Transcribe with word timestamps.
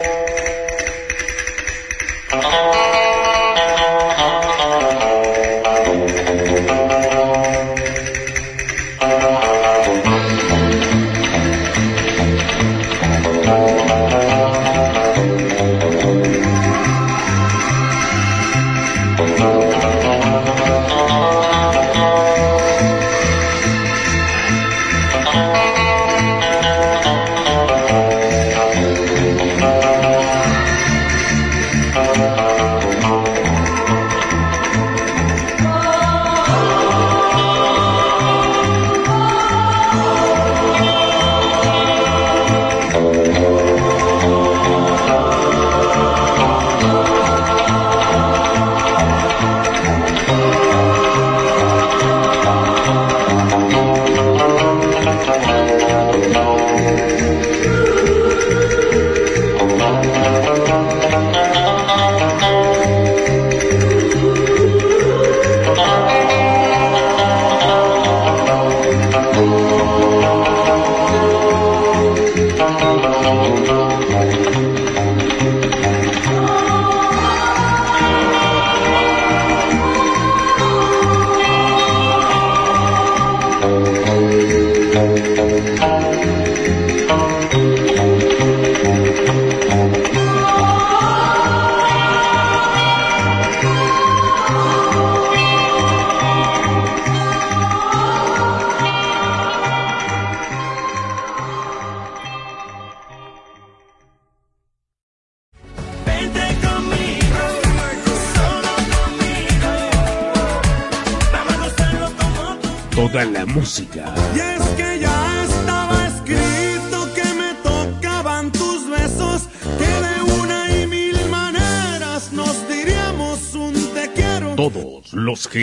you. 0.00 0.31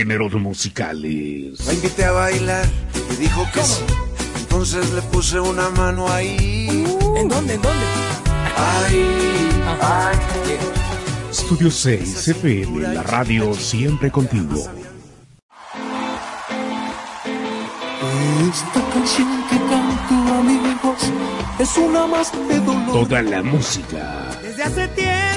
Géneros 0.10 0.34
musicales. 0.42 1.64
La 1.68 1.74
invité 1.74 2.04
a 2.04 2.12
bailar 2.12 2.66
y 3.12 3.16
dijo 3.18 3.46
que 3.54 3.62
sí. 3.62 3.84
Entonces 4.40 4.92
le 4.92 5.04
puse 5.04 5.40
una 5.40 5.70
mano 5.70 6.12
ahí. 6.12 6.84
¿En 7.16 7.30
dónde? 7.30 7.54
¿En 7.54 7.62
dónde? 7.62 7.86
Ahí. 8.58 9.06
Ahí. 9.80 10.18
Estudio 11.30 11.70
6 11.70 12.28
FM, 12.28 12.92
la 12.92 13.04
radio 13.04 13.54
siempre 13.54 14.10
contigo. 14.10 14.56
Esta 18.50 18.82
canción 18.92 19.44
que 19.48 19.58
canto 19.58 20.34
amigos 20.34 21.04
es 21.60 21.78
una 21.78 22.08
más 22.08 22.32
de 22.32 22.60
dolor. 22.60 22.92
Toda 22.92 23.22
la 23.22 23.44
música. 23.44 24.40
Desde 24.42 24.64
hace 24.64 24.88
tiempo 24.88 25.29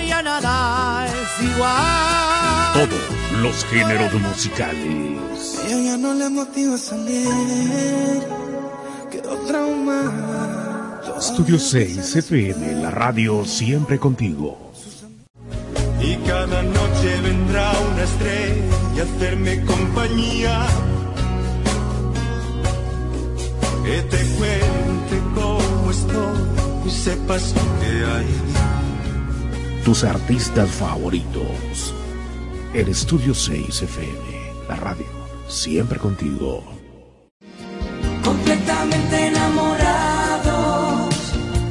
ya 0.00 0.22
nada 0.22 1.06
es 1.06 1.44
igual. 1.44 2.72
Todo 2.74 3.16
los 3.42 3.64
géneros 3.66 4.12
musicales. 4.14 5.60
Ella 5.66 5.80
ya 5.80 5.96
no 5.96 6.14
le 6.14 6.28
motiva 6.30 6.74
a 6.74 6.78
salir, 6.78 8.22
quedó 9.10 9.36
traumada. 9.46 11.02
Estudio 11.18 11.58
6 11.58 12.16
FM, 12.16 12.82
la 12.82 12.90
radio 12.90 13.44
siempre 13.44 13.98
contigo. 13.98 14.72
Y 16.00 16.16
cada 16.26 16.62
noche 16.62 17.20
vendrá 17.22 17.72
una 17.92 18.02
estrella 18.02 19.02
a 19.02 19.16
hacerme 19.16 19.64
compañía. 19.64 20.66
Que 23.84 24.02
te 24.02 24.18
cuente 24.36 25.16
cómo 25.34 25.90
estoy 25.90 26.86
y 26.86 26.90
sepas 26.90 27.54
que 27.80 28.04
hay. 28.04 28.75
Tus 29.86 30.02
artistas 30.02 30.68
favoritos 30.68 31.94
el 32.74 32.88
Estudio 32.88 33.34
6 33.34 33.82
FM, 33.82 34.18
la 34.68 34.74
radio, 34.74 35.06
siempre 35.46 35.96
contigo. 35.98 36.64
Completamente 38.24 39.28
enamorados, 39.28 41.14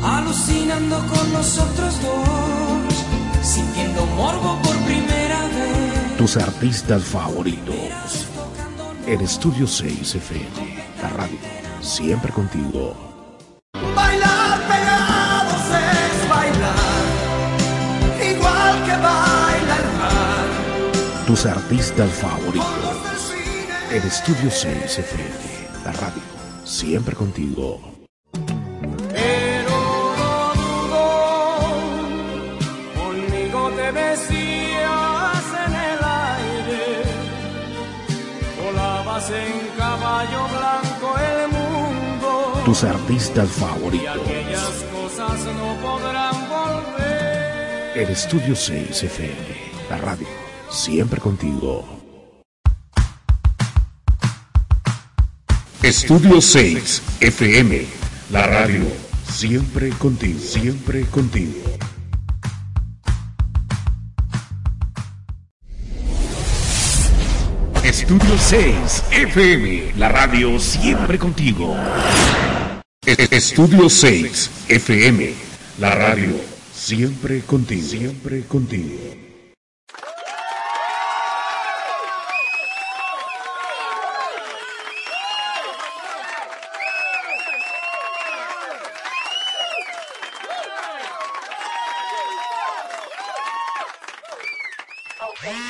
alucinando 0.01 0.97
con 0.97 1.33
nosotros 1.33 2.01
dos, 2.01 2.95
sintiendo 3.43 4.05
morbo 4.15 4.59
por 4.63 4.77
primera 4.77 5.41
vez. 5.49 6.17
Tus 6.17 6.37
artistas 6.37 7.03
favoritos. 7.03 8.29
El 9.05 9.19
Estudio 9.19 9.67
6 9.67 10.15
FM, 10.15 10.85
la 11.03 11.09
radio, 11.09 11.37
siempre 11.81 12.31
contigo. 12.31 13.14
Tus 21.35 21.45
artistas 21.47 22.09
favoritos. 22.13 23.33
El 23.91 24.03
Estudio 24.03 24.49
6 24.49 24.99
FM, 24.99 25.29
la 25.83 25.91
radio, 25.91 26.21
siempre 26.63 27.13
contigo. 27.13 27.81
Pero 29.11 29.77
no 30.17 30.53
dudo, 30.61 31.03
conmigo 32.95 33.69
te 33.75 33.91
decías 33.91 35.43
en 35.67 35.73
el 35.73 35.99
aire, 36.31 37.03
volabas 38.63 39.29
en 39.29 39.77
caballo 39.77 40.47
blanco 40.57 41.07
el 41.19 41.49
mundo. 41.49 42.61
Tus 42.63 42.81
artistas 42.85 43.49
favoritos. 43.49 44.05
Y 44.05 44.07
aquellas 44.07 44.85
cosas 44.93 45.37
no 45.57 45.75
podrán 45.85 46.35
volver. 46.47 47.91
El 47.93 48.09
Estudio 48.09 48.55
6 48.55 49.03
FM, 49.03 49.73
la 49.89 49.97
radio 49.97 50.44
siempre 50.75 51.21
contigo. 51.21 51.85
Estudio 55.81 56.41
6 56.41 57.01
FM, 57.21 57.85
la 58.31 58.45
radio, 58.45 58.83
siempre 59.31 59.89
contigo, 59.91 60.39
siempre 60.39 61.05
contigo. 61.05 61.53
Estudio 67.83 68.37
6 68.37 69.03
FM, 69.11 69.93
la 69.97 70.09
radio 70.09 70.59
siempre 70.59 71.17
contigo. 71.17 71.75
Estudio 73.05 73.89
6 73.89 74.49
FM, 74.67 75.33
la 75.79 75.95
radio 75.95 76.35
siempre 76.73 77.41
contigo, 77.41 77.87
siempre 77.87 78.43
contigo. 78.43 79.24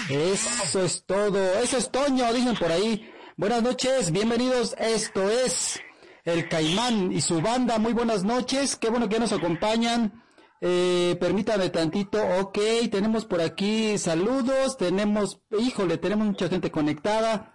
Eso 0.09 0.83
es 0.83 1.06
todo, 1.06 1.59
eso 1.59 1.77
es 1.77 1.89
Toño, 1.89 2.31
dicen 2.33 2.56
por 2.56 2.71
ahí. 2.71 3.09
Buenas 3.35 3.63
noches, 3.63 4.12
bienvenidos, 4.12 4.75
esto 4.77 5.29
es 5.29 5.81
El 6.23 6.47
Caimán 6.47 7.12
y 7.12 7.21
su 7.21 7.41
banda, 7.41 7.79
muy 7.79 7.94
buenas 7.94 8.23
noches, 8.23 8.75
qué 8.75 8.89
bueno 8.89 9.09
que 9.09 9.19
nos 9.19 9.33
acompañan 9.33 10.21
Eh, 10.62 11.17
permítame 11.19 11.69
tantito, 11.69 12.17
ok, 12.39 12.57
tenemos 12.89 13.25
por 13.25 13.41
aquí 13.41 13.97
saludos, 13.97 14.77
tenemos, 14.77 15.41
híjole, 15.59 15.97
tenemos 15.97 16.27
mucha 16.27 16.47
gente 16.47 16.71
conectada. 16.71 17.53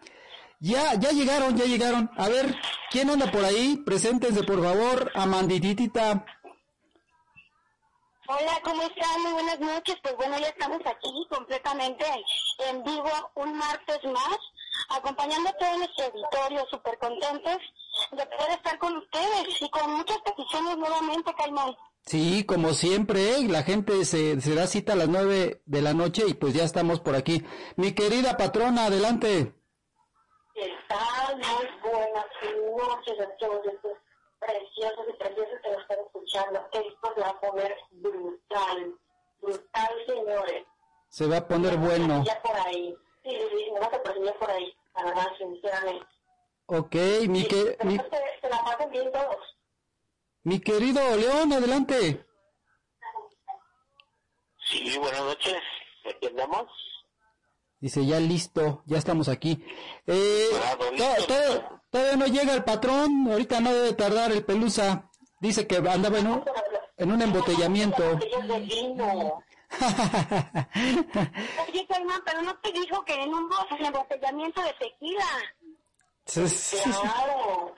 Ya, 0.61 0.95
ya 0.95 1.11
llegaron, 1.11 1.57
ya 1.57 1.65
llegaron. 1.65 2.11
A 2.17 2.29
ver, 2.29 2.55
¿quién 2.91 3.09
anda 3.09 3.31
por 3.33 3.45
ahí? 3.45 3.83
Preséntense, 3.85 4.43
por 4.45 4.63
favor, 4.63 5.11
Amandititita. 5.15 6.25
Hola, 8.33 8.61
¿cómo 8.63 8.81
están? 8.83 9.23
Muy 9.23 9.33
buenas 9.33 9.59
noches. 9.59 9.97
Pues 10.05 10.15
bueno, 10.15 10.39
ya 10.39 10.47
estamos 10.47 10.79
aquí 10.87 11.27
completamente 11.29 12.05
en 12.69 12.81
vivo 12.85 13.11
un 13.35 13.59
martes 13.59 13.99
más, 14.05 14.39
acompañando 14.89 15.49
a 15.49 15.53
todo 15.55 15.79
nuestro 15.79 16.05
auditorio, 16.05 16.65
súper 16.71 16.97
contentos 16.99 17.59
de 18.13 18.27
poder 18.27 18.51
estar 18.53 18.79
con 18.79 18.97
ustedes 18.99 19.61
y 19.61 19.69
con 19.71 19.95
muchas 19.95 20.19
peticiones 20.19 20.77
nuevamente, 20.77 21.35
Caimán. 21.37 21.75
Sí, 22.03 22.45
como 22.47 22.73
siempre, 22.73 23.33
¿eh? 23.33 23.49
la 23.49 23.65
gente 23.65 24.05
se, 24.05 24.41
se 24.41 24.55
da 24.55 24.69
cita 24.69 24.93
a 24.93 24.97
las 24.97 25.09
nueve 25.09 25.63
de 25.67 25.83
la 25.83 25.93
noche 25.93 26.23
y 26.29 26.35
pues 26.35 26.55
ya 26.55 26.63
estamos 26.63 27.01
por 27.01 27.17
aquí. 27.17 27.45
Mi 27.75 27.97
querida 27.97 28.37
patrona, 28.37 28.85
adelante. 28.85 29.55
¿Qué 30.55 30.71
tal? 30.89 31.37
Muy 31.37 31.91
buenas 31.91 32.27
noches 32.77 33.21
a 33.27 33.37
todos 33.39 33.67
preciosos 34.41 35.05
y 35.09 35.13
preciosos 35.19 35.61
que 35.63 35.71
nos 35.71 35.83
están 35.83 35.99
escuchando. 36.07 36.69
Esto 36.73 37.15
se 37.15 37.21
va 37.21 37.29
a 37.29 37.41
poner 37.41 37.77
brutal, 37.93 38.95
brutal, 39.41 39.91
señores. 40.07 40.65
Se 41.09 41.27
va 41.27 41.37
a 41.39 41.47
poner 41.49 41.77
bueno. 41.77 42.25
Ya 42.25 42.41
por 42.43 42.57
ahí. 42.57 42.97
Sí, 43.23 43.31
sí, 43.31 43.47
sí, 43.53 43.71
a 43.81 44.03
poner 44.03 44.35
por 44.39 44.51
ahí, 44.51 44.75
para 44.93 45.15
más, 45.15 45.29
sinceramente. 45.39 46.07
Ok, 46.67 46.95
mi, 47.29 47.47
que, 47.47 47.77
mi, 47.85 47.97
Se, 47.97 48.11
se 48.41 48.49
la 48.49 48.63
pasen 48.65 48.91
bien 48.91 49.11
todos. 49.13 49.57
mi 50.45 50.61
querido 50.61 51.17
León, 51.17 51.53
adelante. 51.53 52.25
Sí, 54.71 54.97
buenas 54.99 55.21
noches. 55.23 55.57
¿Aquí 56.09 56.27
andamos? 56.29 56.67
Dice, 57.81 58.07
ya 58.07 58.21
listo, 58.21 58.83
ya 58.87 58.99
estamos 58.99 59.29
aquí. 59.29 59.65
Eh, 60.07 60.49
Bravo, 60.53 60.85
to- 60.85 60.93
listo. 60.93 61.27
to- 61.27 61.80
todavía 61.91 62.17
no 62.17 62.27
llega 62.27 62.55
el 62.55 62.65
patrón, 62.65 63.29
ahorita 63.31 63.61
no 63.61 63.73
debe 63.73 63.93
tardar 63.95 64.33
el 64.33 64.45
pelusa. 64.45 65.09
Dice 65.41 65.67
que 65.67 65.77
andaba 65.77 66.19
en 66.19 66.27
un, 66.29 66.45
en 66.97 67.13
un 67.13 67.23
embotellamiento. 67.23 68.03
Oye, 71.69 71.87
Caimán, 71.89 72.21
pero 72.25 72.43
no 72.43 72.57
te 72.59 72.73
dijo 72.73 73.05
que 73.05 73.15
en 73.23 73.33
un 73.33 73.49
bo- 73.49 73.67
en 73.79 73.85
embotellamiento 73.87 74.61
de 74.63 74.73
tequila. 74.75 75.27
Claro. 76.83 77.75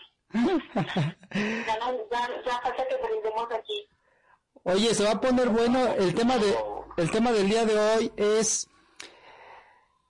Oye, 4.64 4.94
se 4.94 5.04
va 5.04 5.10
a 5.12 5.20
poner 5.20 5.48
bueno. 5.48 5.86
El 5.94 6.14
tema 6.14 6.38
de, 6.38 6.56
el 6.96 7.10
tema 7.10 7.32
del 7.32 7.48
día 7.48 7.64
de 7.64 7.78
hoy 7.78 8.12
es 8.16 8.68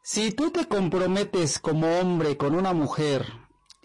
si 0.02 0.32
tú 0.32 0.50
te 0.50 0.66
comprometes 0.68 1.58
como 1.58 1.98
hombre 2.00 2.36
con 2.36 2.54
una 2.54 2.72
mujer 2.72 3.26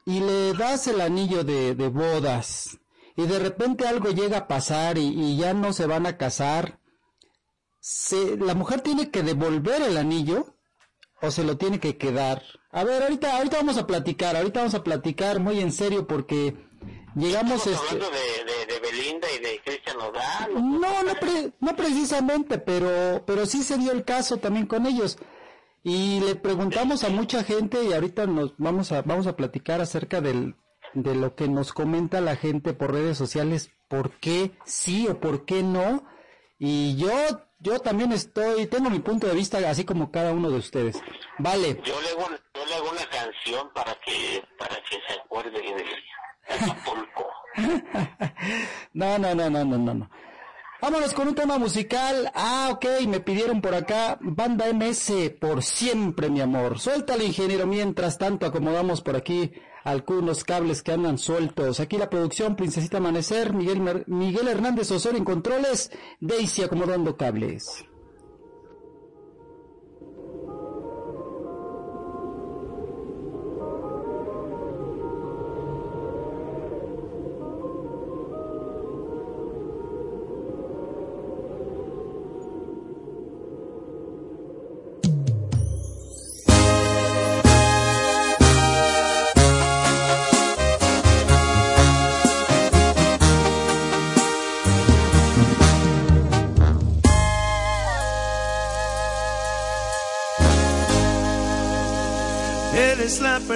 y 0.07 0.21
le 0.21 0.53
das 0.53 0.87
el 0.87 1.01
anillo 1.01 1.43
de, 1.43 1.75
de 1.75 1.87
bodas 1.89 2.77
y 3.15 3.23
de 3.25 3.39
repente 3.39 3.87
algo 3.87 4.09
llega 4.11 4.37
a 4.37 4.47
pasar 4.47 4.97
y, 4.97 5.07
y 5.07 5.37
ya 5.37 5.53
no 5.53 5.73
se 5.73 5.85
van 5.85 6.05
a 6.05 6.17
casar, 6.17 6.79
se- 7.79 8.37
la 8.37 8.53
mujer 8.53 8.81
tiene 8.81 9.09
que 9.11 9.23
devolver 9.23 9.81
el 9.81 9.97
anillo 9.97 10.55
o 11.21 11.31
se 11.31 11.43
lo 11.43 11.57
tiene 11.57 11.79
que 11.79 11.97
quedar. 11.97 12.41
A 12.71 12.83
ver, 12.83 13.01
ahorita, 13.03 13.37
ahorita 13.37 13.57
vamos 13.57 13.77
a 13.77 13.87
platicar, 13.87 14.35
ahorita 14.35 14.59
vamos 14.59 14.75
a 14.75 14.83
platicar 14.83 15.39
muy 15.39 15.59
en 15.59 15.71
serio 15.71 16.05
porque 16.07 16.55
llegamos 17.15 17.65
Estamos 17.65 17.83
este. 17.91 17.95
hablando 17.95 18.17
de, 18.17 18.65
de, 18.67 18.73
de 18.73 18.79
Belinda 18.79 19.27
y 19.35 19.39
de 19.39 19.61
Cristian 19.65 19.97
Nodal. 19.97 20.53
No, 20.79 21.03
no, 21.03 21.13
pre- 21.19 21.51
no 21.59 21.75
precisamente, 21.75 22.59
pero, 22.59 23.23
pero 23.25 23.45
sí 23.45 23.63
se 23.63 23.77
dio 23.77 23.91
el 23.91 24.03
caso 24.05 24.37
también 24.37 24.67
con 24.67 24.85
ellos. 24.85 25.17
Y 25.87 26.19
le 26.19 26.35
preguntamos 26.35 27.05
a 27.05 27.09
mucha 27.09 27.45
gente 27.45 27.81
y 27.81 27.93
ahorita 27.93 28.25
nos 28.25 28.53
vamos 28.57 28.91
a, 28.91 29.03
vamos 29.03 29.25
a 29.25 29.37
platicar 29.37 29.79
acerca 29.79 30.19
del, 30.19 30.55
de 30.93 31.15
lo 31.15 31.33
que 31.33 31.47
nos 31.47 31.71
comenta 31.71 32.19
la 32.19 32.35
gente 32.35 32.73
por 32.73 32.91
redes 32.91 33.17
sociales, 33.17 33.71
por 33.87 34.11
qué 34.19 34.51
sí 34.65 35.07
o 35.07 35.21
por 35.21 35.45
qué 35.45 35.63
no. 35.63 36.03
Y 36.59 36.97
yo, 36.97 37.09
yo 37.59 37.79
también 37.79 38.11
estoy, 38.11 38.67
tengo 38.67 38.89
mi 38.89 38.99
punto 38.99 39.27
de 39.27 39.35
vista 39.35 39.59
así 39.69 39.85
como 39.85 40.11
cada 40.11 40.33
uno 40.33 40.51
de 40.51 40.57
ustedes. 40.57 41.01
Vale. 41.37 41.79
Yo 41.85 42.01
le 42.01 42.09
hago, 42.09 42.35
yo 42.53 42.65
le 42.65 42.75
hago 42.75 42.89
una 42.91 43.09
canción 43.09 43.71
para 43.73 43.95
que, 44.01 44.43
para 44.59 44.75
que 44.83 44.97
se 45.07 45.21
acuerde 45.21 45.51
de, 45.51 45.85
Acapulco. 46.49 47.27
No, 48.91 49.17
no, 49.17 49.33
no, 49.33 49.49
no, 49.49 49.63
no, 49.63 49.93
no. 49.93 50.09
Vámonos 50.81 51.13
con 51.13 51.27
un 51.27 51.35
tema 51.35 51.57
musical. 51.57 52.31
Ah, 52.35 52.69
ok, 52.71 52.85
me 53.07 53.19
pidieron 53.19 53.61
por 53.61 53.73
acá 53.73 54.17
Banda 54.21 54.71
MS 54.73 55.11
por 55.39 55.63
siempre, 55.63 56.29
mi 56.29 56.39
amor. 56.39 56.79
Suéltale, 56.79 57.25
ingeniero, 57.25 57.65
mientras 57.65 58.17
tanto 58.17 58.45
acomodamos 58.45 59.01
por 59.01 59.15
aquí 59.15 59.51
algunos 59.83 60.43
cables 60.43 60.83
que 60.83 60.91
andan 60.91 61.17
sueltos. 61.17 61.79
Aquí 61.79 61.97
la 61.97 62.09
producción 62.09 62.55
Princesita 62.55 62.97
Amanecer, 62.97 63.53
Miguel, 63.53 63.79
Mer- 63.81 64.03
Miguel 64.07 64.47
Hernández 64.47 64.91
Osorio 64.91 65.17
en 65.17 65.25
controles, 65.25 65.89
Daisy 66.19 66.61
acomodando 66.63 67.17
cables. 67.17 67.83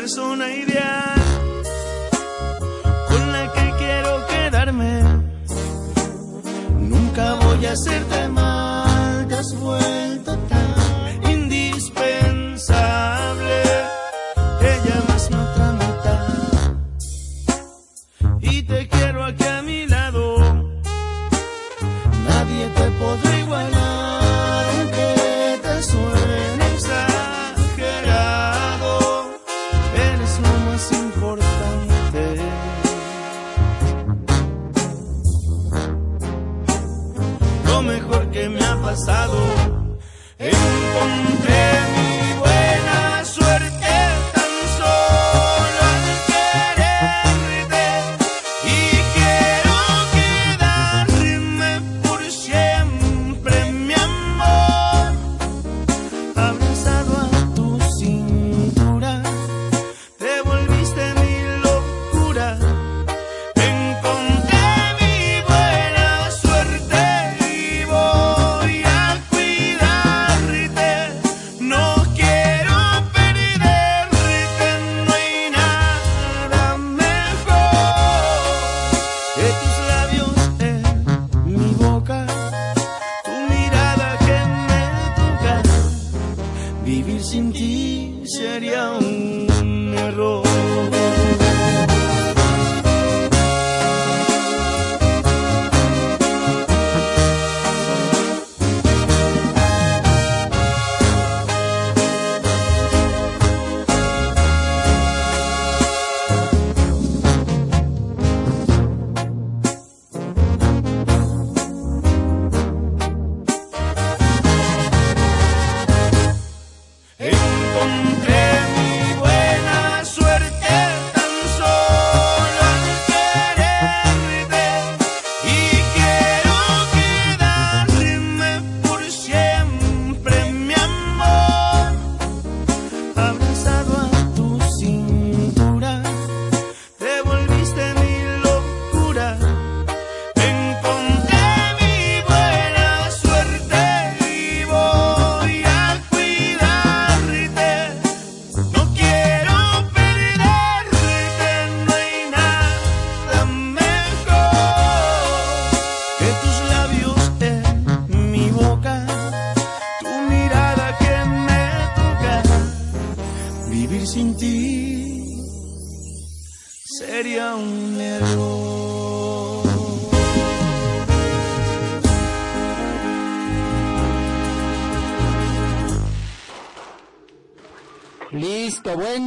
Persona 0.02 0.50
ideal 0.50 1.62
con 3.08 3.32
la 3.32 3.54
que 3.54 3.72
quiero 3.78 4.26
quedarme. 4.26 5.04
Nunca 6.80 7.36
voy 7.36 7.66
a 7.68 7.72
hacerte 7.74 8.28
mal, 8.30 9.28
te 9.28 9.36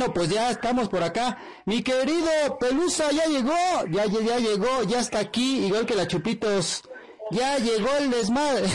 bueno, 0.04 0.14
pues 0.14 0.28
ya 0.28 0.50
estamos 0.50 0.88
por 0.88 1.02
acá. 1.02 1.38
Mi 1.64 1.82
querido 1.82 2.58
Pelusa 2.58 3.10
ya 3.10 3.24
llegó, 3.26 3.86
ya, 3.90 4.04
ya, 4.06 4.20
ya 4.20 4.38
llegó, 4.38 4.82
ya 4.84 5.00
está 5.00 5.20
aquí, 5.20 5.66
igual 5.66 5.86
que 5.86 5.94
la 5.94 6.06
Chupitos. 6.06 6.82
Ya 7.30 7.56
llegó 7.56 7.88
el 7.96 8.10
desmadre. 8.10 8.66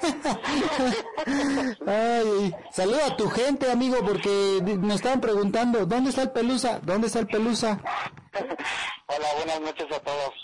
Ay, 1.86 2.54
saluda 2.70 3.06
a 3.06 3.16
tu 3.16 3.28
gente, 3.28 3.68
amigo, 3.70 3.96
porque 4.04 4.60
me 4.62 4.94
estaban 4.94 5.20
preguntando, 5.20 5.86
¿dónde 5.86 6.10
está 6.10 6.22
el 6.22 6.30
Pelusa? 6.30 6.78
¿Dónde 6.82 7.08
está 7.08 7.18
el 7.18 7.26
Pelusa? 7.26 7.80
Hola, 9.08 9.28
buenas 9.36 9.60
noches 9.60 9.86
a 9.90 9.98
todos. 10.00 10.34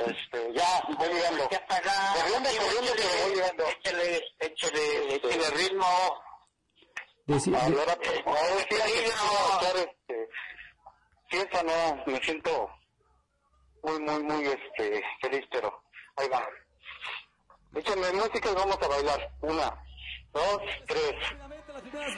Este, 0.00 0.54
ya, 0.54 0.82
voy 0.98 1.08
llegando. 1.08 1.48
Corriendo, 1.48 2.48
corriendo, 2.48 2.92
pero 2.96 3.08
voy 3.26 3.34
llegando. 3.34 3.64
Échale, 3.68 4.22
échale, 4.40 5.16
échale 5.16 5.50
ritmo. 5.50 5.86
Deci- 7.26 7.54
Ahora, 7.54 7.96
ahora 8.26 8.66
sí, 8.68 8.76
ahí 8.84 8.92
no, 9.06 9.60
estar, 9.60 9.76
este, 9.76 10.28
fiesta 11.28 11.62
no, 11.62 12.12
me 12.12 12.20
siento 12.22 12.70
muy, 13.82 13.98
muy, 14.00 14.22
muy, 14.24 14.44
este, 14.46 15.02
feliz, 15.22 15.44
pero 15.50 15.82
ahí 16.16 16.28
va. 16.28 16.46
Échame 17.74 18.12
música 18.12 18.50
y 18.50 18.54
vamos 18.54 18.78
a 18.80 18.88
bailar. 18.88 19.30
Una, 19.40 19.74
dos, 20.32 20.60
tres. 20.86 21.14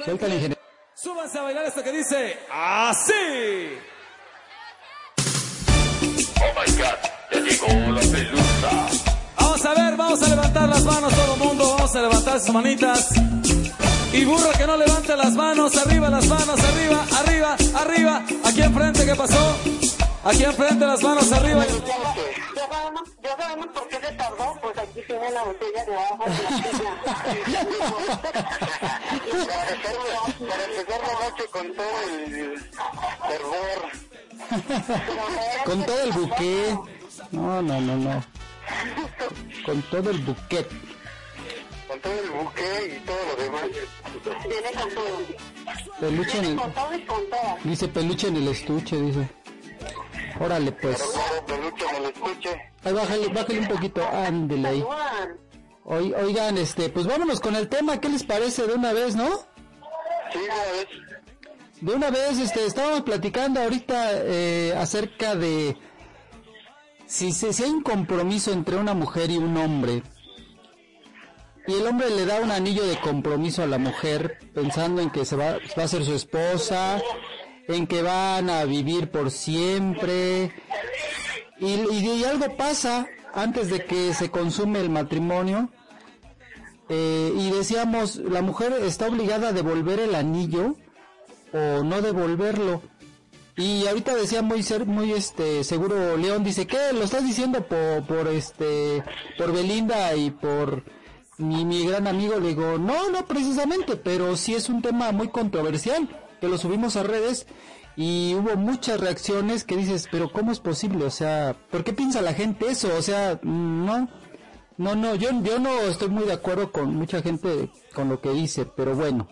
Suelta 0.04 0.26
el 0.26 0.32
ingeniero. 0.34 0.56
Súbanse 0.94 1.38
a 1.38 1.42
bailar 1.42 1.64
esto 1.66 1.82
que 1.84 1.92
dice 1.92 2.38
así. 2.50 3.78
Oh 6.38 6.60
my 6.60 6.72
god, 6.76 6.98
ya 7.32 7.40
llegó 7.40 7.92
la 7.92 8.00
pelusa. 8.00 8.88
Vamos 9.38 9.64
a 9.64 9.74
ver, 9.74 9.96
vamos 9.96 10.22
a 10.22 10.28
levantar 10.28 10.68
las 10.68 10.84
manos 10.84 11.14
todo 11.14 11.34
el 11.34 11.40
mundo, 11.40 11.74
vamos 11.76 11.96
a 11.96 12.02
levantar 12.02 12.40
sus 12.40 12.50
manitas. 12.52 13.08
Y 14.12 14.24
burro 14.24 14.50
que 14.52 14.66
no 14.66 14.76
levante 14.76 15.16
las 15.16 15.32
manos, 15.32 15.76
arriba 15.76 16.08
las 16.08 16.26
manos, 16.26 16.60
arriba, 16.60 17.04
arriba, 17.18 17.56
arriba. 17.74 18.22
Aquí 18.44 18.62
enfrente, 18.62 19.04
¿qué 19.04 19.14
pasó? 19.14 19.56
Aquí 20.24 20.44
enfrente 20.44 20.86
las 20.86 21.02
manos 21.02 21.30
arriba. 21.32 21.64
Ya 21.66 22.66
sabemos, 22.68 23.02
ya 23.22 23.36
sabemos 23.36 23.66
por 23.68 23.88
qué 23.88 23.96
se 23.96 24.12
tardó, 24.12 24.58
pues 24.62 24.78
aquí 24.78 25.00
tiene 25.06 25.30
la 25.30 25.42
botella 25.44 25.84
de 25.84 25.96
agua. 25.96 26.26
Para 26.26 26.36
empezar, 29.26 30.02
para 30.48 30.64
empezar 30.64 31.00
la 31.00 31.12
noche 31.28 31.44
con 31.52 31.74
todo 31.74 32.00
el 32.14 32.58
fervor. 33.28 33.80
Con 35.64 35.84
todo 35.84 36.02
el 36.02 36.12
buque. 36.12 36.78
No, 37.32 37.62
no, 37.62 37.80
no, 37.80 37.96
no. 37.96 38.24
Con 39.64 39.82
todo 39.82 40.10
el 40.10 40.18
buquet. 40.18 40.68
Con 41.88 42.00
todo 42.00 42.12
el 42.12 42.30
buque 42.30 42.96
y 42.96 43.06
todo 43.06 43.16
lo 43.36 43.42
demás. 43.42 43.62
Viene 44.48 44.72
con 44.80 44.90
todo. 44.94 45.96
Peluche 46.00 46.38
en 46.38 46.44
el... 46.44 46.56
Con 46.56 46.72
todo 46.72 46.94
y 46.94 47.00
con 47.02 47.20
todo. 47.30 47.56
Dice 47.64 47.88
peluche 47.88 48.28
en 48.28 48.36
el 48.36 48.48
estuche, 48.48 48.96
dice. 49.00 49.28
Órale, 50.40 50.72
pues. 50.72 51.02
Pero 51.02 51.46
peluche 51.46 51.84
me 51.92 52.00
lo 52.00 52.08
escuche. 52.08 52.50
Ahí 52.84 52.92
bájale, 52.92 53.28
bájale 53.28 53.58
un 53.60 53.68
poquito. 53.68 54.06
Ándele 54.06 54.68
ahí. 54.68 54.84
Oi- 55.84 56.14
Oigan, 56.14 56.58
este, 56.58 56.88
pues 56.88 57.06
vámonos 57.06 57.40
con 57.40 57.54
el 57.56 57.68
tema. 57.68 58.00
¿Qué 58.00 58.08
les 58.08 58.24
parece 58.24 58.66
de 58.66 58.74
una 58.74 58.92
vez, 58.92 59.14
no? 59.14 59.28
Sí, 60.32 60.38
una 60.44 60.54
vez. 60.72 60.86
De 61.80 61.92
una 61.94 62.10
vez, 62.10 62.38
este, 62.38 62.66
estábamos 62.66 63.02
platicando 63.02 63.60
ahorita 63.60 64.10
eh, 64.24 64.74
acerca 64.76 65.34
de 65.36 65.76
si, 67.06 67.32
se- 67.32 67.52
si 67.52 67.62
hay 67.64 67.70
un 67.70 67.82
compromiso 67.82 68.50
entre 68.52 68.76
una 68.76 68.94
mujer 68.94 69.30
y 69.30 69.36
un 69.36 69.56
hombre 69.56 70.02
y 71.66 71.74
el 71.74 71.86
hombre 71.86 72.10
le 72.10 72.26
da 72.26 72.40
un 72.40 72.50
anillo 72.50 72.86
de 72.86 72.98
compromiso 73.00 73.62
a 73.62 73.66
la 73.66 73.78
mujer 73.78 74.38
pensando 74.54 75.02
en 75.02 75.10
que 75.10 75.24
se 75.24 75.36
va, 75.36 75.58
a 75.76 75.88
ser 75.88 76.04
su 76.04 76.14
esposa, 76.14 77.00
en 77.68 77.86
que 77.86 78.02
van 78.02 78.50
a 78.50 78.64
vivir 78.64 79.10
por 79.10 79.30
siempre 79.30 80.52
y, 81.58 82.24
algo 82.24 82.56
pasa 82.56 83.06
antes 83.34 83.70
de 83.70 83.84
que 83.84 84.14
se 84.14 84.30
consume 84.30 84.80
el 84.80 84.90
matrimonio 84.90 85.70
eh, 86.88 87.32
y 87.36 87.50
decíamos 87.50 88.16
la 88.16 88.42
mujer 88.42 88.72
está 88.82 89.08
obligada 89.08 89.48
a 89.48 89.52
devolver 89.52 89.98
el 90.00 90.14
anillo 90.14 90.76
o 91.52 91.82
no 91.82 92.02
devolverlo. 92.02 92.82
Y 93.56 93.86
ahorita 93.86 94.14
decía 94.14 94.42
muy 94.42 94.62
ser 94.62 94.84
muy 94.84 95.12
este 95.12 95.64
seguro 95.64 96.16
León 96.18 96.44
dice, 96.44 96.66
"¿Qué? 96.66 96.92
¿Lo 96.92 97.02
estás 97.02 97.24
diciendo 97.24 97.66
por 97.66 98.04
por 98.06 98.28
este 98.28 99.02
por 99.38 99.52
Belinda 99.52 100.14
y 100.14 100.30
por 100.30 100.84
mi, 101.38 101.64
mi 101.64 101.86
gran 101.86 102.06
amigo?" 102.06 102.38
Le 102.38 102.48
digo, 102.48 102.78
"No, 102.78 103.10
no 103.10 103.26
precisamente, 103.26 103.96
pero 103.96 104.36
sí 104.36 104.54
es 104.54 104.68
un 104.68 104.82
tema 104.82 105.12
muy 105.12 105.28
controversial 105.28 106.08
que 106.40 106.48
lo 106.48 106.58
subimos 106.58 106.96
a 106.96 107.02
redes 107.02 107.46
y 107.96 108.34
hubo 108.34 108.56
muchas 108.56 109.00
reacciones 109.00 109.64
que 109.64 109.76
dices, 109.76 110.08
"Pero 110.10 110.30
¿cómo 110.30 110.52
es 110.52 110.60
posible? 110.60 111.04
O 111.04 111.10
sea, 111.10 111.56
¿por 111.70 111.84
qué 111.84 111.92
piensa 111.92 112.20
la 112.22 112.34
gente 112.34 112.68
eso? 112.68 112.94
O 112.96 113.02
sea, 113.02 113.40
no 113.42 114.08
no, 114.78 114.94
no, 114.94 115.14
yo, 115.14 115.30
yo 115.42 115.58
no 115.58 115.80
estoy 115.82 116.08
muy 116.08 116.24
de 116.24 116.34
acuerdo 116.34 116.70
con 116.70 116.94
mucha 116.94 117.22
gente 117.22 117.70
con 117.94 118.08
lo 118.08 118.20
que 118.20 118.30
dice, 118.30 118.66
pero 118.66 118.94
bueno. 118.94 119.26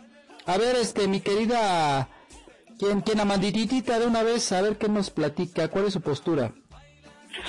A 0.46 0.56
ver, 0.56 0.76
este, 0.76 1.06
mi 1.06 1.20
querida, 1.20 2.08
¿quién, 2.78 3.02
quién 3.02 3.20
amandititita 3.20 3.98
de 3.98 4.06
una 4.06 4.22
vez? 4.22 4.52
A 4.52 4.62
ver 4.62 4.78
qué 4.78 4.88
nos 4.88 5.10
platica, 5.10 5.68
¿cuál 5.68 5.86
es 5.86 5.92
su 5.92 6.00
postura? 6.00 6.54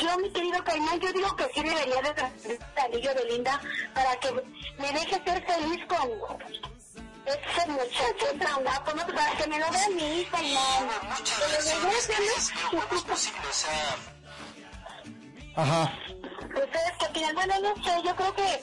Yo, 0.01 0.17
mi 0.17 0.29
querido 0.31 0.63
Caimán, 0.63 0.99
yo 0.99 1.13
digo 1.13 1.35
que 1.35 1.49
sí 1.53 1.61
debería 1.61 2.01
de 2.01 2.13
transferir 2.13 2.59
el 2.75 2.83
anillo 2.83 3.13
de 3.13 3.25
Linda 3.25 3.61
para 3.93 4.15
que 4.17 4.31
me 4.79 4.91
deje 4.91 5.21
ser 5.23 5.45
feliz 5.45 5.85
con 5.87 6.09
ese 7.25 7.67
muchacho 7.67 8.25
traumato, 8.39 8.95
¿no? 8.95 9.05
Para 9.07 9.31
que 9.37 9.47
me 9.47 9.59
lo 9.59 9.71
vea 9.71 9.89
mi 9.89 10.21
hija 10.21 10.43
y 10.43 10.53
mamá. 10.53 11.17
Ajá. 15.55 15.93
Ustedes 16.43 16.91
que 16.99 17.05
opinan, 17.05 17.35
bueno, 17.35 17.53
no 17.61 17.75
sé, 17.83 18.01
yo 18.03 18.15
creo 18.15 18.33
que, 18.35 18.61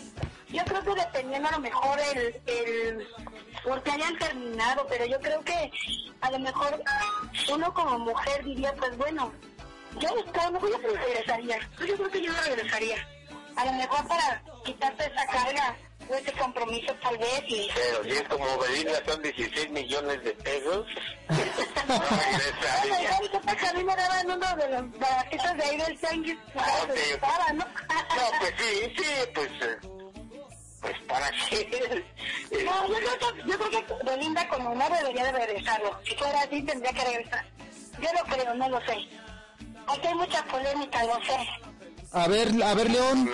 yo 0.48 0.64
creo 0.64 0.82
que 0.82 1.00
dependiendo 1.00 1.48
a 1.48 1.52
lo 1.52 1.60
mejor 1.60 2.00
el, 2.14 2.42
el, 2.46 3.08
porque 3.64 3.90
hayan 3.90 4.18
terminado, 4.18 4.86
pero 4.88 5.06
yo 5.06 5.18
creo 5.20 5.40
que 5.42 5.70
a 6.20 6.30
lo 6.30 6.38
mejor 6.38 6.82
uno 7.52 7.74
como 7.74 7.98
mujer 7.98 8.44
diría, 8.44 8.74
pues 8.74 8.96
bueno, 8.96 9.32
yo 9.98 10.14
mejor 10.52 10.70
yo 10.70 10.78
regresaría, 10.78 11.58
yo 11.86 11.96
creo 11.96 12.10
que 12.10 12.22
yo 12.22 12.32
no 12.32 12.40
regresaría, 12.42 12.96
a 13.56 13.64
lo 13.66 13.72
mejor 13.72 14.06
para 14.08 14.42
quitarte 14.64 15.06
esa 15.06 15.26
carga 15.26 15.76
o 16.08 16.14
ese 16.14 16.32
compromiso 16.32 16.92
tal 17.02 17.16
vez 17.18 17.42
y... 17.46 17.68
Pero 17.74 18.02
si 18.04 18.10
es 18.10 18.22
como 18.28 18.58
Belinda, 18.58 19.00
son 19.06 19.22
16 19.22 19.70
millones 19.70 20.24
de 20.24 20.32
pesos. 20.32 20.86
no 21.28 21.98
regresaría. 21.98 23.02
igual, 23.02 23.30
¿qué 23.30 23.38
pasa? 23.40 23.70
A 23.70 23.72
mí 23.74 23.84
me 23.84 23.94
daban 23.96 24.30
uno 24.30 24.56
de 24.56 24.68
los 24.68 24.98
baratitos 24.98 25.56
de 25.56 25.62
ahí 25.64 25.76
del 25.78 25.98
tianguis, 26.00 26.38
Ah, 26.56 26.78
ok. 26.82 26.90
estaba, 26.96 27.52
¿no? 27.52 27.64
No, 27.64 28.38
pues 28.40 28.54
sí, 28.58 28.94
sí, 28.96 29.04
pues, 29.34 29.48
eh, 29.62 29.76
pues 30.80 30.98
para 31.06 31.30
qué. 31.48 32.04
No, 32.64 32.88
yo 32.88 32.94
creo 32.94 33.18
que, 33.18 33.42
yo 33.50 33.58
creo 33.58 33.70
que 33.70 34.04
Belinda 34.04 34.48
como 34.48 34.74
no 34.74 34.90
debería 34.90 35.24
de 35.24 35.32
regresarlo. 35.32 35.98
Si 36.04 36.14
fuera 36.16 36.40
así, 36.42 36.62
tendría 36.62 36.92
que 36.92 37.04
regresar. 37.04 37.44
Yo 38.00 38.08
lo 38.12 38.24
creo, 38.34 38.54
no 38.54 38.68
lo 38.68 38.80
sé. 38.80 38.96
Aquí 39.86 40.06
hay 40.06 40.14
mucha 40.14 40.44
polémica, 40.44 41.00
sé. 41.26 41.48
A 42.12 42.28
ver, 42.28 42.62
a 42.62 42.74
ver, 42.74 42.90
León, 42.90 43.30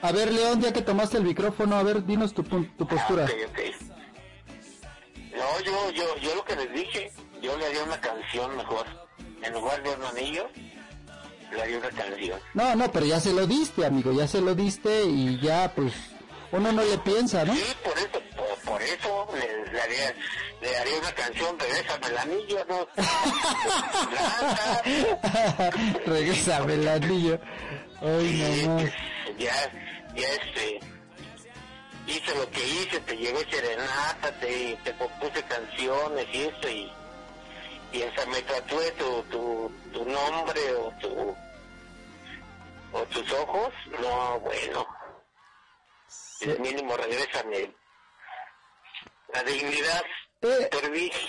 a 0.00 0.12
ver, 0.12 0.32
León, 0.32 0.60
ya 0.60 0.72
que 0.72 0.82
tomaste 0.82 1.18
el 1.18 1.24
micrófono, 1.24 1.76
a 1.76 1.82
ver, 1.82 2.04
dinos 2.06 2.32
tu, 2.32 2.44
tu 2.44 2.86
postura. 2.86 3.24
Ok, 3.24 3.30
ok. 3.48 3.58
No, 5.36 5.60
yo, 5.64 5.90
yo, 5.90 6.16
yo 6.18 6.34
lo 6.36 6.44
que 6.44 6.54
les 6.54 6.72
dije, 6.72 7.12
yo 7.42 7.56
le 7.58 7.66
haría 7.66 7.82
una 7.82 8.00
canción 8.00 8.56
mejor. 8.56 8.86
En 9.42 9.52
lugar 9.52 9.82
de 9.82 9.90
un 9.90 10.04
anillo, 10.04 10.48
le 11.50 11.62
haría 11.62 11.78
una 11.78 11.90
canción. 11.90 12.40
No, 12.54 12.76
no, 12.76 12.92
pero 12.92 13.06
ya 13.06 13.18
se 13.18 13.32
lo 13.32 13.46
diste, 13.46 13.84
amigo, 13.84 14.12
ya 14.12 14.28
se 14.28 14.40
lo 14.40 14.54
diste 14.54 15.04
y 15.04 15.40
ya, 15.40 15.72
pues, 15.74 15.92
uno 16.52 16.70
no 16.70 16.82
le 16.82 16.98
piensa, 16.98 17.44
¿no? 17.44 17.54
Sí, 17.54 17.64
por 17.82 17.98
eso, 17.98 18.22
por, 18.36 18.58
por 18.72 18.82
eso 18.82 19.28
le, 19.34 19.72
le 19.72 19.80
haría, 19.80 20.14
le 20.60 20.76
haría 20.76 20.98
una 20.98 21.12
canción, 21.12 21.58
regresame 21.58 22.06
el 22.08 22.18
anillo, 22.18 22.66
¿no? 22.68 22.86
Regresame 26.06 26.74
el 26.74 26.88
anillo. 26.88 27.40
Ay, 28.02 28.64
no, 28.66 28.78
no. 28.78 28.86
ya, 29.38 29.72
ya 30.14 30.28
este, 30.28 30.80
hice 32.06 32.34
lo 32.34 32.50
que 32.50 32.66
hice, 32.66 33.00
te 33.00 33.16
llevé 33.16 33.46
serenata, 33.50 34.30
te, 34.40 34.78
te 34.84 34.92
compuse 34.96 35.42
canciones 35.44 36.26
y 36.32 36.42
eso, 36.42 36.68
y, 36.68 36.92
y 37.92 38.04
me 38.28 38.42
tatué 38.42 38.90
tu, 38.92 39.22
tu, 39.30 39.72
tu 39.90 40.04
nombre 40.04 40.74
o 40.74 40.92
tu, 41.00 41.34
o 42.92 43.02
tus 43.04 43.32
ojos, 43.32 43.72
no, 44.00 44.40
bueno, 44.40 44.86
el 46.50 46.60
mínimo 46.60 46.96
regrésame 46.96 47.74
la 49.32 49.42
dignidad, 49.44 50.02
Eh. 50.42 50.68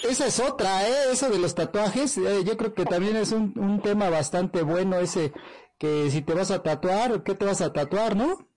Esa 0.04 0.26
es 0.26 0.40
otra, 0.40 0.88
¿eh? 0.88 1.12
Eso 1.12 1.30
de 1.30 1.38
los 1.38 1.54
tatuajes, 1.54 2.18
eh, 2.18 2.44
yo 2.44 2.58
creo 2.58 2.74
que 2.74 2.84
también 2.84 3.16
es 3.16 3.32
un, 3.32 3.54
un 3.58 3.80
tema 3.82 4.10
bastante 4.10 4.64
bueno 4.64 4.98
ese, 4.98 5.32
que 5.78 6.10
si 6.10 6.24
te 6.24 6.34
vas 6.34 6.50
a 6.50 6.64
tatuar, 6.64 7.24
¿qué 7.24 7.36
te 7.36 7.46
vas 7.46 7.62
a 7.62 7.72
tatuar, 7.72 8.16
no? 8.16 8.50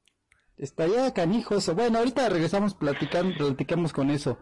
Estaría 0.57 1.13
canijo 1.13 1.57
eso. 1.57 1.75
Bueno, 1.75 1.99
ahorita 1.99 2.29
regresamos 2.31 2.75
platicando, 2.75 3.37
platicamos 3.37 3.93
con 3.93 4.11
eso. 4.11 4.39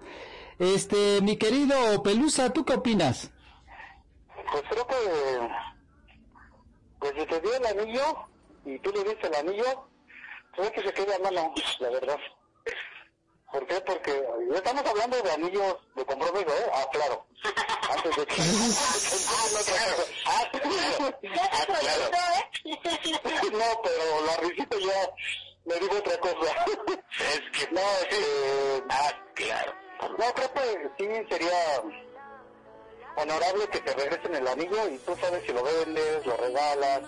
Este, 0.61 1.21
mi 1.21 1.37
querido 1.37 2.02
Pelusa, 2.04 2.52
¿tú 2.52 2.64
qué 2.64 2.75
opinas? 2.75 3.33
Pues 4.52 4.62
creo 4.71 4.87
que, 4.87 4.94
pues 7.00 7.12
si 7.18 7.26
te 7.26 7.40
dio 7.40 7.54
el 7.56 7.66
anillo 7.66 8.28
y 8.64 8.78
tú 8.78 8.92
le 8.92 9.02
diste 9.02 9.26
el 9.26 9.35
anillo, 9.35 9.88
pues 10.56 10.70
que 10.73 10.82
se 10.82 10.92
quede 10.92 11.14
a 11.14 11.18
mano, 11.18 11.54
la 11.78 11.90
verdad. 11.90 12.18
¿Por 13.52 13.66
qué? 13.66 13.80
Porque 13.82 14.25
estamos 14.52 14.84
hablando 14.84 15.23
de 15.23 15.30
anillos 15.30 15.76
de 15.94 16.04
compromiso, 16.04 16.49
¿eh? 16.49 16.70
Ah, 16.73 16.88
claro. 16.90 17.25
Antes 17.88 18.16
de 18.16 18.26
que... 18.26 18.42
ah, 20.26 20.46
claro. 20.50 21.20
No, 23.52 23.82
pero 23.82 24.26
la 24.26 24.37
risita 24.38 24.76
ya 24.78 25.11
me 25.66 25.75
dijo 25.78 25.96
otra 25.99 26.18
cosa. 26.18 26.64
Es 27.20 27.42
que... 27.52 27.73
No, 27.73 27.80
es 27.80 28.06
que... 28.08 28.84
Ah, 28.88 29.12
claro. 29.34 29.73
No, 30.18 30.34
creo 30.34 30.52
que 30.54 30.90
sí 30.99 31.26
sería 31.30 31.82
honorable 33.16 33.68
que 33.68 33.80
te 33.80 33.94
regresen 33.94 34.34
el 34.34 34.49
anillo 34.49 34.88
y 34.88 34.99
tú 34.99 35.16
sabes 35.20 35.44
si 35.46 35.52
lo 35.52 35.62
vendes, 35.62 36.26
lo 36.26 36.37
regalas, 36.37 37.02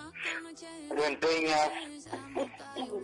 lo 0.91 1.05
empeñas, 1.05 1.71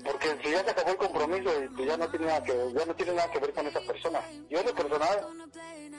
porque 0.05 0.39
si 0.43 0.51
ya 0.51 0.65
se 0.65 0.71
acabó 0.71 0.91
el 0.91 0.97
compromiso 0.97 1.63
y 1.63 1.69
pues 1.69 1.89
ya 1.89 1.97
no 1.97 2.09
tiene 2.09 2.27
nada 2.27 2.43
que 2.43 2.53
ya 2.75 2.85
no 2.85 2.95
tiene 2.95 3.13
nada 3.13 3.31
que 3.31 3.39
ver 3.39 3.53
con 3.53 3.67
esa 3.67 3.81
persona. 3.81 4.21
Yo 4.49 4.61
en 4.61 4.67
lo 4.67 4.75
personal, 4.75 5.27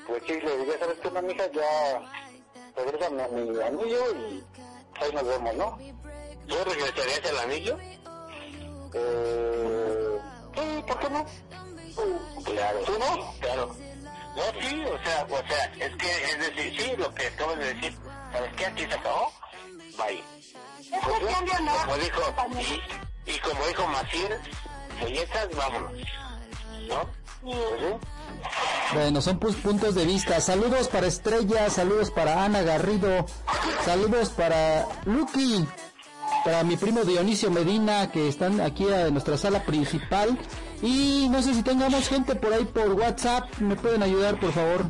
pues 0.08 0.24
sí 0.27 0.39
le 0.39 0.58
diría, 0.58 0.80
sabes 0.80 1.00
que 1.00 1.08
una 1.08 1.21
mija 1.21 1.52
ya 1.52 2.02
regresa 2.76 3.10
mi, 3.10 3.41
mi 3.52 3.62
anillo 3.62 4.15
y 4.15 4.43
ahí 5.02 5.12
nos 5.13 5.28
vemos, 5.28 5.56
¿no? 5.56 5.78
¿Tú 6.48 6.56
regresarías 6.65 7.26
el 7.26 7.38
anillo? 7.39 7.78
Eh, 8.93 10.19
sí, 10.56 10.84
¿por 10.88 11.00
qué 11.00 11.10
no? 11.10 11.26
Claro. 12.43 12.80
¿Tú 12.86 13.00
no? 13.00 13.34
Claro. 13.39 13.76
No, 14.36 14.62
sí, 14.62 14.84
o 14.84 15.04
sea, 15.04 15.28
o 15.30 15.48
sea, 15.48 15.65
es 15.80 15.95
que, 15.95 16.24
es 16.24 16.39
decir, 16.39 16.82
sí, 16.82 16.95
lo 16.98 17.13
que 17.13 17.28
acabas 17.28 17.60
de 17.60 17.74
decir, 17.74 17.98
¿sabes 18.32 18.54
qué? 18.56 18.65
Aquí 18.65 18.86
se 18.86 18.93
acabó, 18.93 19.32
bye. 19.98 20.24
Pues, 20.89 21.36
como 21.86 21.98
dijo, 21.98 22.21
y, 22.60 23.12
y 23.26 23.40
como 23.40 23.66
dijo 23.68 23.88
Macir, 23.88 24.30
bellezas, 25.02 25.48
vámonos, 25.56 25.92
¿no? 26.88 27.10
Pues. 27.42 27.96
Bueno, 28.94 29.22
son 29.22 29.40
pu- 29.40 29.56
puntos 29.56 29.96
de 29.96 30.06
vista. 30.06 30.40
Saludos 30.42 30.88
para 30.88 31.08
Estrella, 31.08 31.70
saludos 31.70 32.12
para 32.12 32.44
Ana 32.44 32.62
Garrido, 32.62 33.26
saludos 33.86 34.30
para 34.30 34.86
Lucky, 35.06 35.66
para 36.46 36.64
mi 36.64 36.78
primo 36.78 37.04
Dionisio 37.04 37.50
Medina, 37.52 38.12
que 38.12 38.28
están 38.28 38.62
aquí 38.62 38.86
en 38.88 39.14
nuestra 39.14 39.38
sala 39.38 39.64
principal. 39.64 40.38
Y 40.82 41.28
no 41.30 41.42
sé 41.42 41.54
si 41.54 41.64
tengamos 41.64 42.08
gente 42.10 42.36
por 42.36 42.52
ahí 42.54 42.66
por 42.66 42.90
WhatsApp, 42.94 43.46
¿me 43.60 43.76
pueden 43.76 44.04
ayudar 44.04 44.38
por 44.40 44.52
favor? 44.52 44.86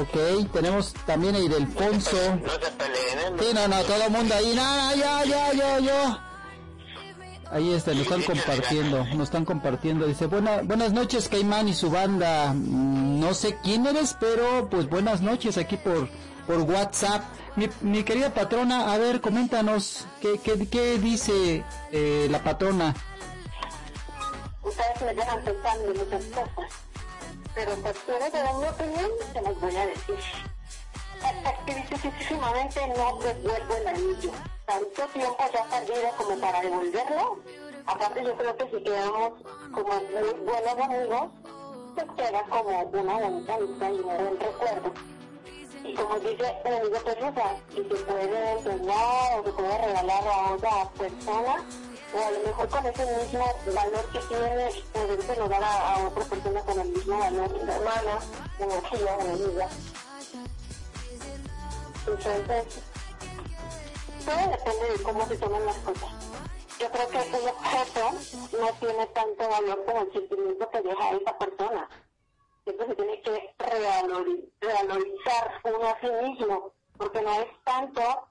Ok, 0.00 0.50
tenemos 0.52 0.92
también 1.06 1.34
a 1.34 1.38
Idelfonso. 1.38 2.16
No 2.36 2.50
se 2.52 2.70
peleen. 2.72 3.38
Sí, 3.38 3.46
no, 3.54 3.68
no, 3.68 3.82
todo 3.82 4.02
el 4.04 4.10
mundo 4.10 4.34
ahí, 4.34 4.54
no, 4.54 4.94
yo, 4.96 5.24
yo, 5.24 5.52
yo, 5.52 5.78
yo. 5.80 6.18
Ahí 7.52 7.72
está, 7.72 7.92
nos 7.92 8.02
están 8.02 8.22
compartiendo, 8.22 9.04
nos 9.04 9.22
están 9.28 9.44
compartiendo. 9.44 10.06
Dice, 10.06 10.26
Buena, 10.26 10.62
buenas 10.62 10.92
noches, 10.92 11.28
Caimán 11.28 11.68
y 11.68 11.74
su 11.74 11.90
banda. 11.90 12.52
Mm, 12.52 13.20
No 13.20 13.34
sé 13.34 13.56
quién 13.62 13.86
eres, 13.86 14.16
pero 14.18 14.68
pues 14.68 14.88
buenas 14.88 15.20
noches 15.22 15.56
aquí 15.56 15.76
por, 15.76 16.08
por 16.46 16.60
WhatsApp. 16.62 17.22
Mi, 17.54 17.68
mi 17.80 18.02
querida 18.02 18.34
patrona, 18.34 18.92
a 18.92 18.98
ver, 18.98 19.20
coméntanos, 19.20 20.06
¿qué, 20.20 20.38
qué, 20.42 20.66
qué 20.68 20.98
dice 20.98 21.64
eh, 21.92 22.26
la 22.30 22.42
patrona? 22.42 22.94
Ustedes 24.62 25.00
me 25.00 25.14
dejan 25.14 25.42
pensando 25.44 25.84
en 25.92 25.98
muchas 25.98 26.24
cosas, 26.24 26.72
pero 27.56 27.74
pues 27.76 27.96
quiero 28.04 28.30
dar 28.30 28.54
mi 28.54 28.66
opinión, 28.66 29.10
se 29.32 29.40
las 29.40 29.60
voy 29.60 29.76
a 29.76 29.86
decir. 29.86 30.18
Específicamente 31.66 32.86
no 32.88 33.18
devuelvo 33.18 33.74
el 33.76 33.88
anillo. 33.88 34.30
Tanto 34.66 35.06
tiempo 35.14 35.44
ya 35.54 35.64
perdido 35.64 36.10
como 36.18 36.38
para 36.38 36.60
devolverlo. 36.60 37.38
Aparte 37.86 38.24
yo 38.24 38.36
creo 38.36 38.56
que 38.58 38.64
si 38.64 38.84
quedamos 38.84 39.32
como 39.72 39.88
muy 39.88 40.32
buenos 40.44 40.78
amigos, 40.84 41.30
pues 41.94 42.06
queda 42.16 42.42
como 42.42 42.82
una 42.82 43.14
bonita 43.14 43.58
y 43.58 43.62
un 43.62 44.02
buen 44.02 44.38
recuerdo. 44.38 44.92
Y 45.82 45.94
como 45.94 46.18
dice 46.18 46.56
el 46.64 46.74
amigo 46.74 46.98
Pelusa, 47.04 47.56
y 47.70 47.76
se 47.76 48.04
puede 48.04 48.52
enseñar 48.52 49.40
o 49.40 49.44
se 49.44 49.52
puede 49.52 49.78
regalar 49.78 50.28
a 50.28 50.52
otra 50.52 50.90
persona, 50.98 51.64
o 52.16 52.26
a 52.26 52.30
lo 52.30 52.40
mejor 52.40 52.68
con 52.68 52.86
ese 52.86 53.06
mismo 53.16 53.44
valor 53.74 54.04
que 54.12 54.18
tiene, 54.20 54.70
podérselo 54.92 55.48
dar 55.48 55.62
a, 55.62 55.94
a 55.94 56.06
otra 56.08 56.24
persona 56.24 56.60
con 56.62 56.80
el 56.80 56.88
mismo 56.88 57.18
valor, 57.18 57.52
una 57.52 57.76
hermana, 57.76 58.18
una 58.58 58.90
tía, 58.90 59.16
una 59.18 59.32
amiga. 59.32 59.68
Entonces, 62.06 62.82
todo 64.24 64.50
depende 64.50 64.96
de 64.96 65.02
cómo 65.02 65.26
se 65.26 65.36
toman 65.36 65.66
las 65.66 65.76
cosas. 65.78 66.10
Yo 66.78 66.90
creo 66.90 67.08
que 67.08 67.18
un 67.18 67.48
objeto 67.48 68.10
no 68.60 68.72
tiene 68.80 69.06
tanto 69.06 69.48
valor 69.48 69.84
como 69.86 70.00
el 70.02 70.12
sentimiento 70.12 70.70
que 70.70 70.82
deja 70.82 71.10
esa 71.10 71.38
persona. 71.38 71.88
Siempre 72.64 72.86
se 72.86 72.94
tiene 72.96 73.22
que 73.22 73.54
revalori- 73.58 74.50
revalorizar 74.60 75.60
uno 75.64 75.88
a 75.88 76.00
sí 76.00 76.06
mismo, 76.22 76.72
porque 76.96 77.22
no 77.22 77.32
es 77.40 77.46
tanto 77.64 78.28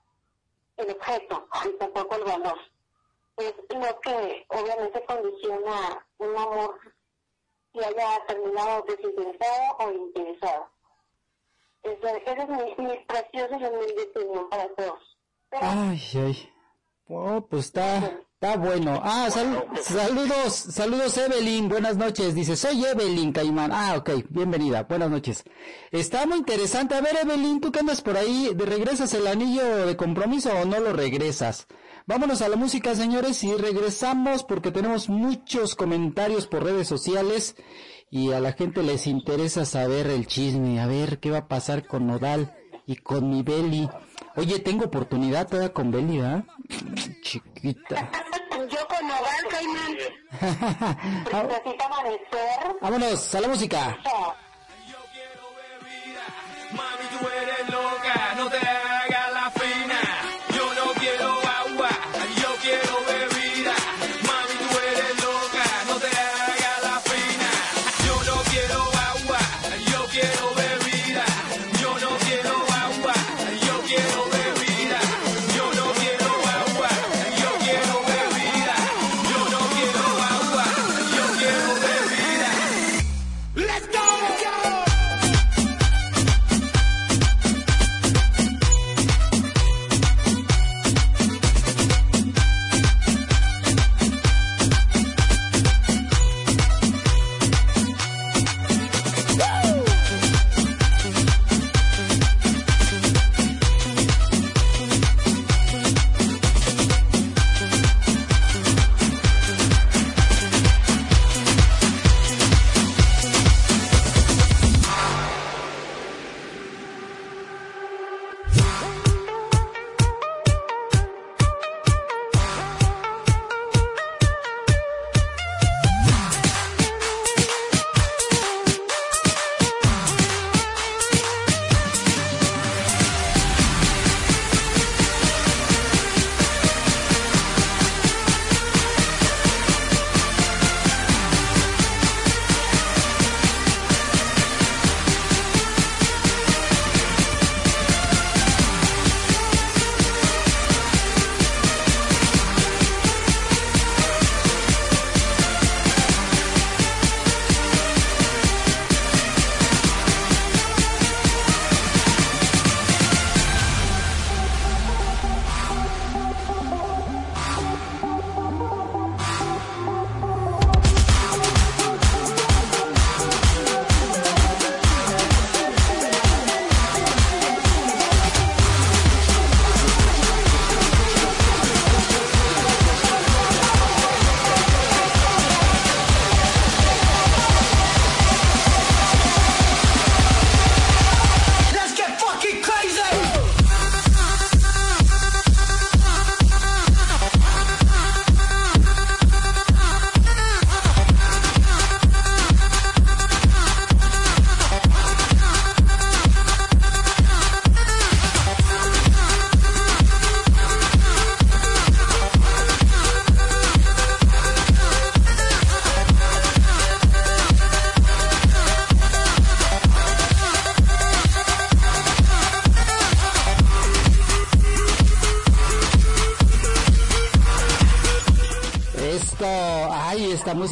el 0.78 0.92
objeto 0.92 1.48
y 1.66 1.78
tampoco 1.78 2.16
el 2.16 2.24
valor. 2.24 2.58
Es 3.38 3.54
lo 3.70 4.00
que 4.02 4.46
obviamente 4.50 5.04
condiciona 5.06 6.08
un 6.20 6.38
amor 6.38 6.80
si 7.74 7.80
haya 7.84 8.26
terminado 8.28 8.86
desinteresado 8.88 9.76
o 9.80 9.92
interesado. 9.92 10.70
Ese, 11.84 12.24
ese 12.26 12.42
es 12.42 12.50
mi, 12.50 12.86
mi 12.88 12.98
precioso 13.06 13.56
y 13.60 13.64
humilde 13.66 14.10
opinión 14.16 14.50
para 14.50 14.68
todos. 14.76 15.18
Ay, 15.52 16.02
ay. 16.16 16.50
Oh, 17.08 17.46
pues 17.48 17.66
está, 17.66 17.98
está 18.34 18.58
bueno. 18.58 19.00
Ah, 19.04 19.30
sal- 19.30 19.70
saludos, 19.84 20.54
saludos 20.56 21.16
Evelyn, 21.20 21.70
buenas 21.70 21.98
noches. 21.98 22.34
Dice, 22.34 22.56
soy 22.56 22.84
Evelyn 22.84 23.32
Caimán. 23.32 23.72
Ah, 23.72 23.96
ok, 23.98 24.10
bienvenida, 24.30 24.84
buenas 24.84 25.12
noches. 25.12 25.44
Está 25.92 26.26
muy 26.26 26.40
interesante. 26.40 26.96
A 26.96 27.02
ver, 27.02 27.18
Evelyn, 27.22 27.62
¿tú 27.62 27.72
qué 27.72 27.80
andas 27.82 28.02
por 28.02 28.18
ahí? 28.18 28.52
¿De 28.56 28.66
regresas 28.66 29.14
el 29.14 29.28
anillo 29.28 29.86
de 29.86 29.96
compromiso 29.96 30.52
o 30.52 30.66
no 30.66 30.80
lo 30.80 30.94
regresas? 30.94 31.68
Vámonos 32.08 32.44
a 32.44 32.50
la 32.50 32.56
música, 32.56 32.94
señores, 32.94 33.44
y 33.44 33.56
regresamos 33.56 34.44
porque 34.44 34.70
tenemos 34.70 35.10
muchos 35.10 35.74
comentarios 35.74 36.46
por 36.46 36.64
redes 36.64 36.88
sociales 36.88 37.56
y 38.12 38.32
a 38.32 38.40
la 38.40 38.54
gente 38.54 38.84
les 38.84 39.08
interesa 39.08 39.66
saber 39.66 40.06
el 40.06 40.28
chisme, 40.28 40.80
a 40.80 40.86
ver 40.86 41.20
qué 41.20 41.32
va 41.32 41.40
a 41.40 41.48
pasar 41.48 41.88
con 41.88 42.06
Nodal 42.06 42.56
y 42.86 42.98
con 42.98 43.28
mi 43.28 43.42
Beli. 43.42 43.90
Oye, 44.36 44.60
tengo 44.60 44.86
oportunidad 44.86 45.48
todavía 45.48 45.74
con 45.74 45.90
Beli, 45.90 46.20
¿verdad? 46.20 46.44
Chiquita. 47.24 48.12
Yo 48.52 48.88
con 48.88 49.08
Noval 49.08 49.48
Caimán, 49.50 49.94
necesito 51.48 51.86
amanecer. 51.86 52.78
Vámonos 52.82 53.34
a 53.36 53.42
la 53.42 53.48
música. 53.48 53.98
Mami, 56.72 57.06
tú 57.20 57.28
eres 57.28 57.70
loca, 57.70 58.36
no 58.38 58.50
te 58.50 58.85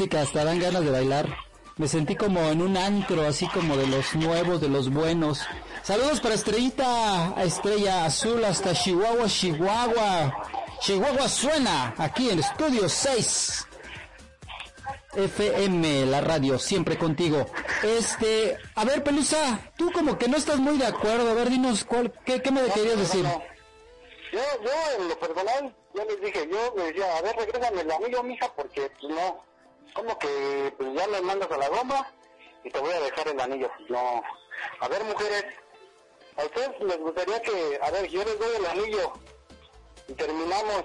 música 0.03 0.21
hasta 0.21 0.43
dan 0.43 0.59
ganas 0.59 0.83
de 0.83 0.91
bailar. 0.91 1.37
Me 1.77 1.87
sentí 1.87 2.15
como 2.15 2.41
en 2.49 2.61
un 2.61 2.75
antro, 2.75 3.25
así 3.25 3.47
como 3.47 3.77
de 3.77 3.87
los 3.87 4.13
nuevos, 4.15 4.59
de 4.59 4.67
los 4.67 4.89
buenos. 4.89 5.39
Saludos 5.81 6.19
para 6.19 6.35
Estrellita, 6.35 7.33
Estrella 7.37 8.03
Azul 8.03 8.43
hasta 8.43 8.73
Chihuahua, 8.73 9.27
Chihuahua. 9.27 10.33
Chihuahua 10.81 11.29
suena 11.29 11.95
aquí 11.97 12.29
en 12.29 12.39
Estudio 12.39 12.89
6. 12.89 13.67
FM, 15.15 16.07
la 16.07 16.19
radio, 16.19 16.59
siempre 16.59 16.97
contigo. 16.97 17.45
Este, 17.81 18.57
a 18.75 18.83
ver, 18.83 19.01
Pelusa, 19.01 19.71
tú 19.77 19.89
como 19.93 20.17
que 20.17 20.27
no 20.27 20.35
estás 20.35 20.57
muy 20.57 20.77
de 20.77 20.87
acuerdo. 20.87 21.29
A 21.29 21.33
ver, 21.33 21.49
dinos, 21.49 21.85
cuál, 21.85 22.11
¿qué, 22.25 22.41
qué 22.41 22.51
me 22.51 22.61
querías 22.65 22.97
decir? 22.97 23.25
Yo, 24.33 24.41
yo 24.63 24.71
en 24.99 25.07
lo 25.07 25.17
personal, 25.17 25.73
ya 25.93 26.05
les 26.05 26.19
dije, 26.19 26.49
yo 26.51 26.73
les 26.75 26.87
decía, 26.87 27.17
a 27.17 27.21
ver, 27.21 27.35
regrésame 27.37 27.81
el 27.81 27.91
anillo, 27.91 28.23
mija, 28.23 28.51
porque 28.53 28.91
pues 28.99 29.13
no, 29.13 29.52
como 29.93 30.17
que 30.19 30.73
pues 30.77 30.93
ya 30.93 31.07
me 31.07 31.21
mandas 31.21 31.51
a 31.51 31.57
la 31.57 31.69
goma 31.69 32.11
y 32.63 32.69
te 32.69 32.79
voy 32.79 32.91
a 32.91 32.99
dejar 32.99 33.27
el 33.27 33.39
anillo, 33.39 33.69
no. 33.89 34.23
A 34.79 34.87
ver, 34.87 35.03
mujeres, 35.03 35.45
a 36.37 36.45
ustedes 36.45 36.79
les 36.79 36.97
gustaría 36.99 37.41
que, 37.41 37.79
a 37.81 37.91
ver, 37.91 38.07
yo 38.07 38.23
les 38.23 38.39
doy 38.39 38.55
el 38.55 38.65
anillo 38.65 39.13
y 40.07 40.13
terminamos 40.13 40.83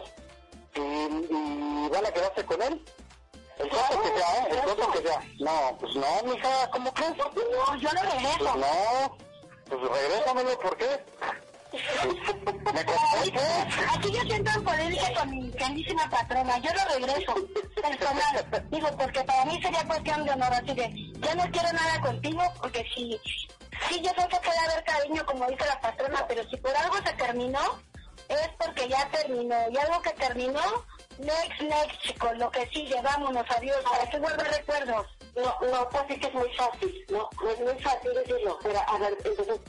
y, 0.75 0.81
y 0.81 1.89
van 1.91 2.07
a 2.07 2.13
quedarse 2.13 2.45
con 2.45 2.63
él. 2.63 2.85
El 3.59 3.69
costo 3.71 4.03
que 4.03 4.19
sea, 4.19 4.37
¿eh? 4.37 4.49
El 4.51 4.61
costo 4.63 4.91
que 4.93 5.09
sea. 5.09 5.23
No, 5.41 5.77
pues 5.81 5.95
no, 5.97 6.33
mija, 6.33 6.71
¿cómo 6.71 6.95
crees? 6.95 7.17
No, 7.17 7.77
yo 7.77 7.89
lo 7.93 8.03
regreso. 8.03 8.39
Pues 8.39 8.55
no, 8.55 9.19
pues 9.69 10.01
regrésamelo, 10.01 10.59
¿por 10.61 10.77
qué? 10.77 11.05
Aquí 13.95 14.13
yo 14.13 14.21
siento 14.23 14.51
en 14.51 14.65
polémica 14.65 15.13
con 15.15 15.31
mi 15.31 15.51
grandísima 15.51 16.09
patrona. 16.09 16.59
Yo 16.59 16.71
lo 16.73 16.95
regreso. 16.95 17.35
Personal. 17.75 18.67
Digo, 18.71 18.89
porque 18.97 19.25
para 19.25 19.45
mí 19.45 19.61
sería 19.63 19.85
cuestión 19.87 20.25
de 20.25 20.31
honor. 20.31 20.53
Así 20.53 20.75
de, 20.75 20.91
yo 21.21 21.35
no 21.35 21.51
quiero 21.51 21.73
nada 21.73 22.01
contigo, 22.01 22.43
porque 22.61 22.85
si, 22.95 23.21
sí, 23.89 24.01
yo 24.03 24.11
sé 24.11 24.29
que 24.29 24.41
puede 24.41 24.59
haber 24.59 24.85
cariño, 24.85 25.27
como 25.27 25.47
dice 25.47 25.67
la 25.67 25.81
patrona, 25.81 26.27
pero 26.27 26.49
si 26.49 26.57
por 26.57 26.75
algo 26.77 26.97
se 26.97 27.13
terminó, 27.15 27.79
es 28.29 28.49
porque 28.59 28.89
ya 28.89 29.09
terminó. 29.11 29.57
Y 29.71 29.77
algo 29.77 30.01
que 30.03 30.11
terminó, 30.11 30.63
next, 31.19 31.61
next, 31.61 32.01
chicos, 32.03 32.37
lo 32.39 32.51
que 32.51 32.67
sigue, 32.69 33.01
vámonos, 33.03 33.45
adiós. 33.57 33.83
¿Para 33.91 34.09
qué 34.09 34.19
guardar 34.19 34.49
recuerdos? 34.51 35.07
No, 35.37 35.55
no, 35.71 35.89
pues 35.91 36.05
es 36.09 36.19
que 36.19 36.27
es 36.27 36.35
muy 36.35 36.53
fácil, 36.55 37.07
no, 37.11 37.29
no 37.43 37.51
es 37.51 37.61
muy 37.61 37.83
fácil 37.83 38.13
decirlo, 38.15 38.59
pero 38.63 38.81
a 38.85 38.99
ver, 38.99 39.17
entonces, 39.25 39.61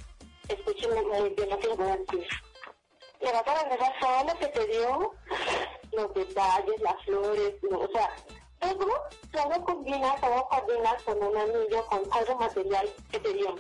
escúcheme 0.50 1.02
muy 1.04 1.30
bien 1.30 1.50
lo 1.50 1.60
que 1.60 1.68
voy 1.70 1.88
a 1.88 1.98
decir. 1.98 2.28
Le 3.22 3.32
vas 3.32 3.48
a 3.48 4.00
todo 4.00 4.24
lo 4.34 4.40
que 4.40 4.48
te 4.48 4.68
dio, 4.68 5.12
los 5.92 6.14
detalles, 6.14 6.82
las 6.82 7.04
flores, 7.06 7.54
o 7.72 7.88
sea, 7.92 8.16
todo, 8.60 8.88
todo 9.32 9.66
combina, 9.66 10.16
todo 10.22 10.48
combina 10.50 10.98
con 11.06 11.24
un 11.24 11.38
anillo, 11.38 11.86
con 11.88 12.02
algo 12.12 12.36
material 12.36 12.90
que 13.12 13.20
te 13.20 13.34
dio. 13.34 13.56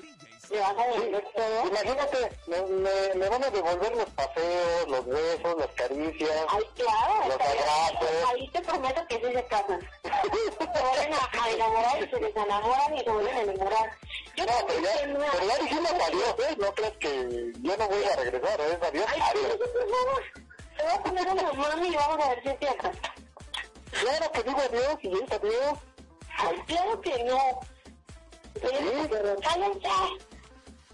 Imagínate, 0.51 2.31
me, 2.47 2.61
me, 2.61 3.13
me 3.15 3.29
van 3.29 3.43
a 3.43 3.49
devolver 3.49 3.95
los 3.95 4.09
paseos, 4.11 4.87
los 4.87 5.05
besos, 5.05 5.55
las 5.57 5.67
caricias, 5.75 6.45
Ay, 6.49 6.63
claro, 6.75 7.27
los 7.27 7.35
abrazos. 7.39 8.09
ahí 8.29 8.49
te 8.51 8.61
prometo 8.61 9.01
que 9.07 9.15
sí 9.15 9.33
se 9.33 9.43
casan. 9.45 9.79
Se 10.03 10.65
vuelven 10.65 11.13
a, 11.13 11.43
a 11.43 11.49
enamorar 11.51 12.03
y 12.03 12.09
se 12.09 12.19
desenamoran 12.19 12.95
y 12.97 12.99
se 13.03 13.09
vuelven 13.11 13.35
a 13.37 13.41
enamorar. 13.41 13.91
Yo 14.35 14.45
No, 14.45 14.51
pero 14.67 14.79
ya, 14.81 14.91
una- 15.15 15.31
pero 15.31 15.45
ya 15.47 15.57
dijimos 15.59 15.91
adiós, 15.91 16.35
¿eh? 16.39 16.55
No 16.59 16.73
crees 16.73 16.97
que 16.97 17.51
yo 17.59 17.77
no 17.77 17.87
voy 17.87 18.03
a 18.03 18.15
regresar, 18.15 18.61
¿eh? 18.61 18.79
Adiós, 18.81 19.05
Ay, 19.07 19.21
sí, 19.33 19.39
adiós. 19.45 19.57
favor. 19.91 20.23
Te 20.77 20.83
voy 20.83 20.91
a 20.93 21.03
poner 21.03 21.27
una 21.27 21.53
mano 21.53 21.85
y 21.85 21.95
vamos 21.95 22.25
a 22.25 22.29
ver 22.29 22.41
si 22.43 22.49
es 22.49 22.59
cierto. 22.59 22.91
Claro 23.91 24.31
que 24.31 24.43
digo 24.43 24.59
adiós 24.59 24.97
y 25.01 25.23
es 25.23 25.31
adiós. 25.31 25.77
Ay, 26.37 26.57
claro 26.67 27.01
que 27.01 27.23
no. 27.25 27.59
Pero 28.61 29.35
cállense. 29.41 29.89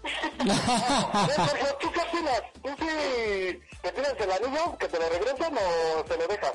Sergio, 0.06 1.76
¿tú 1.80 1.92
qué 1.92 2.00
opinas? 2.00 2.42
¿Tú 2.62 2.68
sí 2.78 3.60
te 3.82 3.92
pides 3.92 4.14
el 4.20 4.32
anillo, 4.32 4.78
que 4.78 4.88
te 4.88 4.98
lo 4.98 5.08
regresan 5.08 5.54
o 5.58 6.04
te 6.04 6.16
lo 6.16 6.26
dejas? 6.28 6.52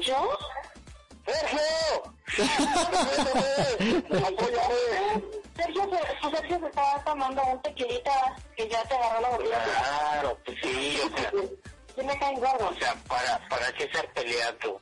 ¿Yo? 0.00 0.38
¡Sergio! 1.26 2.14
Sergio, 5.56 5.82
se- 5.90 6.30
Sergio 6.36 6.58
se 6.60 6.66
estaba 6.66 7.04
tomando 7.04 7.42
un 7.42 7.62
tequilita 7.62 8.36
que 8.56 8.68
ya 8.68 8.82
te 8.84 8.94
agarró 8.94 9.20
la 9.20 9.28
botella. 9.30 9.64
Claro, 9.64 10.38
pues 10.44 10.56
sí, 10.62 11.00
o 11.04 11.16
sea, 11.18 11.30
Sí 11.96 12.04
me 12.04 12.18
caen 12.18 12.38
gordos. 12.38 12.70
o 12.70 12.74
sea, 12.78 12.94
para, 13.08 13.48
para 13.48 13.72
qué 13.72 13.84
estar 13.84 14.06
peleando. 14.12 14.80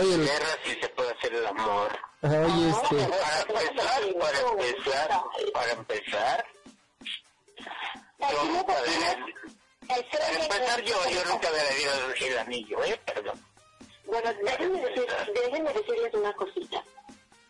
Oye, 0.00 0.16
guerra 0.16 0.46
si 0.64 0.70
se 0.80 0.88
puede 0.90 1.10
hacer 1.12 1.34
el 1.34 1.46
amor. 1.46 1.98
oye, 2.22 2.70
este, 2.70 2.96
Para 3.06 3.40
empezar, 3.42 4.14
para 4.18 4.40
empezar, 4.40 5.16
para 5.52 5.72
empezar, 5.72 6.46
yo 8.18 8.44
nunca 8.44 8.74
debería, 8.80 9.26
para 9.86 10.42
empezar 10.42 10.82
yo, 10.82 10.96
yo 11.10 11.24
nunca 11.26 11.50
debería 11.50 11.90
el 12.26 12.38
anillo, 12.38 12.84
¿eh? 12.84 13.00
Perdón. 13.06 13.40
Bueno, 14.06 14.30
déjenme, 14.42 14.80
decir, 14.80 15.06
déjenme 15.34 15.72
decirles 15.72 16.14
una 16.14 16.32
cosita. 16.32 16.82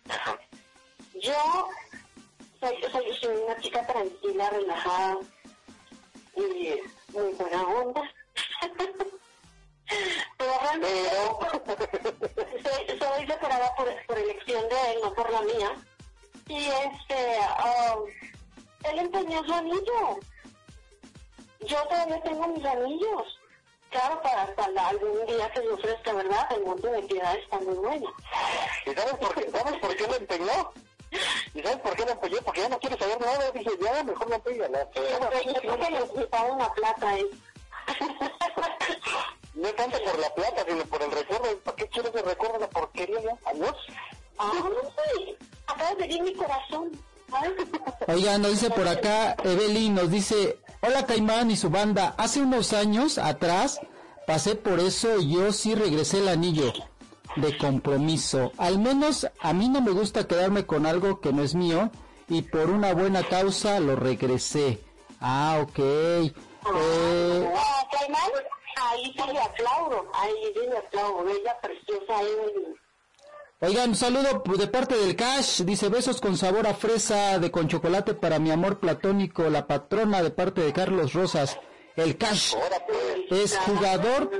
Ajá. 0.08 0.38
Yo 1.14 1.68
soy, 2.60 2.76
soy, 2.90 3.14
soy 3.20 3.36
una 3.36 3.60
chica 3.60 3.86
tranquila, 3.86 4.50
relajada 4.50 5.18
y 6.36 6.80
muy 7.12 7.32
buena 7.34 7.62
onda. 7.62 8.02
Pero 10.36 10.52
soy, 12.62 12.98
soy 12.98 13.26
separada 13.26 13.74
por, 13.76 13.88
por 14.06 14.18
elección 14.18 14.68
de 14.68 14.92
él, 14.92 14.98
no 15.02 15.12
por 15.14 15.30
la 15.30 15.40
mía. 15.42 15.70
Y 16.48 16.66
este, 16.66 17.38
um, 17.94 18.04
él 18.84 18.98
empeñó 18.98 19.44
su 19.44 19.52
anillo. 19.54 20.18
Yo 21.60 21.82
todavía 21.88 22.22
tengo 22.22 22.46
mis 22.48 22.64
anillos. 22.64 23.38
Claro, 23.90 24.20
para 24.22 24.68
la- 24.72 24.88
algún 24.88 25.26
día 25.26 25.50
que 25.50 25.60
se 25.62 25.68
ofrezca, 25.70 26.12
¿verdad? 26.12 26.46
El 26.52 26.64
monte 26.64 26.88
de 26.88 27.02
piedad 27.02 27.34
está 27.36 27.58
muy 27.58 27.74
bueno. 27.74 28.12
¿Y 28.86 28.90
sabes 28.94 29.14
por 29.14 29.34
qué, 29.34 29.50
sabes 29.50 29.78
por 29.80 29.96
qué 29.96 30.06
lo 30.06 30.14
empeñó? 30.16 30.72
¿Y 31.54 31.62
sabes 31.62 31.78
por 31.78 31.96
qué 31.96 32.04
lo 32.04 32.10
empeñó? 32.12 32.38
Porque 32.44 32.60
ya 32.60 32.68
no 32.68 32.78
quiere 32.78 32.98
saber 32.98 33.18
nada. 33.20 33.50
Dije, 33.52 33.70
ya, 33.80 34.02
mejor 34.04 34.28
lo 34.28 34.34
empeña. 34.36 34.68
¿no? 34.68 34.78
Yo 34.92 35.54
creo 35.60 35.78
que 35.78 35.90
necesitaba 35.90 36.52
una 36.52 36.72
plata, 36.74 37.18
¿eh? 37.18 37.26
No 39.58 39.68
tanto 39.70 39.98
por 40.04 40.18
la 40.20 40.32
plata, 40.34 40.64
sino 40.68 40.84
por 40.84 41.02
el 41.02 41.10
recuerdo. 41.10 41.58
¿Para 41.64 41.76
qué 41.76 41.88
quieres 41.88 42.14
el 42.14 42.22
recuerdo 42.24 42.54
de 42.54 42.60
la 42.60 42.70
porquería 42.70 43.20
ya? 43.20 43.36
Adiós. 43.50 43.74
Ay, 44.38 45.36
acabas 45.66 45.98
de 45.98 46.04
herir 46.04 46.22
mi 46.22 46.34
corazón. 46.34 46.90
Ay. 47.32 47.50
Oigan, 48.06 48.42
nos 48.42 48.52
dice 48.52 48.70
por 48.70 48.86
acá, 48.86 49.36
Evelyn 49.44 49.94
nos 49.96 50.10
dice, 50.10 50.58
hola 50.80 51.04
Caimán 51.06 51.50
y 51.50 51.56
su 51.56 51.70
banda, 51.70 52.14
hace 52.16 52.40
unos 52.40 52.72
años 52.72 53.18
atrás 53.18 53.80
pasé 54.26 54.54
por 54.54 54.78
eso 54.80 55.18
y 55.18 55.32
yo 55.34 55.52
sí 55.52 55.74
regresé 55.74 56.18
el 56.18 56.28
anillo 56.28 56.72
de 57.36 57.58
compromiso. 57.58 58.52
Al 58.58 58.78
menos 58.78 59.26
a 59.40 59.52
mí 59.52 59.68
no 59.68 59.80
me 59.82 59.90
gusta 59.90 60.26
quedarme 60.28 60.66
con 60.66 60.86
algo 60.86 61.20
que 61.20 61.32
no 61.32 61.42
es 61.42 61.54
mío 61.54 61.90
y 62.28 62.42
por 62.42 62.70
una 62.70 62.94
buena 62.94 63.24
causa 63.24 63.80
lo 63.80 63.96
regresé. 63.96 64.82
Ah, 65.20 65.58
ok. 65.62 65.78
Eh, 65.80 66.32
Ah, 67.56 67.86
Caimán, 67.90 68.30
ahí 68.90 69.12
sí 69.16 69.32
le 69.32 69.40
aplaudo, 69.40 70.10
ahí 70.14 70.32
sí 70.54 70.60
le 70.68 70.78
aplaudo, 70.78 71.24
bella, 71.24 71.60
preciosa 71.60 72.22
Evelyn. 72.22 72.76
Oigan, 73.60 73.90
un 73.90 73.96
saludo 73.96 74.42
de 74.56 74.68
parte 74.68 74.96
del 74.96 75.16
Cash. 75.16 75.62
Dice 75.62 75.88
besos 75.88 76.20
con 76.20 76.36
sabor 76.36 76.68
a 76.68 76.74
fresa 76.74 77.40
de 77.40 77.50
con 77.50 77.66
chocolate 77.66 78.14
para 78.14 78.38
mi 78.38 78.52
amor 78.52 78.78
platónico, 78.78 79.50
la 79.50 79.66
patrona 79.66 80.22
de 80.22 80.30
parte 80.30 80.60
de 80.60 80.72
Carlos 80.72 81.12
Rosas. 81.12 81.58
El 81.96 82.16
Cash 82.16 82.54
es 83.30 83.58
jugador 83.58 84.30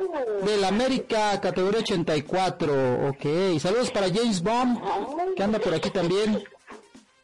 del 0.45 0.65
América 0.65 1.41
categoría 1.41 1.81
84. 1.81 3.09
Ok, 3.09 3.59
saludos 3.59 3.91
para 3.91 4.07
James 4.07 4.41
Bond, 4.41 5.35
que 5.35 5.43
anda 5.43 5.59
por 5.59 5.75
aquí 5.75 5.91
también. 5.91 6.45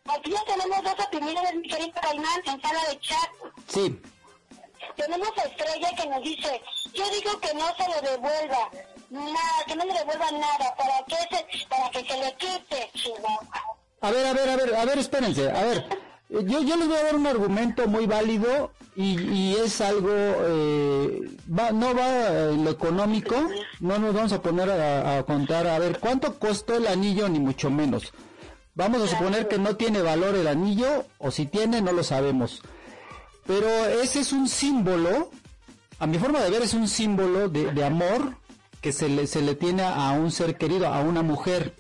Aquí 0.07 0.33
ya 0.33 0.45
tenemos 0.45 0.83
dos 0.83 1.07
opiniones, 1.07 1.55
mi 1.55 1.69
querido 1.69 1.93
Caimán, 2.03 2.41
en 2.45 2.61
sala 2.61 2.81
de 2.91 2.99
chat. 2.99 3.31
Sí, 3.69 4.01
Tenemos 4.97 5.29
a 5.39 5.43
Estrella 5.49 5.89
que 5.97 6.09
nos 6.09 6.23
dice, 6.23 6.61
yo 6.95 7.05
digo 7.11 7.39
que 7.41 7.55
no 7.55 7.67
se 7.77 7.89
le 7.89 8.11
devuelva 8.11 8.71
nada, 9.11 9.65
que 9.67 9.77
no 9.77 9.85
le 9.85 9.93
devuelva 9.93 10.31
nada, 10.33 10.75
para 10.77 11.05
que 11.07 11.17
se, 11.17 11.67
para 11.69 11.91
que 11.91 12.05
se 12.05 12.17
le 12.19 12.35
quite, 12.37 12.91
chihuahua. 12.95 13.63
A 14.01 14.11
ver, 14.11 14.27
a 14.27 14.33
ver, 14.35 14.49
a 14.51 14.57
ver, 14.57 14.75
a 14.75 14.85
ver, 14.85 14.99
espérense, 14.99 15.51
a 15.51 15.63
ver. 15.65 15.79
eh, 16.31 16.45
Yo, 16.45 16.63
yo 16.63 16.77
les 16.77 16.89
voy 16.89 16.97
a 16.99 17.03
dar 17.05 17.17
un 17.17 17.27
argumento 17.27 17.87
muy 17.87 18.07
válido 18.07 18.73
y, 18.97 19.21
y 19.21 19.57
es 19.57 19.81
algo, 19.81 20.11
eh, 20.13 21.21
va, 21.49 21.71
no 21.73 21.95
va 21.95 22.51
en 22.53 22.65
lo 22.65 22.71
económico, 22.71 23.35
no 23.81 23.99
nos 23.99 24.15
vamos 24.15 24.33
a 24.33 24.43
poner 24.43 24.71
a 24.71 25.23
contar, 25.25 25.67
a 25.67 25.79
ver, 25.79 25.99
¿cuánto 26.01 26.39
costó 26.39 26.77
el 26.77 26.87
anillo? 26.87 27.29
Ni 27.29 27.39
mucho 27.41 27.71
menos. 27.71 28.13
Vamos 28.75 29.03
a 29.03 29.07
suponer 29.07 29.47
que 29.49 29.57
no 29.59 29.77
tiene 29.77 30.03
valor 30.03 30.35
el 30.35 30.49
anillo, 30.49 31.05
o 31.19 31.31
si 31.31 31.47
tiene, 31.47 31.81
no 31.81 31.93
lo 31.93 32.03
sabemos. 32.03 32.61
Pero 33.47 33.69
ese 33.87 34.21
es 34.21 34.33
un 34.33 34.49
símbolo 34.49 35.31
a 35.99 36.07
mi 36.07 36.19
forma 36.19 36.41
de 36.41 36.51
ver 36.51 36.63
es 36.63 36.75
un 36.75 36.89
símbolo 36.89 37.49
de, 37.49 37.85
amor 37.85 38.37
que 38.81 38.93
se 38.93 39.09
le, 39.09 39.27
se 39.27 39.41
le 39.43 39.55
tiene 39.55 39.83
a 39.85 40.11
un 40.13 40.31
ser 40.31 40.57
querido, 40.59 40.89
a 40.89 41.01
una 41.01 41.23
mujer. 41.23 41.75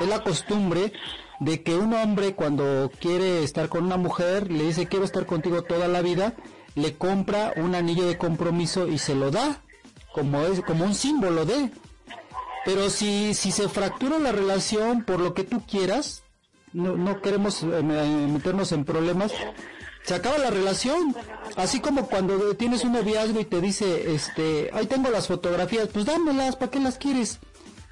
Es 0.00 0.08
la 0.08 0.22
costumbre 0.22 0.92
de 1.40 1.62
que 1.62 1.74
un 1.76 1.92
hombre 1.92 2.34
cuando 2.34 2.90
quiere 3.00 3.42
estar 3.42 3.68
con 3.68 3.84
una 3.84 3.96
mujer 3.96 4.50
le 4.50 4.64
dice 4.64 4.86
quiero 4.86 5.04
estar 5.04 5.26
contigo 5.26 5.62
toda 5.62 5.88
la 5.88 6.02
vida, 6.02 6.34
le 6.74 6.96
compra 6.96 7.52
un 7.56 7.74
anillo 7.74 8.06
de 8.06 8.16
compromiso 8.16 8.86
y 8.88 8.98
se 8.98 9.14
lo 9.14 9.30
da 9.30 9.60
como 10.14 10.42
es 10.42 10.60
como 10.62 10.84
un 10.84 10.94
símbolo 10.94 11.44
de 11.44 11.70
pero 12.64 12.90
si, 12.90 13.34
si 13.34 13.50
se 13.52 13.68
fractura 13.68 14.18
la 14.18 14.32
relación 14.32 15.04
por 15.04 15.20
lo 15.20 15.32
que 15.32 15.44
tú 15.44 15.62
quieras, 15.66 16.22
no, 16.72 16.96
no 16.96 17.20
queremos 17.22 17.62
eh, 17.62 17.66
me- 17.82 18.26
meternos 18.26 18.72
en 18.72 18.84
problemas, 18.84 19.32
se 20.08 20.14
acaba 20.14 20.38
la 20.38 20.48
relación. 20.50 21.14
Así 21.56 21.80
como 21.80 22.06
cuando 22.06 22.54
tienes 22.56 22.82
un 22.84 22.92
noviazgo 22.92 23.38
y 23.40 23.44
te 23.44 23.60
dice, 23.60 24.14
este, 24.14 24.70
ahí 24.72 24.86
tengo 24.86 25.10
las 25.10 25.26
fotografías, 25.28 25.88
pues 25.92 26.06
dámelas, 26.06 26.56
¿para 26.56 26.70
qué 26.70 26.80
las 26.80 26.96
quieres? 26.96 27.38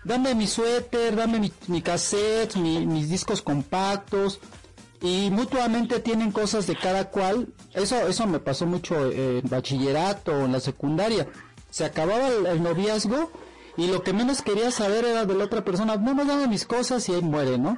Dame 0.05 0.35
mi 0.35 0.47
suéter, 0.47 1.15
dame 1.17 1.39
mi, 1.41 1.53
mi 1.67 1.83
cassette, 1.83 2.57
mi- 2.57 2.87
mis 2.87 3.11
discos 3.11 3.43
compactos. 3.43 4.41
Y 5.03 5.29
mutuamente 5.31 6.01
tienen 6.01 6.33
cosas 6.33 6.67
de 6.67 6.75
cada 6.77 7.11
cual. 7.11 7.49
Eso, 7.75 8.09
eso 8.09 8.27
me 8.27 8.39
pasó 8.41 8.65
mucho 8.67 9.11
en 9.13 9.43
bachillerato, 9.49 10.33
en 10.45 10.53
la 10.53 10.61
secundaria. 10.61 11.29
Se 11.71 11.85
acababa 11.85 12.29
el, 12.29 12.47
el 12.47 12.63
noviazgo 12.63 13.31
y 13.77 13.89
lo 13.89 14.03
que 14.03 14.15
menos 14.15 14.41
quería 14.41 14.71
saber 14.71 15.05
era 15.05 15.27
de 15.27 15.35
la 15.35 15.45
otra 15.45 15.63
persona. 15.65 15.97
No 15.97 16.15
me 16.15 16.25
dame 16.25 16.47
mis 16.49 16.65
cosas 16.65 17.07
y 17.11 17.13
ahí 17.15 17.21
muere, 17.21 17.59
¿no? 17.59 17.77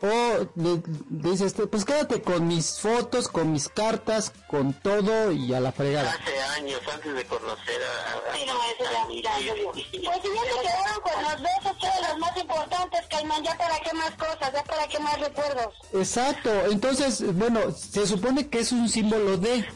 O 0.00 0.46
le- 0.54 0.80
dices, 1.08 1.54
pues 1.70 1.84
quédate 1.84 2.22
con 2.22 2.46
mis 2.46 2.78
fotos, 2.78 3.26
con 3.26 3.50
mis 3.52 3.68
cartas, 3.68 4.32
con 4.46 4.72
todo 4.72 5.32
y 5.32 5.52
a 5.52 5.58
la 5.58 5.72
fregada. 5.72 6.12
Hace 6.12 6.40
años, 6.40 6.80
antes 6.92 7.14
de 7.14 7.24
conocer 7.24 7.80
a... 7.82 8.32
a- 8.32 8.36
Sí, 8.36 8.44
no, 8.46 8.52
eso 8.54 8.92
ya, 8.92 9.02
a 9.02 9.06
mi- 9.06 9.22
ya, 9.22 9.40
yo 9.40 9.54
digo. 9.54 9.72
Pues 9.72 9.82
si 9.90 10.00
ya 10.00 10.04
se 10.12 10.60
quedaron 10.62 11.00
con 11.02 11.22
los 11.24 11.42
besos, 11.42 11.76
que 11.80 11.86
eran 11.88 12.10
los 12.10 12.18
más 12.20 12.36
importantes, 12.36 13.00
Caimán, 13.10 13.42
ya 13.42 13.58
para 13.58 13.80
qué 13.80 13.92
más 13.94 14.10
cosas, 14.12 14.52
ya 14.52 14.62
para 14.62 14.86
qué 14.86 14.98
más 15.00 15.18
recuerdos. 15.20 15.74
Exacto, 15.92 16.50
entonces, 16.70 17.34
bueno, 17.36 17.72
se 17.72 18.06
supone 18.06 18.48
que 18.48 18.60
es 18.60 18.70
un 18.70 18.88
símbolo 18.88 19.36
de, 19.36 19.66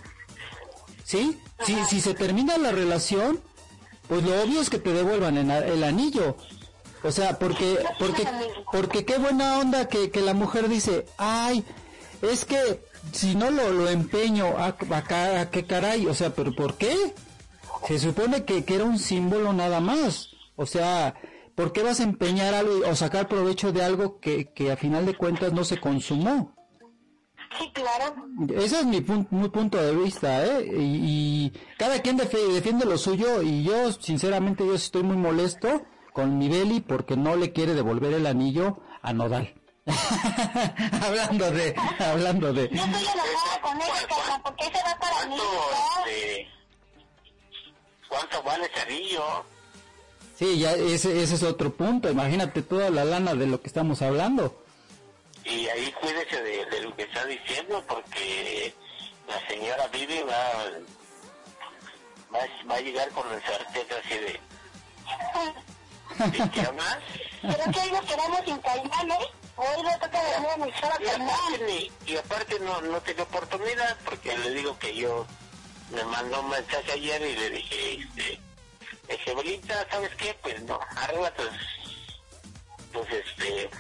¿sí? 1.05 1.37
Si, 1.65 1.85
si 1.87 2.01
se 2.01 2.15
termina 2.15 2.59
la 2.59 2.71
relación, 2.71 3.43
pues 4.09 4.23
lo 4.23 4.41
obvio 4.41 4.61
es 4.61 4.71
que 4.71 4.79
te 4.79 4.93
devuelvan 4.93 5.51
a- 5.51 5.59
el 5.59 5.83
anillo. 5.83 6.37
O 7.05 7.11
sea, 7.11 7.39
porque, 7.39 7.79
porque, 7.99 8.25
porque 8.71 9.05
qué 9.05 9.19
buena 9.19 9.59
onda 9.59 9.89
que, 9.89 10.11
que 10.11 10.21
la 10.21 10.35
mujer 10.35 10.69
dice, 10.69 11.05
ay, 11.19 11.65
es 12.23 12.45
que 12.45 12.81
si 13.13 13.35
no 13.35 13.51
lo, 13.51 13.73
lo 13.73 13.89
empeño, 13.89 14.47
a, 14.57 14.77
a, 14.91 15.41
a 15.41 15.51
qué 15.51 15.65
caray, 15.67 16.07
o 16.07 16.15
sea, 16.15 16.31
pero 16.35 16.55
¿por 16.55 16.77
qué? 16.77 16.95
Se 17.89 17.99
supone 17.99 18.45
que, 18.45 18.65
que 18.65 18.77
era 18.77 18.85
un 18.85 18.99
símbolo 19.01 19.53
nada 19.53 19.81
más. 19.81 20.29
O 20.55 20.67
sea, 20.67 21.15
¿por 21.57 21.73
qué 21.73 21.83
vas 21.83 21.99
a 21.99 22.05
empeñar 22.05 22.55
algo 22.55 22.87
o 22.89 22.95
sacar 22.95 23.27
provecho 23.27 23.73
de 23.73 23.83
algo 23.83 24.21
que, 24.21 24.53
que 24.53 24.71
a 24.71 24.77
final 24.77 25.05
de 25.05 25.17
cuentas 25.17 25.53
no 25.53 25.65
se 25.65 25.81
consumó? 25.81 26.55
Sí, 27.59 27.71
claro. 27.75 28.15
Ese 28.57 28.79
es 28.81 28.87
mi, 28.87 29.01
pun- 29.01 29.27
mi 29.31 29.49
punto 29.49 29.77
de 29.79 29.95
vista, 29.97 30.47
¿eh? 30.47 30.65
Y, 30.79 30.81
y 31.51 31.53
cada 31.77 32.01
quien 32.01 32.17
defe- 32.19 32.53
defiende 32.53 32.85
lo 32.87 32.97
suyo 32.97 33.43
y 33.43 33.65
yo, 33.65 33.93
sinceramente, 33.93 34.65
yo 34.65 34.75
estoy 34.75 35.03
muy 35.03 35.17
molesto 35.17 35.83
con 36.13 36.39
mi 36.39 36.49
Beli 36.49 36.81
porque 36.81 37.17
no 37.17 37.37
le 37.37 37.53
quiere 37.53 37.75
devolver 37.75 38.15
el 38.15 38.27
anillo 38.27 38.79
a 39.03 39.13
Nodal. 39.13 39.55
hablando 41.03 41.51
de, 41.51 41.75
hablando 41.99 42.53
de... 42.53 42.69
Yo 42.69 42.85
estoy 42.85 43.03
enojada 43.03 43.61
con 43.61 43.77
ella, 43.81 44.07
Caimán, 44.09 44.43
porque 44.43 44.65
ese 44.67 44.79
va 44.85 44.99
para 44.99 45.27
mí. 45.27 45.37
Este, 46.07 46.49
¿Cuánto 48.09 48.43
vale 48.43 48.67
ese 48.67 48.81
anillo? 48.81 49.45
Sí, 50.39 50.59
ya 50.59 50.73
ese, 50.73 51.23
ese 51.23 51.35
es 51.35 51.43
otro 51.43 51.73
punto. 51.73 52.11
Imagínate 52.11 52.63
toda 52.63 52.91
la 52.91 53.05
lana 53.05 53.35
de 53.35 53.47
lo 53.47 53.61
que 53.61 53.67
estamos 53.67 54.03
hablando. 54.03 54.63
Y 55.45 55.67
ahí 55.67 55.93
cuídese 56.01 56.41
de, 56.43 56.67
de 56.67 56.81
lo 56.83 56.95
que 56.97 57.03
está 57.03 57.25
diciendo 57.27 57.83
porque 57.89 58.73
la 59.27 59.49
señora 59.49 59.89
Vivi 59.89 60.21
va, 60.21 60.65
va, 62.33 62.41
va 62.71 62.75
a 62.77 62.81
llegar 62.81 63.09
con 63.11 63.31
el 63.33 63.43
sartén 63.43 63.87
así 64.05 64.19
de... 64.19 64.41
¿Y 66.33 66.49
qué 66.51 66.73
más? 66.73 66.99
Pero 67.43 67.73
que 67.73 67.81
hoy 67.81 67.91
nos 67.93 68.05
quedamos 68.05 68.41
sin 68.45 68.59
Caimán, 68.59 69.11
¿eh? 69.11 69.27
Hoy 69.57 69.83
le 69.85 69.93
toca 69.99 70.23
venir 70.23 70.51
a 70.51 70.57
mi 70.57 70.73
chava 70.73 70.97
Y 71.01 71.05
Caimán. 71.05 71.67
ni- 71.67 71.91
y 72.07 72.17
aparte 72.17 72.59
no, 72.61 72.81
no 72.83 73.01
tengo 73.03 73.23
oportunidad 73.25 73.97
porque 74.05 74.37
le 74.39 74.51
digo 74.51 74.79
que 74.79 74.95
yo 74.95 75.27
me 75.91 76.05
mandó 76.05 76.41
un 76.41 76.51
mensaje 76.51 76.93
ayer 76.93 77.21
y 77.23 77.37
le 77.37 77.51
dije, 77.51 77.95
este, 78.01 78.41
dije, 79.09 79.35
Belita, 79.35 79.87
¿sabes 79.91 80.15
qué? 80.17 80.35
Pues 80.43 80.63
no, 80.63 80.79
arregla 80.97 81.33
tus, 81.35 81.49
tus, 82.93 83.09
este, 83.11 83.71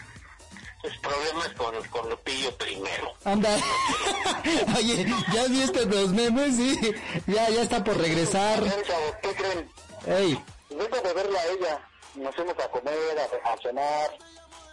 tus 0.82 0.96
problemas 0.98 1.48
con, 1.56 1.82
con 1.88 2.10
Lupillo 2.10 2.54
primero. 2.58 3.14
Anda. 3.24 3.56
Oye, 4.76 5.06
ya 5.32 5.44
viste 5.44 5.86
los 5.86 6.08
memes, 6.10 6.56
sí. 6.56 6.78
Ya, 7.26 7.48
ya 7.48 7.62
está 7.62 7.82
por 7.82 7.96
regresar. 7.96 8.62
¿Qué 9.22 9.34
creen? 9.34 9.70
Ey, 10.06 10.44
Vengo 10.70 11.00
de 11.00 11.12
verla 11.14 11.38
a 11.40 11.46
ella. 11.46 11.88
Nos 12.14 12.34
fuimos 12.34 12.58
a 12.58 12.68
comer, 12.68 13.18
a, 13.18 13.24
a 13.52 13.56
cenar. 13.58 14.10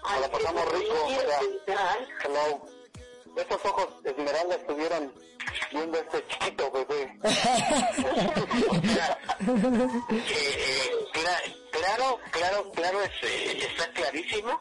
Nos 0.03 0.21
la 0.21 0.31
pasamos 0.31 0.71
rico. 0.73 1.07
Hello. 2.23 2.61
Estos 3.35 3.65
ojos 3.65 3.87
esmeralda 4.03 4.55
estuvieran 4.55 5.13
viendo 5.71 5.97
a 5.97 6.01
este 6.01 6.27
chiquito 6.27 6.71
bebé. 6.71 7.13
Eh, 10.11 10.21
eh, 10.31 10.91
cla- 11.13 11.55
claro, 11.71 12.19
claro, 12.31 12.71
claro, 12.71 13.01
es, 13.01 13.11
eh, 13.23 13.57
está 13.69 13.89
clarísimo 13.93 14.59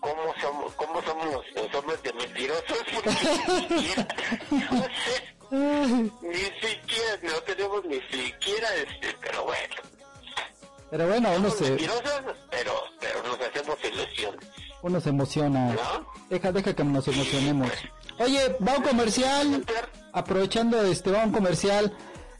cómo 0.00 0.34
somos, 0.40 0.74
cómo 0.74 1.02
somos 1.02 1.26
los, 1.32 1.44
los 1.52 1.74
hombres 1.74 2.02
de 2.02 2.12
mentirosos. 2.12 2.78
ni 6.22 6.34
siquiera, 6.34 7.18
no 7.22 7.42
tenemos 7.42 7.84
ni 7.86 8.00
siquiera, 8.02 8.74
este, 8.76 9.14
pero 9.20 9.44
bueno, 9.44 9.74
pero 10.90 11.06
bueno, 11.06 11.28
uno 11.36 11.50
se, 11.50 11.76
pero, 11.76 11.92
pero 13.00 13.22
nos 13.26 13.40
hacemos 13.40 13.76
ilusiones. 13.84 14.40
uno 14.82 15.00
se 15.00 15.08
emociona. 15.10 15.76
Deja, 16.28 16.52
deja 16.52 16.74
que 16.74 16.84
nos 16.84 17.06
emocionemos. 17.08 17.70
Oye, 18.18 18.56
va 18.66 18.76
un 18.76 18.82
comercial. 18.82 19.64
Aprovechando 20.12 20.82
este, 20.82 21.10
va 21.10 21.24
un 21.24 21.32
comercial. 21.32 21.96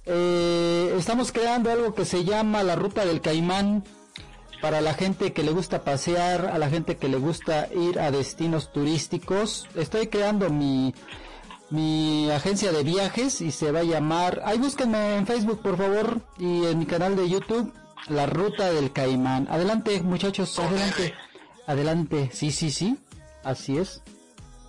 Eh, 0.07 0.95
estamos 0.99 1.33
creando 1.33 1.71
algo 1.71 1.95
que 1.95 2.05
se 2.05 2.25
llama 2.25 2.63
la 2.63 2.75
ruta 2.75 3.05
del 3.05 3.21
caimán 3.21 3.85
para 4.61 4.81
la 4.81 4.95
gente 4.95 5.33
que 5.33 5.43
le 5.43 5.53
gusta 5.53 5.85
pasear, 5.85 6.47
a 6.47 6.59
la 6.59 6.69
gente 6.69 6.97
que 6.97 7.09
le 7.09 7.17
gusta 7.17 7.69
ir 7.73 7.99
a 8.01 8.11
destinos 8.11 8.73
turísticos. 8.73 9.69
Estoy 9.75 10.09
creando 10.09 10.51
mi 10.51 10.95
mi 11.71 12.29
agencia 12.31 12.73
de 12.73 12.83
viajes 12.83 13.41
y 13.41 13.53
se 13.53 13.71
va 13.71 13.81
a 13.81 13.85
llamar, 13.85 14.43
ahí 14.45 14.59
búsquenme 14.59 15.17
en 15.17 15.27
Facebook 15.27 15.63
por 15.63 15.77
favor 15.77 16.21
y 16.37 16.65
en 16.67 16.79
mi 16.79 16.87
canal 16.87 17.17
de 17.17 17.29
YouTube, 17.29 17.73
La 18.09 18.27
Ruta 18.27 18.73
del 18.73 18.93
Caimán. 18.93 19.47
Adelante 19.51 20.01
muchachos, 20.03 20.59
adelante. 20.59 21.15
Adelante, 21.67 22.31
sí, 22.33 22.51
sí, 22.51 22.71
sí, 22.71 22.99
así 23.45 23.79
es. 23.79 24.03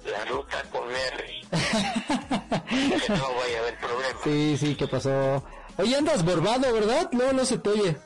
La 0.06 0.26
ruta 0.26 0.64
con 0.72 0.84
R. 0.90 1.42
que 2.70 3.14
no 3.14 3.36
vaya 3.36 3.58
a 3.58 3.62
haber 3.62 3.78
problema. 3.80 4.20
Sí, 4.24 4.58
sí, 4.58 4.76
¿qué 4.76 4.88
pasó? 4.88 5.44
Oye, 5.78 5.96
andas 5.96 6.24
borbado, 6.24 6.72
¿verdad? 6.74 7.10
Luego 7.12 7.34
no 7.34 7.46
se 7.46 7.58
te 7.58 7.70
oye. 7.70 7.98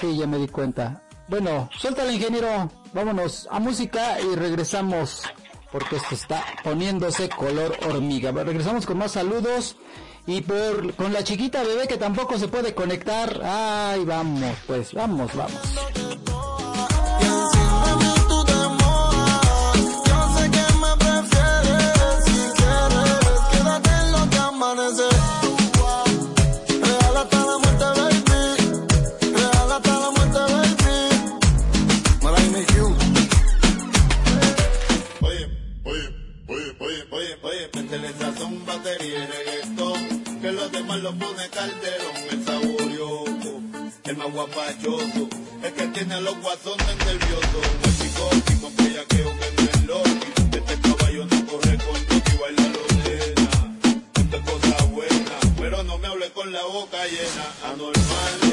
Sí, 0.00 0.16
ya 0.18 0.26
me 0.26 0.38
di 0.38 0.48
cuenta. 0.48 1.02
Bueno, 1.28 1.70
suelta 1.78 2.04
el 2.04 2.14
ingeniero. 2.14 2.70
Vámonos 2.92 3.48
a 3.50 3.58
música 3.58 4.20
y 4.20 4.34
regresamos. 4.34 5.22
Porque 5.72 5.96
esto 5.96 6.14
está 6.14 6.44
poniéndose 6.62 7.28
color 7.28 7.76
hormiga. 7.86 8.30
Regresamos 8.30 8.86
con 8.86 8.98
más 8.98 9.12
saludos. 9.12 9.76
Y 10.26 10.40
por 10.40 10.94
con 10.94 11.12
la 11.12 11.22
chiquita 11.22 11.62
bebé 11.62 11.86
que 11.86 11.98
tampoco 11.98 12.38
se 12.38 12.48
puede 12.48 12.74
conectar. 12.74 13.40
Ay, 13.44 14.04
vamos, 14.04 14.56
pues, 14.66 14.94
vamos, 14.94 15.34
vamos. 15.34 16.33
que 40.44 40.52
los 40.52 40.70
demás 40.72 40.98
lo 41.00 41.10
pone 41.14 41.48
calderón. 41.48 42.16
El 42.30 42.44
saborioco, 42.44 43.62
el 44.04 44.16
más 44.18 44.30
guapachoso, 44.30 45.28
el 45.62 45.72
que 45.72 45.86
tiene 45.86 46.14
a 46.16 46.20
los 46.20 46.38
guasones 46.42 46.96
nerviosos. 47.06 47.64
No 47.80 47.88
es 47.88 47.96
psicótico, 47.96 48.70
bellaqueo 48.76 49.30
que 49.38 49.46
que 49.56 49.62
no 49.62 49.70
es 49.70 49.84
lógico. 49.86 50.42
Este 50.52 50.74
caballo 50.86 51.24
no 51.24 51.46
corre 51.46 51.78
con 51.78 51.98
y 52.30 52.36
baila 52.36 52.68
lorena. 52.76 53.78
Esto 54.20 54.36
es 54.36 54.42
cosa 54.50 54.84
buena, 54.84 55.36
pero 55.58 55.82
no 55.82 55.96
me 55.96 56.08
hable 56.08 56.30
con 56.32 56.52
la 56.52 56.62
boca 56.64 56.98
llena. 57.06 57.72
Anormal. 57.72 58.43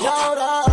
Y 0.00 0.06
ahora 0.06 0.67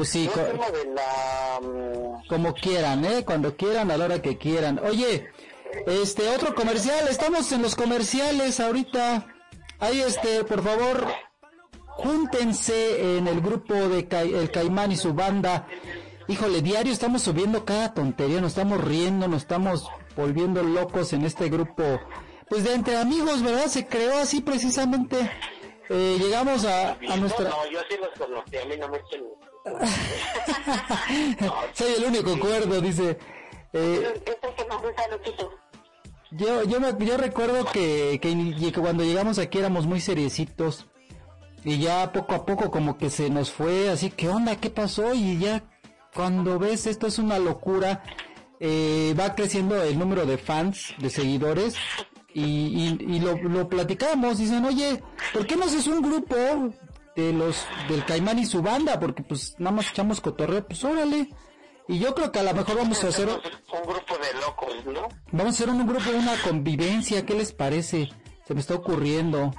pues 0.00 0.08
sí. 0.10 0.28
Co- 0.32 0.40
de 0.40 0.84
la... 0.94 1.60
mm, 1.60 2.26
Como 2.28 2.54
quieran, 2.54 3.04
¿eh? 3.04 3.24
Cuando 3.24 3.56
quieran, 3.56 3.90
a 3.90 3.96
la 3.96 4.04
hora 4.06 4.22
que 4.22 4.36
quieran. 4.38 4.78
Oye, 4.84 5.28
este, 5.86 6.28
otro 6.28 6.54
comercial, 6.54 7.06
estamos 7.08 7.50
en 7.52 7.62
los 7.62 7.74
comerciales 7.76 8.60
ahorita. 8.60 9.26
Ahí, 9.78 10.00
este, 10.00 10.44
por 10.44 10.62
favor, 10.62 11.06
júntense 11.86 13.16
en 13.18 13.26
el 13.28 13.40
grupo 13.40 13.74
de 13.74 14.08
Cai- 14.08 14.34
El 14.34 14.50
Caimán 14.50 14.92
y 14.92 14.96
su 14.96 15.14
banda. 15.14 15.66
Híjole, 16.28 16.62
diario 16.62 16.92
estamos 16.92 17.22
subiendo 17.22 17.64
cada 17.64 17.92
tontería, 17.94 18.40
nos 18.40 18.52
estamos 18.52 18.82
riendo, 18.82 19.26
nos 19.26 19.42
estamos 19.42 19.88
volviendo 20.16 20.62
locos 20.62 21.12
en 21.12 21.24
este 21.24 21.48
grupo. 21.48 21.82
Pues 22.48 22.64
de 22.64 22.74
entre 22.74 22.96
amigos, 22.96 23.42
¿verdad? 23.42 23.66
Se 23.66 23.86
creó 23.86 24.18
así 24.18 24.40
precisamente. 24.40 25.16
Eh, 25.88 26.18
llegamos 26.20 26.64
a, 26.64 26.92
a 26.92 27.16
nuestra... 27.16 27.48
No, 27.48 27.68
yo 27.70 27.80
sí 27.88 27.96
los 28.00 28.10
conocí, 28.16 28.56
a 28.58 28.64
mí 28.64 28.76
no 28.78 28.88
me. 28.88 28.98
Soy 31.74 31.92
el 31.98 32.04
único 32.04 32.38
cuerdo, 32.38 32.80
dice. 32.80 33.18
Eh, 33.72 34.12
Este 34.14 34.30
es 34.32 34.38
el 34.42 34.54
que 34.54 34.64
más 34.66 34.82
gusta 34.82 35.08
Luquito. 35.08 35.50
Yo, 36.32 36.62
yo, 36.64 36.80
me- 36.80 37.04
yo 37.04 37.16
recuerdo 37.16 37.64
que, 37.66 38.18
que 38.22 38.72
cuando 38.80 39.02
llegamos 39.04 39.38
aquí 39.38 39.58
éramos 39.58 39.86
muy 39.86 40.00
seriecitos 40.00 40.86
y 41.64 41.78
ya 41.78 42.12
poco 42.12 42.34
a 42.34 42.46
poco 42.46 42.70
como 42.70 42.96
que 42.96 43.10
se 43.10 43.30
nos 43.30 43.50
fue 43.50 43.90
así, 43.90 44.10
¿qué 44.10 44.28
onda? 44.28 44.56
¿Qué 44.56 44.70
pasó? 44.70 45.12
Y 45.14 45.38
ya 45.38 45.64
cuando 46.14 46.58
ves 46.58 46.86
esto 46.86 47.06
es 47.08 47.18
una 47.18 47.38
locura, 47.38 48.02
eh, 48.60 49.14
va 49.18 49.34
creciendo 49.34 49.82
el 49.82 49.98
número 49.98 50.24
de 50.24 50.38
fans, 50.38 50.94
de 50.98 51.10
seguidores 51.10 51.74
y, 52.32 52.42
y, 52.42 52.98
y 53.16 53.20
lo, 53.20 53.36
lo 53.36 53.68
platicamos, 53.68 54.38
dicen, 54.38 54.64
oye, 54.64 55.02
¿por 55.32 55.46
qué 55.46 55.56
no 55.56 55.64
haces 55.64 55.86
un 55.88 56.00
grupo 56.00 56.36
de 57.16 57.32
los 57.32 57.66
del 57.88 58.04
Caimán 58.04 58.38
y 58.38 58.46
su 58.46 58.62
banda? 58.62 58.98
Porque 59.00 59.22
pues 59.22 59.54
nada 59.58 59.76
más 59.76 59.90
echamos 59.90 60.20
cotorreo, 60.20 60.66
pues 60.66 60.82
órale. 60.84 61.28
Y 61.88 61.98
yo 61.98 62.14
creo 62.14 62.30
que 62.30 62.38
a 62.38 62.42
lo 62.44 62.54
mejor 62.54 62.76
vamos 62.76 63.02
a 63.02 63.08
hacer... 63.08 63.28
Un 63.28 63.40
grupo 63.82 64.16
de 64.18 64.40
locos, 64.40 64.74
¿no? 64.86 65.08
Vamos 65.32 65.46
a 65.46 65.56
hacer 65.56 65.70
un 65.70 65.86
grupo, 65.86 66.10
una 66.10 66.40
convivencia, 66.42 67.26
¿qué 67.26 67.34
les 67.34 67.52
parece? 67.52 68.08
Se 68.46 68.54
me 68.54 68.60
está 68.60 68.74
ocurriendo. 68.74 69.50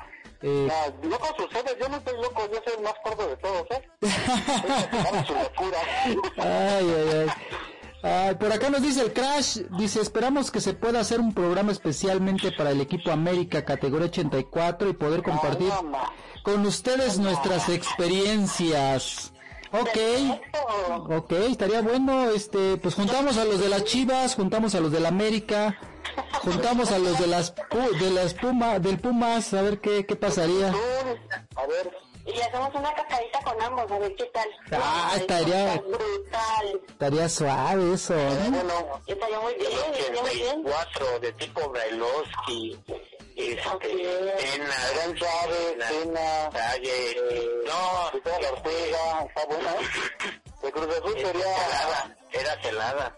Eh, 0.42 0.70
No, 1.04 1.10
loco 1.10 1.28
sucede, 1.38 1.78
yo 1.80 1.90
no 1.90 1.98
estoy 1.98 2.16
loco, 2.22 2.48
yo 2.52 2.60
soy 2.64 2.74
el 2.78 2.84
más 2.84 2.94
gordo 3.04 3.28
de 3.28 3.38
todos, 3.38 3.68
¿eh? 3.72 3.90
Su 5.28 5.34
locura. 5.34 5.78
ay, 6.06 6.16
ay, 6.90 7.10
ay. 7.20 7.28
Por 8.40 8.52
acá 8.52 8.70
nos 8.70 8.82
dice 8.82 9.02
el 9.02 9.14
Crash, 9.14 9.58
dice, 9.78 10.02
esperamos 10.02 10.50
que 10.50 10.60
se 10.60 10.74
pueda 10.74 11.00
hacer 11.00 11.20
un 11.20 11.34
programa 11.34 11.72
especialmente 11.72 12.52
para 12.52 12.72
el 12.72 12.82
equipo 12.82 13.12
América 13.12 13.64
categoría 13.64 14.08
84 14.08 14.90
y 14.90 14.94
poder 14.94 15.22
compartir 15.22 15.72
con 16.44 16.66
ustedes 16.66 17.20
nuestras 17.20 17.70
experiencias. 17.70 19.32
Ok, 19.74 19.98
ok, 21.10 21.32
estaría 21.50 21.82
bueno, 21.82 22.30
este, 22.32 22.76
pues 22.78 22.96
juntamos 22.96 23.38
a 23.38 23.46
los 23.46 23.60
de 23.62 23.70
las 23.70 23.86
Chivas, 23.86 24.36
juntamos 24.36 24.76
a 24.76 24.82
los 24.82 24.92
del 24.92 25.06
América, 25.06 25.78
juntamos 26.44 26.92
a 26.92 26.98
los 27.00 27.18
de 27.20 27.28
las 27.28 27.56
Pu- 27.56 27.98
de 28.00 28.10
las 28.10 28.34
Puma, 28.34 28.80
del 28.80 29.00
Pumas, 29.00 29.54
a 29.54 29.62
ver 29.62 29.80
qué, 29.80 30.06
qué 30.06 30.16
pasaría. 30.18 30.74
A 31.56 31.68
ver. 31.68 31.92
Y 32.34 32.42
hacemos 32.42 32.74
una 32.76 32.94
cascadita 32.94 33.40
con 33.44 33.62
ambos, 33.62 33.92
a 33.92 34.00
ver 34.00 34.16
qué 34.16 34.26
tal. 34.26 34.50
Ah, 34.72 35.14
estaría- 35.18 35.76
brutal. 35.82 36.82
Estaría 36.88 37.30
suave 37.30 37.94
eso, 37.94 38.14
¿no? 38.14 39.02
Estaría 39.08 39.40
muy 39.40 39.54
bien, 39.56 39.72
estaría 39.94 40.22
muy 40.22 40.36
bien. 40.36 40.66
84 40.66 41.20
de 41.20 41.34
tipo 41.34 41.70
Brailovsky. 41.70 42.80
Este, 43.36 43.58
Cena, 44.38 44.76
Gran 44.94 45.16
Chávez, 45.16 45.76
Cena, 45.88 46.50
Calle, 46.54 47.16
no, 47.66 48.12
Ricardo 48.14 48.48
Ortega, 48.54 49.26
está 49.28 49.46
buena, 49.48 49.72
¿eh? 49.82 50.42
De 50.62 50.72
Cruz 50.72 50.88
Azul 50.98 51.14
sería... 51.18 51.56
celada, 51.56 52.18
era 52.32 52.62
celada. 52.62 53.18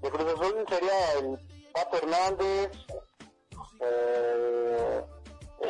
De 0.00 0.10
Cruz 0.10 0.32
Azul 0.32 0.64
sería 0.68 1.12
el 1.18 1.38
Pato 1.72 1.96
Hernández, 1.98 2.70
eh, 3.80 5.02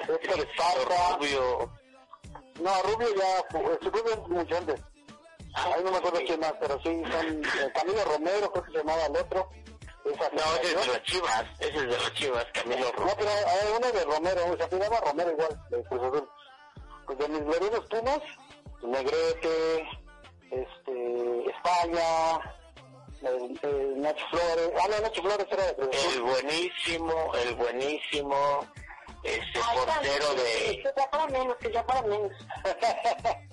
Héctor 0.08 0.38
Esparza, 0.40 1.16
Rubio, 1.18 1.70
No, 2.60 2.82
Rubio 2.82 3.08
ya, 3.16 3.44
fue- 3.50 3.78
su 3.82 3.90
Rubio 3.90 4.16
mucho 4.28 4.56
antes. 4.56 4.80
Ahí 5.54 5.82
no 5.84 5.90
me 5.90 5.96
acuerdo 5.98 6.20
quién 6.26 6.40
más, 6.40 6.54
pero 6.60 6.78
sí, 6.82 7.02
son 7.10 7.44
eh, 7.44 7.72
Camilo 7.74 8.04
Romero, 8.04 8.50
creo 8.52 8.64
que 8.64 8.72
se 8.72 8.78
llamaba 8.78 9.06
el 9.06 9.16
otro. 9.16 9.48
Esa 10.04 10.28
No, 10.30 10.42
ese 10.60 10.74
es 10.74 10.86
de 10.86 10.92
las 10.92 11.02
chivas, 11.04 11.44
ese 11.60 11.76
es 11.76 11.82
de 11.82 11.86
las 11.86 12.12
chivas, 12.14 12.46
Camilo 12.54 12.80
No, 12.86 12.92
Romero. 12.92 13.16
pero 13.18 13.30
hay 13.30 13.76
uno 13.76 13.92
de 13.92 14.04
Romero, 14.04 14.56
se 14.56 14.62
apellidaba 14.64 15.00
Romero 15.00 15.30
igual, 15.30 15.60
de 15.70 15.84
Cruz 15.84 16.02
Azul. 16.02 16.28
Pues 17.06 17.18
de 17.18 17.28
mis 17.28 17.44
gloriosos 17.44 17.86
Pumas, 17.86 18.20
Negrete, 18.82 19.88
este, 20.50 21.50
España, 21.50 22.56
el, 23.22 23.58
el 23.62 24.00
Nacho 24.00 24.24
Flores, 24.30 24.70
ah, 24.80 24.86
no, 24.90 25.00
Nacho 25.00 25.22
Flores 25.22 25.46
era 25.50 25.66
de 25.66 25.74
Cruz 25.76 25.88
Azul. 25.96 26.12
El 26.14 26.22
buenísimo, 26.22 27.32
el 27.34 27.54
buenísimo, 27.54 28.66
este 29.24 29.60
portero 29.74 30.34
de... 30.34 30.82
Ya 30.96 31.10
para 31.10 31.26
menos, 31.28 31.56
que 31.58 31.72
ya 31.72 31.86
para 31.86 32.02
menos. 32.02 32.32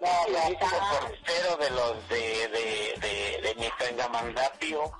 El 0.00 0.32
buenísimo 0.32 0.78
portero 1.00 1.56
de 1.58 1.70
los 1.70 2.08
de, 2.08 2.48
de, 2.48 2.94
de, 3.00 3.40
de 3.42 3.54
mi 3.56 3.68
Tangamandapio. 3.78 4.90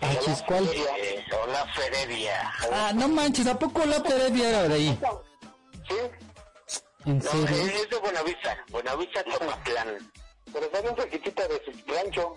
Ah, 0.00 0.14
chis, 0.20 0.42
¿cuál? 0.46 0.68
Eh, 0.68 1.24
Olaf 1.44 1.78
Heredia. 1.78 2.52
Ah, 2.72 2.92
no 2.94 3.08
manches, 3.08 3.46
¿a 3.46 3.58
poco 3.58 3.84
la 3.86 3.96
Heredia 3.96 4.48
era 4.48 4.62
de 4.64 4.74
ahí? 4.74 4.98
Sí, 5.88 5.94
¿En 7.06 7.18
no, 7.18 7.30
serio? 7.30 7.66
es 7.66 7.90
de 7.90 7.96
Buenavista, 7.98 8.64
Buenavista 8.70 9.22
Tomatlán. 9.24 10.12
Pero 10.52 10.66
está 10.66 10.80
bien 10.80 10.96
cerquitita 10.96 11.48
de 11.48 11.62
su 11.64 11.92
rancho. 11.92 12.36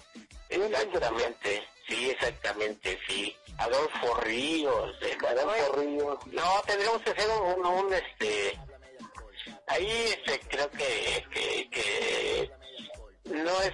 Exactamente, 0.50 1.68
sí, 1.88 2.10
exactamente, 2.12 3.00
sí. 3.08 3.36
Adolfo 3.58 4.14
Ríos. 4.22 5.00
de- 5.00 5.28
Adolfo 5.28 5.74
Ríos. 5.78 6.18
No, 6.28 6.62
tendríamos 6.66 7.02
que 7.02 7.12
hacer 7.12 7.30
un, 7.30 7.66
un, 7.66 7.94
este... 7.94 8.60
Ahí 9.68 9.88
este, 10.18 10.40
creo 10.48 10.70
que, 10.72 11.26
que, 11.32 11.70
que 11.70 12.52
no 13.26 13.62
es 13.62 13.74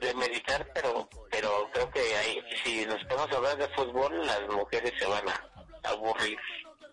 de 0.00 0.14
meditar, 0.14 0.68
pero 0.74 1.08
pero 1.30 1.70
creo 1.72 1.90
que 1.90 2.00
ahí, 2.16 2.42
si 2.62 2.84
nos 2.84 3.02
podemos 3.04 3.32
hablar 3.32 3.56
de 3.56 3.68
fútbol, 3.68 4.26
las 4.26 4.46
mujeres 4.48 4.92
se 4.98 5.06
van 5.06 5.26
a 5.28 5.48
aburrir. 5.84 6.38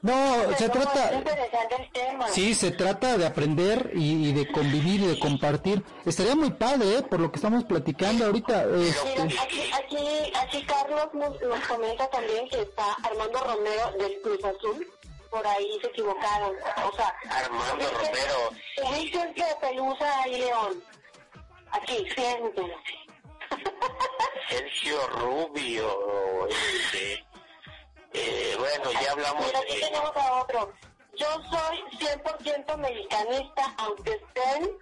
No, 0.02 0.56
se 0.58 0.66
Es 0.66 0.72
trata... 0.72 1.14
interesante 1.14 1.76
el 1.78 1.92
tema. 1.92 2.28
Sí, 2.30 2.56
se 2.56 2.72
trata 2.72 3.18
de 3.18 3.26
aprender 3.26 3.92
y, 3.94 4.30
y 4.30 4.34
de 4.34 4.50
convivir 4.50 5.02
y 5.02 5.08
de 5.08 5.20
compartir. 5.20 5.84
Estaría 6.06 6.36
muy 6.36 6.52
padre, 6.52 7.00
¿eh? 7.00 7.02
Por 7.02 7.20
lo 7.20 7.30
que 7.32 7.36
estamos 7.36 7.66
platicando 7.66 8.26
ahorita. 8.26 8.64
Mira, 8.66 8.88
este, 8.88 9.22
aquí, 9.42 9.72
aquí, 9.74 10.34
aquí 10.36 10.64
Carlos 10.64 11.10
nos, 11.14 11.42
nos 11.42 11.60
comenta 11.68 12.10
también 12.10 12.48
que 12.48 12.62
está 12.62 12.94
Armando 13.04 13.40
Romero 13.40 13.92
del 14.00 14.22
Cruz 14.22 14.40
Azul. 14.46 14.88
Por 15.30 15.46
ahí 15.46 15.78
se 15.82 15.88
equivocaron. 15.88 16.56
O 16.92 16.96
sea, 16.96 17.14
Armando 17.30 17.86
Romero. 17.92 18.52
es 18.78 19.14
el 19.14 19.34
que 19.34 19.46
Pelusa 19.62 20.28
y 20.30 20.38
León. 20.38 20.84
Aquí, 21.72 22.08
siéntense. 22.16 22.74
Sergio 24.50 25.08
Rubio, 25.08 26.48
este, 26.48 27.24
eh, 28.14 28.56
bueno, 28.58 28.92
ya 29.02 29.12
hablamos 29.12 29.46
Mira, 29.46 29.60
aquí 29.60 29.76
de... 29.76 29.82
tenemos 29.82 30.16
a 30.16 30.42
otro. 30.42 30.74
Yo 31.16 31.28
soy 31.52 31.84
100% 32.00 32.78
mexicanista, 32.78 33.74
aunque 33.78 34.12
estén 34.12 34.78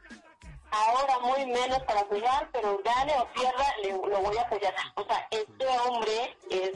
ahora 0.72 1.20
muy 1.20 1.46
menos 1.48 1.80
para 1.84 2.02
jugar, 2.06 2.50
pero 2.52 2.80
gane 2.84 3.14
o 3.20 3.28
pierda, 3.34 3.66
le, 3.82 3.92
lo 3.94 4.22
voy 4.22 4.38
a 4.38 4.42
apoyar. 4.42 4.74
O 4.96 5.04
sea, 5.06 5.28
este 5.32 5.68
hombre 5.80 6.38
es 6.50 6.72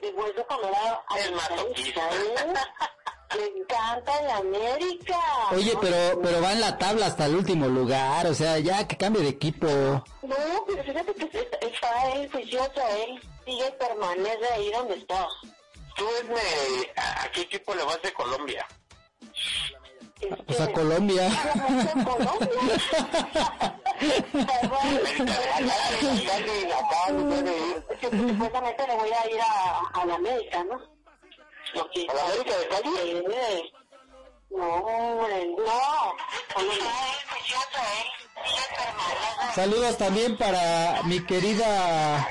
de 0.00 0.10
hueso 0.12 0.46
colorado. 0.46 1.02
Es 1.16 1.28
¿eh? 1.28 2.54
Le 3.36 3.44
encanta 3.58 4.22
la 4.22 4.36
América. 4.36 5.18
Oye, 5.50 5.74
¿no? 5.74 5.80
pero 5.80 6.20
pero 6.22 6.40
va 6.40 6.52
en 6.52 6.60
la 6.60 6.78
tabla 6.78 7.06
hasta 7.06 7.26
el 7.26 7.34
último 7.34 7.66
lugar, 7.66 8.26
o 8.28 8.34
sea, 8.34 8.58
ya 8.60 8.86
que 8.86 8.96
cambie 8.96 9.22
de 9.22 9.30
equipo. 9.30 9.66
No, 9.66 10.36
pero 10.66 10.84
fíjate 10.84 11.12
que 11.12 11.38
está- 11.40 11.58
está 11.58 12.12
él 12.12 12.30
juicioso, 12.30 12.80
él 12.96 13.20
sigue, 13.44 13.70
permanece 13.72 14.46
ahí 14.54 14.70
donde 14.70 14.94
está. 14.94 15.26
Tú, 15.96 16.06
Esme, 16.20 16.92
¿a, 16.96 17.22
a 17.22 17.32
qué 17.32 17.40
equipo 17.42 17.74
le 17.74 17.84
vas 17.84 18.00
de 18.02 18.12
Colombia? 18.12 18.66
Pues 20.46 20.60
a 20.60 20.72
Colombia. 20.72 21.28
Es 27.90 27.98
que 27.98 28.10
supuestamente 28.10 28.86
le 28.86 28.94
voy 28.94 29.10
a 29.10 29.30
ir 29.30 29.40
a, 29.40 29.80
a 30.00 30.06
la 30.06 30.14
América, 30.14 30.64
¿no? 30.64 30.74
¿A 30.76 32.14
la 32.14 32.24
América 32.24 32.58
de 32.58 32.68
Cali? 32.68 33.72
No, 34.50 34.66
hombre, 34.66 35.46
no. 35.58 36.14
Saludos 39.54 39.98
también 39.98 40.36
para 40.36 41.02
mi 41.04 41.24
querida. 41.24 42.28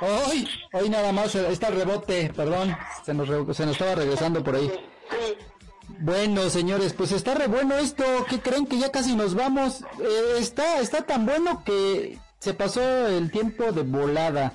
Hoy, 0.00 0.48
hoy 0.72 0.88
nada 0.90 1.12
más 1.12 1.34
eh, 1.34 1.46
está 1.50 1.68
el 1.68 1.76
rebote, 1.76 2.32
perdón, 2.34 2.76
se 3.04 3.14
nos, 3.14 3.28
re- 3.28 3.54
se 3.54 3.64
nos 3.64 3.72
estaba 3.72 3.94
regresando 3.94 4.42
por 4.44 4.56
ahí. 4.56 4.70
Bueno, 6.00 6.48
señores, 6.50 6.92
pues 6.92 7.12
está 7.12 7.34
re 7.34 7.46
bueno 7.46 7.76
esto. 7.76 8.04
¿Qué 8.28 8.40
creen 8.40 8.66
que 8.66 8.78
ya 8.78 8.90
casi 8.90 9.14
nos 9.14 9.34
vamos? 9.34 9.82
Eh, 10.00 10.36
está, 10.38 10.80
está 10.80 11.02
tan 11.06 11.24
bueno 11.24 11.62
que 11.64 12.18
se 12.38 12.52
pasó 12.54 12.80
el 13.06 13.30
tiempo 13.30 13.72
de 13.72 13.82
volada. 13.82 14.52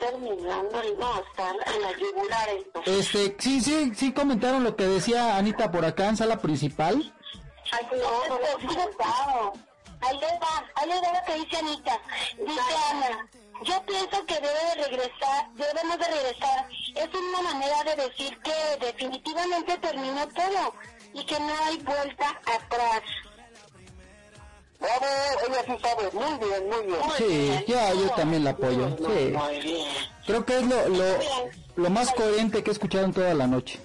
Terminando 0.00 0.82
y 0.82 0.96
no, 0.98 1.22
la 1.80 1.92
yugular 1.96 2.48
esto. 2.48 2.82
Este, 2.86 3.36
sí, 3.38 3.60
sí, 3.60 3.92
sí 3.94 4.12
comentaron 4.12 4.64
lo 4.64 4.74
que 4.74 4.84
decía 4.84 5.36
Anita 5.36 5.70
por 5.70 5.84
acá 5.84 6.08
en 6.08 6.16
sala 6.16 6.38
principal. 6.38 7.14
Ay, 7.70 7.86
no, 7.92 8.28
no 8.28 8.40
lo 8.40 8.44
he 8.44 8.50
escuchado. 8.50 9.52
Ahí 10.00 10.18
les 10.18 10.32
va, 10.32 10.64
ahí 10.74 10.88
les 10.88 11.00
va 11.02 11.12
lo 11.12 11.24
que 11.24 11.34
dice 11.40 11.56
Anita. 11.56 12.00
Dice 12.36 12.60
Ana, 12.90 13.28
yo 13.64 13.82
pienso 13.86 14.26
que 14.26 14.34
debe 14.34 14.48
de 14.48 14.88
regresar, 14.88 15.50
debemos 15.54 15.98
de 15.98 16.06
regresar. 16.06 16.68
Es 16.94 17.08
una 17.14 17.42
manera 17.42 17.84
de 17.84 18.08
decir 18.08 18.38
que 18.40 18.86
definitivamente 18.86 19.78
terminó 19.78 20.28
todo 20.28 20.74
y 21.14 21.24
que 21.24 21.38
no 21.40 21.52
hay 21.64 21.76
vuelta 21.78 22.40
atrás. 22.46 23.02
Bravo, 24.78 25.06
ella 25.46 25.62
sí 25.64 25.78
sabe, 25.80 26.10
muy 26.12 26.48
bien, 26.48 26.68
muy 26.68 26.86
bien. 26.86 27.00
Sí, 27.16 27.64
yo, 27.68 27.94
yo 27.94 28.10
también 28.14 28.44
la 28.44 28.50
apoyo. 28.50 28.96
Sí. 28.96 29.86
Creo 30.26 30.44
que 30.44 30.58
es 30.58 30.66
lo, 30.66 30.88
lo, 30.88 31.04
lo 31.76 31.90
más 31.90 32.12
coherente 32.12 32.62
que 32.62 32.70
he 32.70 32.72
escuchado 32.72 33.04
en 33.06 33.12
toda 33.12 33.34
la 33.34 33.46
noche. 33.46 33.80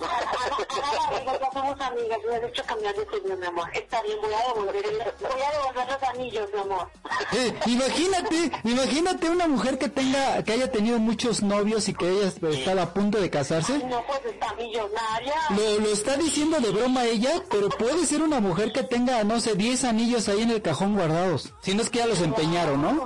Ya 0.00 1.50
somos 1.52 1.80
amigas, 1.80 2.18
me 2.28 2.36
has 2.36 2.44
hecho 2.44 2.62
cambiar 2.64 2.94
de 2.94 3.36
mi 3.36 3.46
amor. 3.46 3.68
Está 3.74 4.02
bien, 4.02 4.18
voy 4.22 4.32
a 4.32 4.46
devolver, 4.54 4.84
el- 4.86 4.98
voy 4.98 5.42
a 5.42 5.50
devolver 5.58 5.86
los 5.88 6.02
anillos, 6.08 6.48
mi 6.54 6.60
amor. 6.60 6.88
Eh, 7.32 7.54
imagínate, 7.66 8.52
imagínate 8.64 9.30
una 9.30 9.48
mujer 9.48 9.78
que 9.78 9.88
tenga, 9.88 10.42
que 10.44 10.52
haya 10.52 10.70
tenido 10.70 10.98
muchos 10.98 11.42
novios 11.42 11.88
y 11.88 11.94
que 11.94 12.08
ella 12.08 12.32
estaba 12.50 12.82
a 12.82 12.94
punto 12.94 13.18
de 13.20 13.30
casarse. 13.30 13.78
No, 13.86 14.02
pues 14.06 14.20
está 14.26 14.54
millonaria. 14.54 15.34
Lo, 15.50 15.80
lo 15.80 15.92
está 15.92 16.16
diciendo 16.16 16.60
de 16.60 16.70
broma 16.70 17.04
ella, 17.04 17.42
pero 17.50 17.68
puede 17.68 18.06
ser 18.06 18.22
una 18.22 18.40
mujer 18.40 18.72
que 18.72 18.82
tenga, 18.82 19.22
no 19.24 19.40
sé, 19.40 19.54
10 19.54 19.84
anillos 19.84 20.28
ahí 20.28 20.42
en 20.42 20.50
el 20.50 20.62
cajón 20.62 20.94
guardados. 20.94 21.52
Si 21.62 21.74
no 21.74 21.82
es 21.82 21.90
que 21.90 21.98
ya 21.98 22.06
los 22.06 22.20
empeñaron, 22.20 22.80
¿no? 22.82 22.96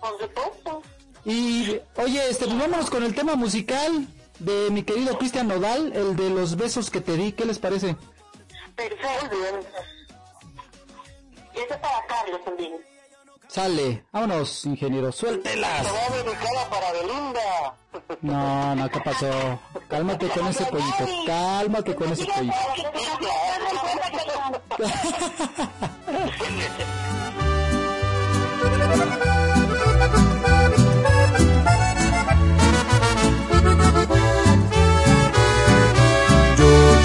Por 0.00 0.18
supuesto. 0.20 0.82
Y, 1.28 1.78
oye, 1.96 2.30
este, 2.30 2.46
pues 2.46 2.58
vámonos 2.58 2.88
con 2.88 3.04
el 3.04 3.14
tema 3.14 3.36
musical 3.36 4.08
de 4.38 4.70
mi 4.70 4.82
querido 4.82 5.18
Cristian 5.18 5.46
Nodal, 5.46 5.92
el 5.94 6.16
de 6.16 6.30
los 6.30 6.56
besos 6.56 6.88
que 6.90 7.02
te 7.02 7.18
di. 7.18 7.32
¿Qué 7.32 7.44
les 7.44 7.58
parece? 7.58 7.96
Perfecto. 8.74 9.36
Y 11.54 11.58
eso 11.58 11.74
es 11.74 11.80
para 11.80 12.06
Carlos 12.06 12.42
también. 12.46 12.72
Sale, 13.46 14.04
vámonos, 14.10 14.64
ingeniero, 14.64 15.12
suéltelas. 15.12 15.86
Se 15.86 15.92
va 15.92 16.16
dedicada 16.16 16.70
para 16.70 16.92
Belinda. 16.92 17.74
No, 18.22 18.74
no, 18.74 18.88
¿qué 18.88 19.00
pasó? 19.00 19.60
Cálmate 19.86 20.28
con 20.28 20.46
ese 20.46 20.64
pollito, 20.64 21.06
cálmate 21.26 21.94
con 21.94 22.10
ese 22.10 22.24
pollito. 22.24 22.54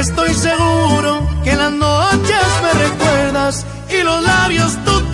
Estoy 0.00 0.32
seguro 0.32 1.28
que 1.44 1.54
las 1.54 1.72
noches 1.72 2.46
me 2.62 2.72
recuerdas 2.88 3.66
y 3.90 4.02
los 4.02 4.22
labios 4.22 4.78
tú 4.82 5.09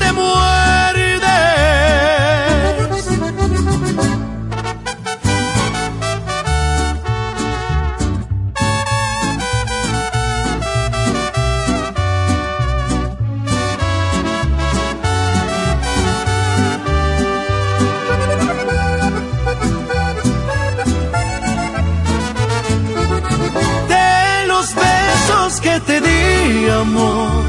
amor. 26.47 27.45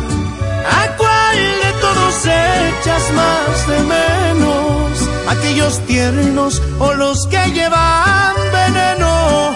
¿A 0.80 0.96
cuál 0.98 1.38
de 1.64 1.72
todos 1.80 2.16
echas 2.26 3.04
más 3.14 3.68
de 3.68 3.80
menos? 3.96 5.10
Aquellos 5.30 5.80
tiernos 5.86 6.62
o 6.80 6.94
los 6.94 7.28
que 7.28 7.52
llevan 7.52 8.36
veneno, 8.52 9.56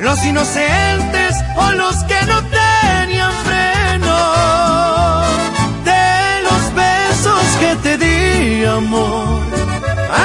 los 0.00 0.22
inocentes 0.24 1.34
o 1.56 1.72
los 1.72 1.96
que 2.04 2.20
no 2.26 2.38
tenían 2.60 3.32
freno. 3.48 4.16
De 5.84 6.42
los 6.46 6.62
besos 6.74 7.44
que 7.60 7.76
te 7.84 7.98
di, 7.98 8.64
amor. 8.64 9.40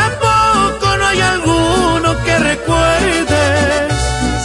¿A 0.01 0.05
poco 0.25 0.97
no 0.97 1.05
hay 1.07 1.21
alguno 1.21 2.23
que 2.25 2.39
recuerdes? 2.39 3.93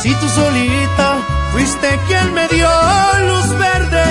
Si 0.02 0.14
tú 0.14 0.28
solita 0.28 1.03
fuiste 1.55 1.88
quien 2.09 2.34
me 2.34 2.48
dio 2.48 2.68
luz 3.30 3.48
verde, 3.59 4.07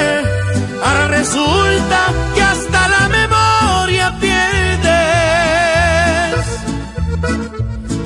ahora 0.84 1.08
resulta 1.10 2.00
que 2.34 2.42
hasta 2.42 2.88
la 2.96 3.10
memoria 3.20 4.18
pierdes. 4.20 4.94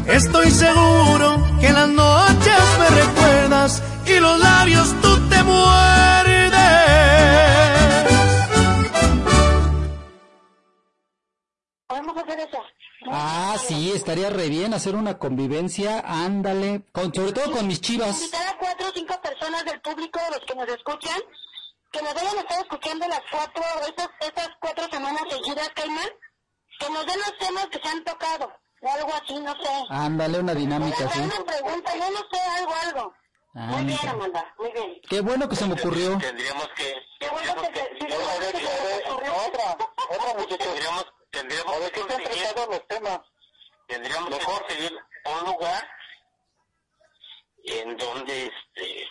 Estoy 0.07 0.49
seguro 0.49 1.27
que 1.61 1.71
las 1.71 1.89
noches 1.89 2.63
me 2.79 2.87
recuerdas 3.01 3.83
y 4.07 4.19
los 4.19 4.39
labios 4.39 4.87
tú 5.03 5.11
te 5.29 5.43
muerdes. 5.43 5.96
Ah, 13.11 13.55
sí, 13.59 13.91
estaría 13.91 14.29
re 14.29 14.49
bien 14.49 14.73
hacer 14.73 14.95
una 14.95 15.17
convivencia, 15.17 16.03
ándale, 16.05 16.83
con, 16.91 17.13
sobre 17.13 17.33
todo 17.33 17.51
con 17.51 17.67
mis 17.67 17.81
chivas. 17.81 18.19
Invitar 18.19 18.47
a 18.47 18.57
cuatro 18.57 18.87
o 18.87 18.91
cinco 18.93 19.21
personas 19.21 19.65
del 19.65 19.81
público, 19.81 20.19
los 20.31 20.39
que 20.41 20.55
nos 20.55 20.67
escuchan, 20.69 21.21
que 21.91 22.01
nos 22.01 22.15
hayan 22.15 22.37
estado 22.37 22.61
escuchando 22.61 23.07
las 23.07 23.21
cuatro, 23.31 23.63
esas, 23.81 24.09
esas 24.19 24.49
cuatro 24.59 24.87
semanas 24.91 25.23
seguidas, 25.29 25.69
Caimán, 25.75 26.09
que 26.79 26.89
nos 26.89 27.05
den 27.05 27.19
los 27.19 27.37
temas 27.39 27.67
que 27.67 27.79
se 27.79 27.87
han 27.87 28.03
tocado, 28.03 28.51
o 28.81 28.91
algo 28.91 29.13
así, 29.13 29.39
no 29.39 29.53
sé. 29.53 29.85
Ándale, 29.89 30.39
una 30.39 30.53
dinámica 30.53 31.05
así. 31.05 31.19
Una 31.19 31.43
pregunta, 31.43 31.91
yo 31.95 32.11
no 32.11 32.19
sé, 32.31 32.39
algo, 32.57 32.73
algo. 32.85 33.13
Muy 33.53 33.85
bien. 33.85 34.07
Amanda, 34.07 34.53
muy 34.59 34.71
bien. 34.71 35.01
Qué 35.09 35.19
bueno 35.21 35.49
que 35.49 35.55
se 35.55 35.65
me 35.65 35.73
ocurrió. 35.73 36.15
Tendríamos 36.19 36.67
que... 36.75 36.93
Qué 37.19 37.27
bueno 37.27 37.55
que 37.55 37.67
sí, 37.67 38.05
que 38.05 38.07
les 38.07 39.09
ocurrió. 39.09 39.33
Otra, 39.47 39.77
otra 40.09 40.33
muchachos. 40.37 40.57
Tendríamos, 40.59 41.05
tendríamos 41.31 41.75
A 41.75 41.79
ver 41.79 41.91
que 41.91 42.01
qué 42.01 42.07
te 42.07 42.13
han 42.13 42.21
conseguir, 42.23 42.43
tratado 42.45 42.71
los 42.71 42.87
temas. 42.87 43.19
tendríamos 43.87 44.37
que 44.37 44.45
conseguir 44.45 44.97
un 45.25 45.45
lugar 45.51 45.89
en 47.63 47.97
donde 47.97 48.45
este 48.47 49.07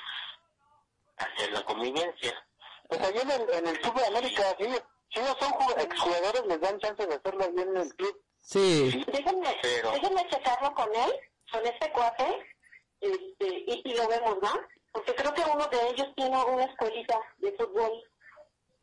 hacer 1.18 1.52
la 1.52 1.62
convivencia. 1.64 2.46
Pues 2.88 3.00
ahí 3.00 3.18
en 3.18 3.30
el, 3.30 3.50
en 3.50 3.66
el 3.66 3.80
Club 3.80 3.94
de 3.94 4.06
América, 4.06 4.54
si, 4.58 4.64
si 4.64 5.20
no 5.20 5.36
son 5.38 5.52
ju- 5.52 5.82
exjugadores, 5.82 6.46
les 6.46 6.60
dan 6.60 6.78
chance 6.78 7.06
de 7.06 7.14
hacerlo 7.14 7.44
ahí 7.44 7.54
en 7.62 7.76
el 7.76 7.94
club. 7.96 8.22
Sí. 8.40 9.04
Déjenme, 9.08 9.56
Pero- 9.62 9.90
déjenme 9.90 10.28
checarlo 10.28 10.72
con 10.74 10.94
él, 10.94 11.12
con 11.50 11.66
este 11.66 11.90
cuate, 11.90 12.54
este, 13.00 13.46
y, 13.66 13.82
y 13.84 13.94
lo 13.94 14.06
vemos, 14.08 14.36
¿no? 14.40 14.52
Porque 14.92 15.14
creo 15.14 15.34
que 15.34 15.42
uno 15.52 15.66
de 15.66 15.88
ellos 15.90 16.06
tiene 16.16 16.44
una 16.44 16.64
escuelita 16.64 17.18
de 17.38 17.52
fútbol 17.52 17.92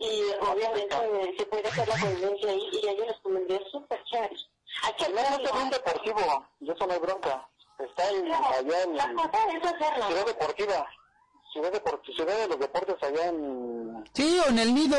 y 0.04 0.24
obviamente 0.46 0.96
eh, 0.96 1.36
se 1.38 1.46
puede 1.46 1.68
hacer 1.68 1.88
la 1.88 1.98
convivencia 2.00 2.50
ahí 2.52 2.70
y 2.74 2.88
ellos 2.88 3.08
les 3.08 3.20
convendría 3.22 3.60
súper 3.72 4.04
chévere. 4.06 4.36
No, 4.36 4.90
no 5.14 5.20
hacerlo. 5.20 5.46
es 5.46 5.64
un 5.64 5.70
deportivo, 5.70 6.46
y 6.60 6.72
eso 6.72 6.88
no 6.88 6.94
hay 6.94 7.00
bronca. 7.00 7.50
Está 7.80 8.10
en, 8.12 8.26
Claro, 8.26 8.46
allá 8.60 8.84
en 8.84 8.96
la 8.98 9.14
cosa 9.14 9.40
es 9.58 9.66
hacerlo. 9.66 10.08
Ciudad 10.08 10.26
Deportiva. 10.26 10.88
Ciudad, 11.52 11.72
Deport- 11.72 12.16
Ciudad 12.16 12.38
de 12.38 12.48
los 12.48 12.60
Deportes 12.60 12.96
allá 13.04 13.28
en 13.28 14.04
Sí, 14.14 14.40
o 14.46 14.50
en 14.50 14.58
el 14.60 14.74
nido, 14.74 14.98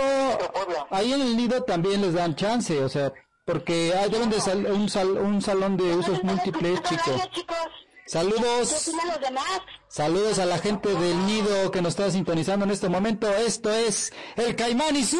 Puebla. 0.52 0.86
ahí 0.90 1.12
en 1.12 1.20
el 1.20 1.36
nido 1.36 1.62
también 1.64 2.00
les 2.00 2.14
dan 2.14 2.36
chance, 2.36 2.82
o 2.82 2.88
sea, 2.88 3.12
porque 3.44 3.92
hay 3.94 4.08
deben 4.08 4.30
de 4.30 4.40
sal- 4.40 4.66
un, 4.66 4.88
sal- 4.88 5.18
un 5.18 5.42
salón 5.42 5.76
de 5.76 5.96
usos 5.96 6.22
múltiples, 6.22 6.80
chicos. 6.82 7.28
Chicos. 7.32 7.56
¿Qué 8.04 8.10
Saludos, 8.10 8.70
los 8.86 9.20
demás? 9.20 9.44
saludos 9.88 10.38
a 10.38 10.44
la 10.44 10.58
gente 10.58 10.90
del 10.94 11.26
nido 11.26 11.70
que 11.70 11.80
nos 11.80 11.90
está 11.94 12.10
sintonizando 12.10 12.64
en 12.66 12.70
este 12.70 12.88
momento. 12.90 13.28
Esto 13.34 13.70
es 13.70 14.12
el 14.36 14.54
Caimán 14.56 14.94
y 14.94 15.04
su. 15.04 15.18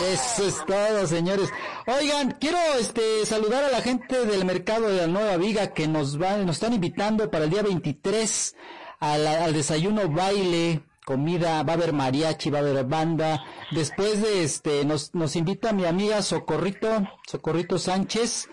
Eso 0.00 0.46
es 0.46 0.64
todo, 0.66 1.06
señores. 1.06 1.48
Oigan, 1.86 2.36
quiero 2.40 2.58
este 2.78 3.24
saludar 3.26 3.64
a 3.64 3.70
la 3.70 3.80
gente 3.80 4.26
del 4.26 4.44
mercado 4.44 4.88
de 4.88 4.96
la 4.98 5.06
Nueva 5.06 5.36
Viga 5.38 5.72
que 5.72 5.88
nos 5.88 6.18
van, 6.18 6.46
nos 6.46 6.56
están 6.56 6.72
invitando 6.74 7.30
para 7.30 7.44
el 7.44 7.50
día 7.50 7.62
23 7.62 8.54
a 9.00 9.18
la- 9.18 9.44
al 9.44 9.54
desayuno 9.54 10.08
baile, 10.08 10.82
comida, 11.04 11.62
va 11.62 11.72
a 11.72 11.76
haber 11.76 11.92
mariachi, 11.92 12.50
va 12.50 12.58
a 12.58 12.62
haber 12.62 12.84
banda. 12.84 13.42
Después 13.72 14.20
de 14.22 14.44
este 14.44 14.84
nos 14.84 15.14
nos 15.14 15.36
invita 15.36 15.72
mi 15.72 15.84
amiga 15.86 16.22
Socorrito, 16.22 16.88
Socorrito 17.26 17.78
Sánchez. 17.78 18.48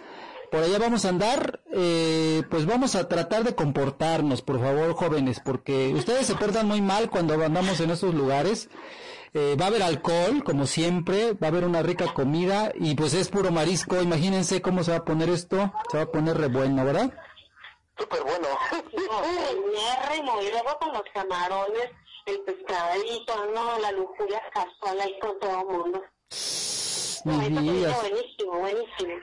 Por 0.51 0.63
allá 0.63 0.79
vamos 0.79 1.05
a 1.05 1.09
andar, 1.09 1.61
eh, 1.71 2.43
pues 2.49 2.65
vamos 2.65 2.95
a 2.95 3.07
tratar 3.07 3.43
de 3.43 3.55
comportarnos, 3.55 4.41
por 4.41 4.59
favor, 4.59 4.93
jóvenes, 4.93 5.39
porque 5.39 5.93
ustedes 5.93 6.25
se 6.25 6.35
portan 6.35 6.67
muy 6.67 6.81
mal 6.81 7.09
cuando 7.09 7.33
andamos 7.43 7.79
en 7.79 7.91
esos 7.91 8.13
lugares. 8.13 8.69
Eh, 9.35 9.55
va 9.59 9.65
a 9.65 9.67
haber 9.67 9.83
alcohol, 9.83 10.43
como 10.43 10.65
siempre, 10.65 11.33
va 11.33 11.47
a 11.47 11.51
haber 11.51 11.63
una 11.63 11.83
rica 11.83 12.13
comida 12.13 12.71
y 12.73 12.95
pues 12.95 13.13
es 13.13 13.29
puro 13.29 13.51
marisco. 13.51 14.01
Imagínense 14.01 14.61
cómo 14.61 14.83
se 14.83 14.91
va 14.91 14.97
a 14.97 15.05
poner 15.05 15.29
esto. 15.29 15.71
Se 15.91 15.97
va 15.97 16.03
a 16.03 16.11
poner 16.11 16.35
re 16.35 16.47
bueno, 16.47 16.83
¿verdad? 16.83 17.13
súper 17.99 18.23
bueno. 18.23 18.47
Y 20.41 20.51
luego 20.51 20.79
con 20.79 20.93
los 20.93 21.03
camarones, 21.13 21.91
el 22.25 22.39
pescadito, 22.41 23.45
no, 23.53 23.79
la 23.79 23.91
lujuria 23.91 24.41
casual 24.53 24.99
ahí 25.01 25.19
con 25.19 25.39
todo 25.39 25.61
el 25.61 25.67
mundo. 25.67 26.03
No, 27.25 27.41
eso 27.41 28.01
buenísimo, 28.01 28.59
buenísimo. 28.59 29.15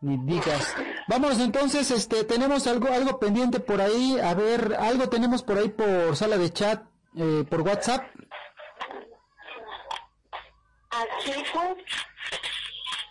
Ni 0.00 0.16
digas. 0.18 0.74
Vámonos 1.08 1.40
entonces, 1.40 1.90
este, 1.90 2.24
tenemos 2.24 2.66
algo, 2.66 2.88
algo 2.88 3.18
pendiente 3.18 3.60
por 3.60 3.80
ahí. 3.80 4.18
A 4.18 4.34
ver, 4.34 4.76
algo 4.78 5.08
tenemos 5.08 5.42
por 5.42 5.58
ahí 5.58 5.68
por 5.68 6.16
sala 6.16 6.38
de 6.38 6.52
chat, 6.52 6.82
eh, 7.16 7.44
por 7.48 7.62
WhatsApp. 7.62 8.04
Aquí 10.90 11.32
pues, 11.52 11.76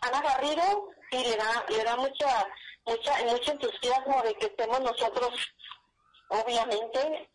Ana 0.02 0.22
Garrido, 0.22 0.90
sí, 1.12 1.18
le 1.18 1.38
da, 1.38 1.66
le 1.70 1.84
da 1.84 1.96
mucha, 1.96 2.48
mucha, 2.86 3.26
mucho 3.26 3.52
entusiasmo 3.52 4.22
de 4.24 4.34
que 4.36 4.46
estemos 4.48 4.82
nosotros, 4.82 5.30
obviamente, 6.30 7.30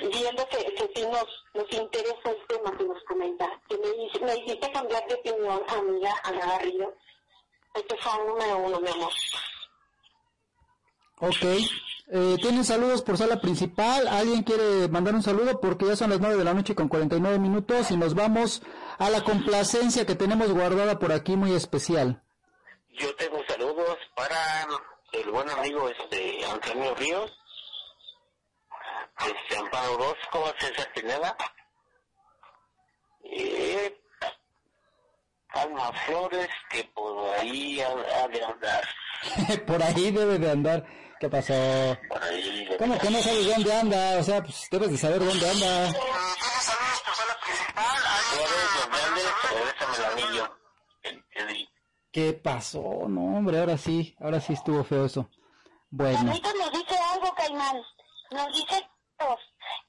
viendo 0.00 0.48
que, 0.48 0.58
que 0.74 0.90
sí 0.94 1.06
nos, 1.06 1.26
nos 1.54 1.72
interesa 1.72 2.30
el 2.30 2.46
tema 2.46 2.76
que 2.76 2.84
nos 2.84 3.02
comenta. 3.04 3.48
Que 3.68 3.76
me, 3.78 4.26
me 4.26 4.36
hiciste 4.36 4.70
cambiar 4.72 5.06
de 5.08 5.14
opinión, 5.14 5.62
amiga 5.68 6.14
Ana 6.24 6.46
Garrido. 6.46 6.94
Este 7.76 7.96
fue 7.98 8.20
un 8.20 8.28
número 8.28 8.58
uno, 8.58 8.80
mi 8.80 8.88
amor. 8.88 9.12
Ok. 11.18 11.44
Eh, 12.08 12.36
¿Tienen 12.40 12.64
saludos 12.64 13.02
por 13.02 13.18
sala 13.18 13.40
principal? 13.40 14.06
¿Alguien 14.06 14.42
quiere 14.42 14.88
mandar 14.88 15.14
un 15.14 15.22
saludo? 15.22 15.60
Porque 15.60 15.86
ya 15.86 15.96
son 15.96 16.10
las 16.10 16.20
9 16.20 16.36
de 16.36 16.44
la 16.44 16.54
noche 16.54 16.74
con 16.74 16.88
49 16.88 17.38
minutos 17.38 17.90
y 17.90 17.96
nos 17.96 18.14
vamos 18.14 18.62
a 18.98 19.10
la 19.10 19.24
complacencia 19.24 20.06
que 20.06 20.14
tenemos 20.14 20.52
guardada 20.52 20.98
por 20.98 21.12
aquí 21.12 21.36
muy 21.36 21.52
especial. 21.52 22.22
Yo 22.90 23.14
tengo 23.16 23.38
saludos 23.48 23.98
para 24.14 24.68
el 25.12 25.30
buen 25.30 25.50
amigo 25.50 25.88
este 25.88 26.44
Antonio 26.46 26.94
Ríos 26.94 27.32
este, 29.24 29.56
Amparo 29.58 29.94
Orozco, 29.94 30.52
César 30.58 30.92
Pineda, 30.94 31.36
y 33.22 33.92
Alma 35.62 35.92
Flores, 36.06 36.48
que 36.70 36.84
por 36.94 37.28
ahí 37.38 37.80
ha, 37.80 37.88
ha 37.88 38.28
de 38.28 38.44
andar. 38.44 38.84
Por 39.66 39.82
ahí 39.82 40.10
debe 40.10 40.38
de 40.38 40.50
andar. 40.50 40.84
¿Qué 41.18 41.28
pasó? 41.30 41.54
Por 42.08 42.22
ahí 42.22 42.66
de 42.66 42.76
¿Cómo 42.76 42.98
que 42.98 43.10
no 43.10 43.18
sabes 43.20 43.46
dónde 43.46 43.72
anda? 43.72 44.18
O 44.18 44.22
sea, 44.22 44.42
pues 44.42 44.68
debes 44.70 44.90
de 44.90 44.98
saber 44.98 45.18
dónde 45.24 45.48
anda. 45.48 45.88
Flores, 48.30 48.68
donde 48.80 48.98
andes, 49.02 49.24
regrésame 49.50 49.96
el 49.96 50.04
anillo. 50.24 50.58
El- 51.02 51.24
el- 51.34 51.68
¿Qué 52.12 52.32
pasó? 52.34 53.06
No, 53.08 53.36
hombre, 53.38 53.58
ahora 53.60 53.76
sí, 53.78 54.14
ahora 54.20 54.40
sí 54.40 54.52
estuvo 54.52 54.84
feo 54.84 55.06
eso. 55.06 55.28
Bueno, 55.90 56.18
Carlitos 56.26 56.54
nos 56.54 56.72
dice 56.72 56.96
algo, 57.12 57.34
Caimán. 57.34 57.76
Nos 58.30 58.46
dice 58.54 58.88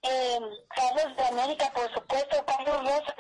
eh, 0.02 0.40
Carlos 0.76 1.16
de 1.16 1.26
América, 1.26 1.72
por 1.74 1.94
supuesto, 1.94 2.46
Carlos 2.46 2.80
Rosas. 2.82 3.16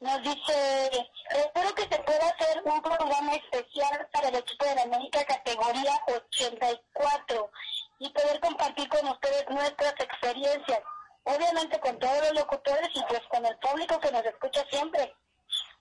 Nos 0.00 0.22
dice, 0.22 1.08
espero 1.30 1.74
que 1.74 1.82
se 1.82 2.02
pueda 2.02 2.28
hacer 2.28 2.62
un 2.64 2.82
programa 2.82 3.34
especial 3.34 4.08
para 4.12 4.28
el 4.28 4.36
equipo 4.36 4.64
de 4.64 4.74
la 4.74 4.82
América 4.82 5.24
categoría 5.24 5.92
84 6.08 7.50
y 7.98 8.08
poder 8.10 8.40
compartir 8.40 8.88
con 8.88 9.08
ustedes 9.08 9.44
nuestras 9.50 9.94
experiencias. 10.00 10.80
Obviamente 11.24 11.78
con 11.80 11.98
todos 11.98 12.18
los 12.22 12.32
locutores 12.32 12.88
y 12.94 13.02
pues 13.04 13.20
con 13.30 13.44
el 13.44 13.56
público 13.58 14.00
que 14.00 14.10
nos 14.10 14.24
escucha 14.24 14.64
siempre. 14.70 15.14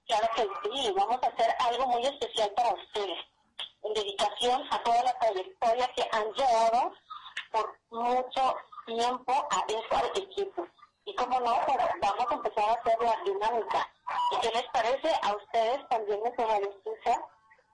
Claro 0.05 0.27
que 0.35 0.41
sí, 0.41 0.91
vamos 0.95 1.19
a 1.23 1.27
hacer 1.27 1.55
algo 1.59 1.85
muy 1.87 2.05
especial 2.05 2.51
para 2.55 2.73
ustedes, 2.73 3.19
en 3.83 3.93
dedicación 3.93 4.63
a 4.71 4.83
toda 4.83 5.03
la 5.03 5.19
trayectoria 5.19 5.87
que 5.95 6.09
han 6.11 6.33
llevado 6.33 6.93
por 7.51 7.79
mucho 7.91 8.55
tiempo 8.89 9.47
a 9.51 9.65
este 9.67 10.19
equipo. 10.19 10.67
Y 11.05 11.15
como 11.15 11.39
no, 11.39 11.55
pues 11.65 11.77
vamos 12.01 12.25
a 12.29 12.33
empezar 12.33 12.69
a 12.69 12.73
hacer 12.73 12.97
la 13.01 13.15
dinámica. 13.23 13.89
¿Y 14.31 14.39
qué 14.41 14.51
les 14.51 14.65
parece 14.71 15.11
a 15.21 15.35
ustedes 15.35 15.87
también, 15.89 16.19
Radio 16.37 16.69
Escucha? 16.69 17.21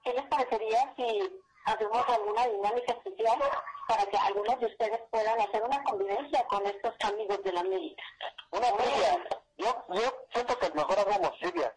¿Qué 0.03 0.13
les 0.13 0.25
parecería 0.27 0.93
si 0.95 1.41
hacemos 1.65 2.07
alguna 2.07 2.47
dinámica 2.47 2.93
especial 2.93 3.39
para 3.87 4.05
que 4.05 4.17
algunos 4.17 4.59
de 4.59 4.65
ustedes 4.67 4.99
puedan 5.09 5.39
hacer 5.41 5.63
una 5.63 5.83
convivencia 5.83 6.45
con 6.47 6.65
estos 6.65 6.93
amigos 7.03 7.43
de 7.43 7.51
la 7.51 7.61
América? 7.61 8.03
Una 8.51 8.71
trivia. 8.71 9.23
Yo, 9.57 9.85
yo 9.89 10.01
siento 10.33 10.57
que 10.59 10.69
mejor 10.71 10.99
hagamos 10.99 11.39
trivia. 11.39 11.75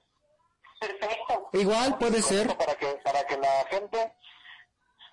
Perfecto. 0.80 1.48
igual 1.54 1.98
puede 1.98 2.22
ser. 2.22 2.56
Para 2.56 2.74
que, 2.76 2.86
para 3.02 3.24
que 3.24 3.36
la 3.36 3.64
gente 3.68 4.14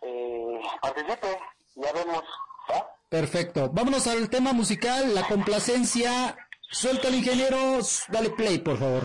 eh, 0.02 0.62
participe. 0.82 1.40
Ya 1.76 1.92
vemos. 1.92 2.24
¿va? 2.72 2.95
Perfecto. 3.10 3.70
Vámonos 3.72 4.08
al 4.08 4.30
tema 4.30 4.54
musical, 4.54 5.14
la 5.14 5.28
complacencia. 5.28 6.36
Suelta 6.72 7.08
el 7.08 7.16
ingeniero, 7.16 7.80
dale 8.10 8.30
play, 8.32 8.58
por 8.60 8.78
favor. 8.78 9.04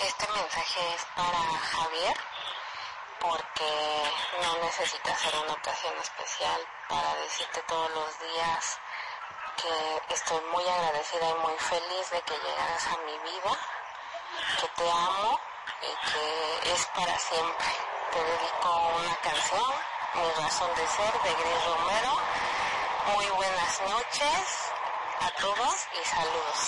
Este 0.00 0.26
mensaje 0.32 0.80
es 0.94 1.04
para 1.16 1.38
Javier 1.38 2.16
porque 3.20 3.72
no 4.42 4.64
necesita 4.64 5.16
ser 5.16 5.34
una 5.44 5.52
ocasión 5.52 5.94
especial 6.02 6.60
para 6.88 7.14
decirte 7.22 7.62
todos 7.68 7.90
los 7.90 8.10
días 8.20 8.78
que 9.56 10.14
estoy 10.14 10.40
muy 10.52 10.64
agradecida 10.64 11.30
y 11.30 11.34
muy 11.34 11.56
feliz 11.58 12.10
de 12.10 12.20
que 12.22 12.34
llegaras 12.34 12.86
a 12.86 12.96
mi 13.06 13.16
vida, 13.30 13.52
que 14.60 14.68
te 14.76 14.90
amo 14.90 15.40
y 15.82 16.10
que 16.10 16.72
es 16.72 16.86
para 16.94 17.18
siempre. 17.18 17.68
Te 18.12 18.18
dedico 18.18 18.68
una 18.98 19.16
canción, 19.22 19.72
Mi 20.14 20.42
razón 20.42 20.70
de 20.76 20.86
ser, 20.88 21.12
de 21.22 21.32
Gris 21.32 21.64
Romero. 21.64 22.31
Muy 23.04 23.26
buenas 23.36 23.80
noches 23.80 24.46
a 25.18 25.28
todos 25.40 25.74
y 25.98 26.04
saludos. 26.06 26.58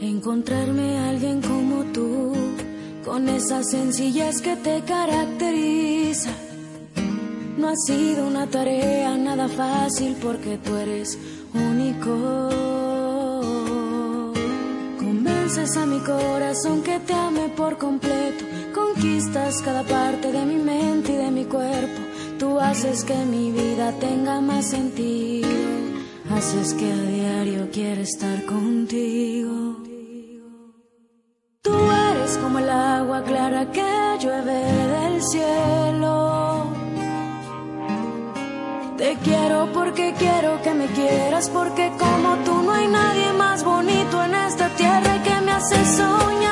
Encontrarme 0.00 0.98
a 0.98 1.08
alguien 1.08 1.42
como 1.42 1.84
tú, 1.92 2.36
con 3.04 3.28
esa 3.28 3.64
sencillez 3.64 4.40
que 4.40 4.54
te 4.54 4.80
caracteriza. 4.82 6.30
No 7.64 7.70
ha 7.70 7.76
sido 7.76 8.26
una 8.26 8.46
tarea 8.46 9.16
nada 9.16 9.48
fácil 9.48 10.14
porque 10.22 10.58
tú 10.58 10.76
eres 10.76 11.18
único. 11.54 12.50
Convences 14.98 15.74
a 15.78 15.86
mi 15.86 15.98
corazón 16.00 16.82
que 16.82 17.00
te 17.00 17.14
ame 17.14 17.48
por 17.56 17.78
completo. 17.78 18.44
Conquistas 18.74 19.62
cada 19.62 19.82
parte 19.82 20.30
de 20.30 20.44
mi 20.44 20.56
mente 20.56 21.12
y 21.12 21.16
de 21.16 21.30
mi 21.30 21.46
cuerpo. 21.46 22.02
Tú 22.38 22.60
haces 22.60 23.02
que 23.02 23.16
mi 23.24 23.50
vida 23.50 23.92
tenga 23.98 24.42
más 24.42 24.66
sentido. 24.66 25.48
Haces 26.36 26.74
que 26.74 26.92
a 26.92 26.96
diario 26.96 27.70
quiera 27.72 28.02
estar 28.02 28.44
contigo. 28.44 29.78
Tú 31.62 31.74
eres 32.10 32.36
como 32.36 32.58
el 32.58 32.68
agua 32.68 33.24
clara 33.24 33.72
que 33.72 34.18
llueve 34.20 34.52
del 34.52 35.22
cielo. 35.22 36.23
Te 39.04 39.16
quiero 39.16 39.70
porque 39.74 40.14
quiero 40.16 40.62
que 40.62 40.72
me 40.72 40.86
quieras, 40.86 41.50
porque 41.50 41.92
como 41.98 42.36
tú 42.42 42.62
no 42.62 42.72
hay 42.72 42.88
nadie 42.88 43.34
más 43.34 43.62
bonito 43.62 44.24
en 44.24 44.34
esta 44.34 44.70
tierra 44.70 45.22
que 45.22 45.40
me 45.42 45.52
hace 45.52 45.84
soñar 45.84 46.43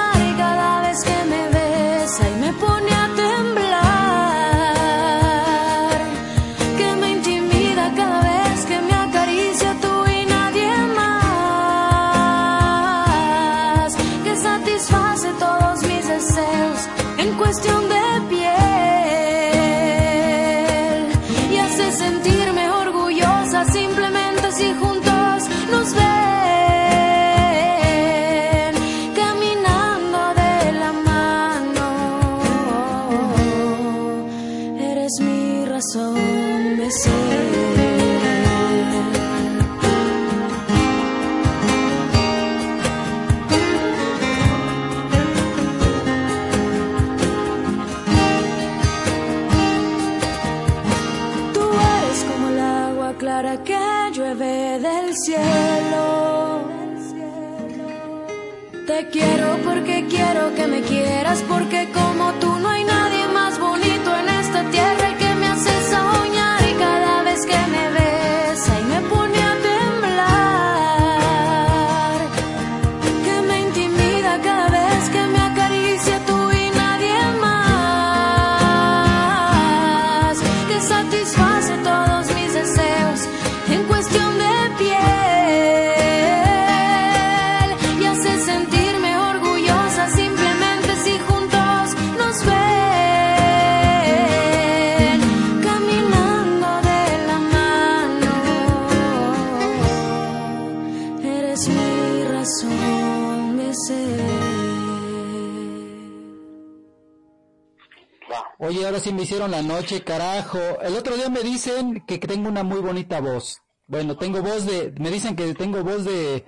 ahora 108.95 109.12
me 109.12 109.22
hicieron 109.22 109.51
la 109.51 109.62
noche, 109.62 110.03
carajo. 110.05 110.59
El 110.82 110.95
otro 110.97 111.16
día 111.16 111.28
me 111.28 111.40
dicen 111.40 112.05
que 112.07 112.18
tengo 112.18 112.49
una 112.49 112.62
muy 112.62 112.80
bonita 112.80 113.20
voz. 113.20 113.59
Bueno, 113.86 114.16
tengo 114.16 114.43
voz 114.43 114.66
de, 114.66 114.93
me 114.99 115.11
dicen 115.11 115.36
que 115.36 115.55
tengo 115.55 115.82
voz 115.82 116.05
de, 116.05 116.45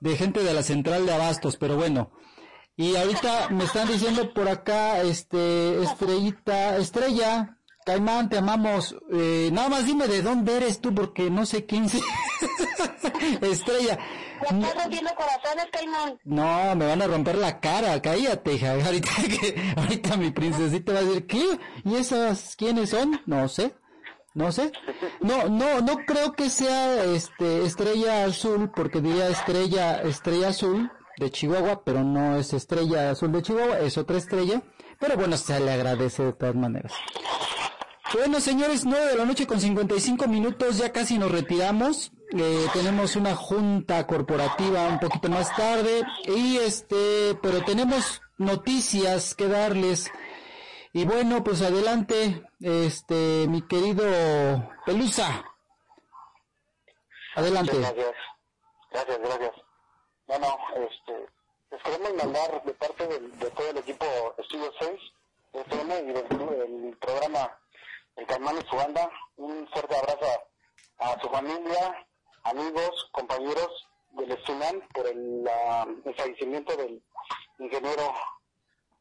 de 0.00 0.16
gente 0.16 0.42
de 0.42 0.54
la 0.54 0.62
central 0.62 1.06
de 1.06 1.12
Abastos, 1.14 1.56
pero 1.56 1.76
bueno. 1.76 2.10
Y 2.76 2.94
ahorita 2.96 3.48
me 3.50 3.64
están 3.64 3.88
diciendo 3.88 4.32
por 4.32 4.48
acá, 4.48 5.00
este, 5.02 5.82
estrellita, 5.82 6.76
estrella, 6.76 7.58
Caimán, 7.84 8.28
te 8.28 8.38
amamos. 8.38 8.94
Eh, 9.12 9.50
nada 9.52 9.68
más 9.68 9.86
dime 9.86 10.06
de 10.06 10.22
dónde 10.22 10.56
eres 10.56 10.80
tú, 10.80 10.94
porque 10.94 11.30
no 11.30 11.44
sé 11.46 11.64
quién. 11.66 11.88
se- 11.88 12.00
estrella. 13.42 13.98
¿Me 14.40 14.58
estás 14.58 14.82
rompiendo 14.82 15.10
corazones, 15.14 15.66
Caimán? 15.72 16.18
No, 16.24 16.76
me 16.76 16.86
van 16.86 17.02
a 17.02 17.06
romper 17.06 17.36
la 17.36 17.60
cara, 17.60 18.00
cállate, 18.00 18.54
hija. 18.54 18.72
Ahorita, 18.84 19.10
que, 19.22 19.72
ahorita 19.76 20.16
mi 20.16 20.30
princesita 20.30 20.92
va 20.92 21.00
a 21.00 21.02
decir, 21.02 21.26
¿qué? 21.26 21.44
¿Y 21.84 21.96
esas 21.96 22.56
quiénes 22.56 22.90
son? 22.90 23.20
No 23.26 23.48
sé, 23.48 23.74
no 24.34 24.52
sé. 24.52 24.72
No, 25.20 25.48
no, 25.48 25.80
no 25.80 25.98
creo 26.06 26.32
que 26.32 26.50
sea 26.50 27.04
este 27.04 27.64
estrella 27.64 28.24
azul, 28.24 28.70
porque 28.74 29.00
diría 29.00 29.28
estrella, 29.28 30.00
estrella 30.02 30.48
azul 30.48 30.90
de 31.18 31.30
Chihuahua, 31.30 31.82
pero 31.84 32.04
no 32.04 32.36
es 32.36 32.52
estrella 32.52 33.10
azul 33.10 33.32
de 33.32 33.42
Chihuahua, 33.42 33.80
es 33.80 33.98
otra 33.98 34.18
estrella. 34.18 34.62
Pero 35.00 35.16
bueno, 35.16 35.36
se 35.36 35.58
le 35.60 35.72
agradece 35.72 36.24
de 36.24 36.32
todas 36.32 36.54
maneras. 36.54 36.92
Bueno, 38.14 38.40
señores, 38.40 38.84
9 38.84 39.06
de 39.06 39.16
la 39.16 39.24
noche 39.24 39.46
con 39.46 39.60
55 39.60 40.26
minutos, 40.28 40.78
ya 40.78 40.92
casi 40.92 41.18
nos 41.18 41.30
retiramos. 41.30 42.12
Eh, 42.36 42.66
tenemos 42.74 43.16
una 43.16 43.34
junta 43.34 44.06
corporativa 44.06 44.86
un 44.88 45.00
poquito 45.00 45.28
más 45.30 45.54
tarde 45.56 46.02
y 46.26 46.58
este, 46.58 47.34
pero 47.42 47.64
tenemos 47.64 48.20
noticias 48.36 49.34
que 49.34 49.48
darles. 49.48 50.10
Y 50.92 51.04
bueno, 51.04 51.42
pues 51.42 51.62
adelante, 51.62 52.42
este, 52.60 53.46
mi 53.48 53.62
querido 53.62 54.04
Pelusa. 54.84 55.44
Adelante. 57.34 57.78
Gracias, 57.78 58.14
gracias, 58.90 59.18
gracias. 59.20 59.52
Bueno, 60.26 60.46
este, 60.74 61.26
les 61.70 61.82
queremos 61.82 62.14
mandar 62.14 62.62
de 62.64 62.74
parte 62.74 63.06
del- 63.06 63.38
de, 63.38 63.50
todo 63.50 63.70
el 63.70 63.78
equipo 63.78 64.04
Estudio 64.38 64.70
6 64.80 64.90
FM 65.52 65.98
y 66.00 66.12
del, 66.12 66.96
programa 67.00 67.56
El 68.16 68.26
Caimán 68.26 68.56
y 68.58 68.68
su 68.68 68.76
banda, 68.76 69.08
un 69.36 69.66
fuerte 69.72 69.96
abrazo 69.96 70.26
a 70.98 71.20
su 71.20 71.28
familia, 71.30 72.06
amigos, 72.44 73.08
compañeros 73.12 73.88
del 74.12 74.32
Estudian 74.32 74.80
por 74.94 75.06
el, 75.06 75.44
la- 75.44 75.86
el 76.04 76.14
fallecimiento 76.14 76.76
del 76.76 77.02
ingeniero 77.58 78.12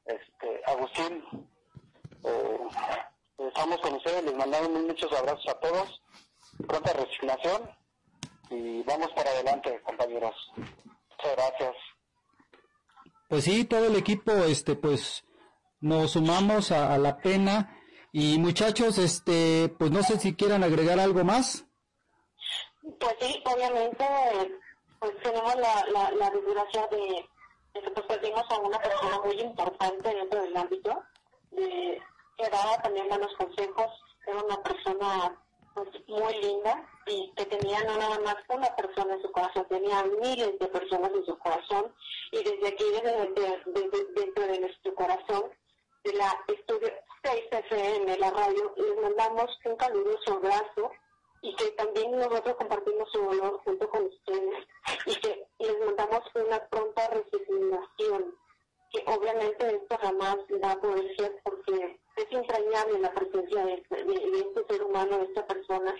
este, 0.05 0.61
Agustín. 0.67 1.23
Eh, 2.23 2.59
estamos 3.39 3.79
con 3.81 3.93
ustedes, 3.95 4.23
les 4.23 4.35
mandamos 4.35 4.69
muchos 4.69 5.11
abrazos 5.13 5.47
a 5.47 5.59
todos, 5.59 6.01
pronta 6.67 6.93
resignación 6.93 7.69
y 8.49 8.83
vamos 8.83 9.09
para 9.15 9.29
adelante, 9.31 9.81
compañeros. 9.83 10.35
Muchas 10.55 11.35
gracias. 11.35 11.75
Pues 13.29 13.43
sí, 13.43 13.65
todo 13.65 13.85
el 13.87 13.95
equipo, 13.97 14.31
este, 14.31 14.75
pues, 14.75 15.25
nos 15.81 16.11
sumamos 16.11 16.71
a, 16.71 16.93
a 16.93 16.97
la 16.97 17.17
pena. 17.17 17.73
Y 18.13 18.39
muchachos, 18.39 18.97
este, 18.97 19.69
pues 19.77 19.91
no 19.91 20.01
sé 20.01 20.17
si 20.17 20.33
quieran 20.33 20.63
agregar 20.63 20.99
algo 20.99 21.23
más. 21.25 21.65
Pues 22.99 23.15
sí, 23.19 23.43
obviamente, 23.53 24.05
pues 24.99 25.11
tenemos 25.21 25.55
la, 25.55 25.85
la, 25.91 26.11
la 26.11 26.29
desgracia 26.29 26.87
de, 26.87 27.27
de 27.73 27.81
que 27.81 27.91
pues 27.91 28.05
perdimos 28.07 28.43
a 28.49 28.59
una 28.59 28.79
persona 28.79 29.19
muy 29.23 29.39
importante 29.41 30.13
dentro 30.13 30.41
del 30.41 30.55
ámbito, 30.57 31.03
de, 31.51 32.01
que 32.37 32.49
daba 32.49 32.81
también 32.81 33.09
buenos 33.09 33.33
consejos, 33.37 33.87
era 34.25 34.41
una 34.43 34.61
persona 34.63 35.41
pues, 35.73 35.89
muy 36.07 36.33
linda 36.41 36.87
y 37.07 37.31
que 37.35 37.45
tenía 37.45 37.83
no 37.83 37.97
nada 37.97 38.19
más 38.19 38.35
una 38.49 38.75
persona 38.75 39.13
en 39.15 39.21
su 39.21 39.31
corazón, 39.31 39.65
tenía 39.69 40.03
miles 40.03 40.57
de 40.59 40.67
personas 40.67 41.11
en 41.11 41.25
su 41.25 41.37
corazón 41.39 41.93
y 42.31 42.37
desde 42.43 42.67
aquí, 42.67 42.83
desde, 42.91 43.27
desde- 43.33 43.63
desde- 43.65 44.13
dentro 44.13 44.47
de 44.47 44.59
nuestro 44.59 44.95
corazón, 44.95 45.43
de 46.03 46.13
la 46.13 46.31
estudio 46.47 46.89
6 47.23 47.43
FM, 47.51 48.17
la 48.17 48.31
radio, 48.31 48.73
les 48.77 49.01
mandamos 49.01 49.45
un 49.65 49.75
caluroso 49.75 50.33
abrazo 50.33 50.91
y 51.41 51.55
que 51.55 51.71
también 51.71 52.11
nosotros 52.11 52.55
compartimos 52.55 53.09
su 53.11 53.19
dolor 53.19 53.59
junto 53.63 53.89
con 53.89 54.05
ustedes 54.05 54.65
y 55.05 55.15
que 55.19 55.47
les 55.59 55.79
mandamos 55.79 56.21
una 56.35 56.67
pronta 56.67 57.07
resignación, 57.09 58.35
que 58.91 59.03
obviamente 59.07 59.75
esto 59.75 59.97
jamás 60.01 60.37
va 60.63 60.71
a 60.71 60.79
poder 60.81 61.15
ser 61.17 61.39
porque 61.43 61.99
es 62.15 62.25
entrañable 62.31 62.99
la 62.99 63.13
presencia 63.13 63.65
de, 63.65 63.83
de- 63.89 64.03
de 64.03 64.39
este 64.39 64.65
ser 64.69 64.83
humano, 64.83 65.17
de 65.19 65.25
esta 65.25 65.45
persona, 65.45 65.93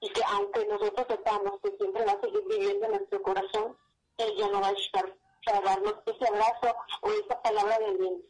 y 0.00 0.08
que 0.10 0.20
aunque 0.28 0.66
nosotros 0.66 1.06
sepamos 1.08 1.60
que 1.62 1.76
siempre 1.78 2.04
va 2.04 2.12
a 2.12 2.20
seguir 2.20 2.42
viviendo 2.48 2.86
en 2.86 2.92
nuestro 2.92 3.22
corazón, 3.22 3.76
él 4.18 4.34
ya 4.36 4.48
no 4.48 4.60
va 4.60 4.68
a 4.68 4.72
estar 4.72 5.16
para 5.44 5.60
darnos 5.60 5.94
ese 6.06 6.26
abrazo 6.28 6.76
o 7.02 7.10
esa 7.10 7.42
palabra 7.42 7.78
de 7.78 7.86
aliento. 7.86 8.26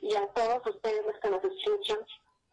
Y 0.00 0.14
a 0.14 0.26
todos 0.28 0.66
ustedes 0.74 1.04
los 1.04 1.18
que 1.20 1.28
nos 1.30 1.44
escuchan, 1.44 1.98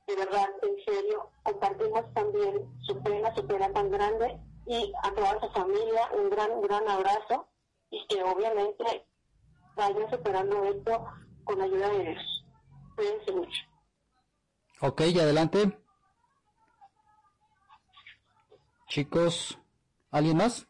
de 0.08 0.16
verdad, 0.16 0.50
en 0.62 0.76
serio, 0.86 1.30
compartimos 1.44 2.14
también 2.14 2.70
su 2.82 3.02
pena, 3.02 3.34
su 3.36 3.46
pena 3.48 3.72
tan 3.72 3.90
grande 3.90 4.40
y 4.66 4.94
a 5.04 5.14
toda 5.14 5.40
su 5.40 5.50
familia 5.52 6.10
un 6.14 6.30
gran, 6.30 6.62
gran 6.62 6.88
abrazo 6.90 7.48
y 7.90 8.06
que 8.08 8.24
obviamente 8.24 9.06
vayan 9.76 10.10
superando 10.10 10.64
esto 10.66 11.06
con 11.44 11.60
la 11.60 11.66
ayuda 11.66 11.90
de 11.90 12.04
Dios. 12.04 12.46
Cuídense 12.96 13.32
mucho. 13.32 13.62
Ok, 14.82 15.02
y 15.02 15.20
adelante. 15.20 15.80
Chicos, 18.88 19.58
¿alguien 20.12 20.38
más? 20.38 20.68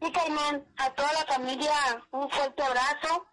Sí, 0.00 0.12
Caimán, 0.12 0.66
a 0.76 0.90
toda 0.92 1.12
la 1.14 1.24
familia 1.32 1.72
un 2.10 2.28
fuerte 2.28 2.62
abrazo, 2.62 3.26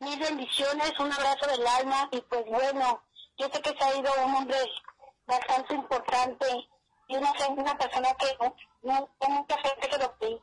mil 0.00 0.18
bendiciones, 0.18 0.92
un 0.98 1.12
abrazo 1.12 1.46
del 1.46 1.66
alma 1.66 2.08
y 2.10 2.20
pues 2.22 2.44
bueno, 2.46 3.02
yo 3.38 3.48
sé 3.52 3.60
que 3.60 3.74
se 3.78 3.84
ha 3.84 3.96
ido 3.96 4.10
un 4.24 4.34
hombre 4.34 4.58
bastante 5.26 5.74
importante 5.74 6.46
y 7.08 7.16
una, 7.16 7.32
una 7.48 7.76
persona 7.76 8.08
que 8.14 8.26
no, 8.40 8.54
no 8.82 9.08
hay 9.20 9.32
mucha 9.32 9.56
gente 9.58 9.88
que 9.88 9.98
lo 9.98 10.14
ve 10.20 10.40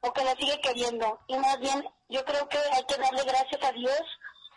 o 0.00 0.12
que 0.12 0.24
lo 0.24 0.30
sigue 0.32 0.60
queriendo. 0.60 1.18
Y 1.28 1.36
más 1.38 1.58
bien 1.60 1.88
yo 2.08 2.24
creo 2.24 2.48
que 2.48 2.58
hay 2.58 2.84
que 2.84 2.96
darle 2.96 3.22
gracias 3.22 3.62
a 3.62 3.72
Dios 3.72 4.02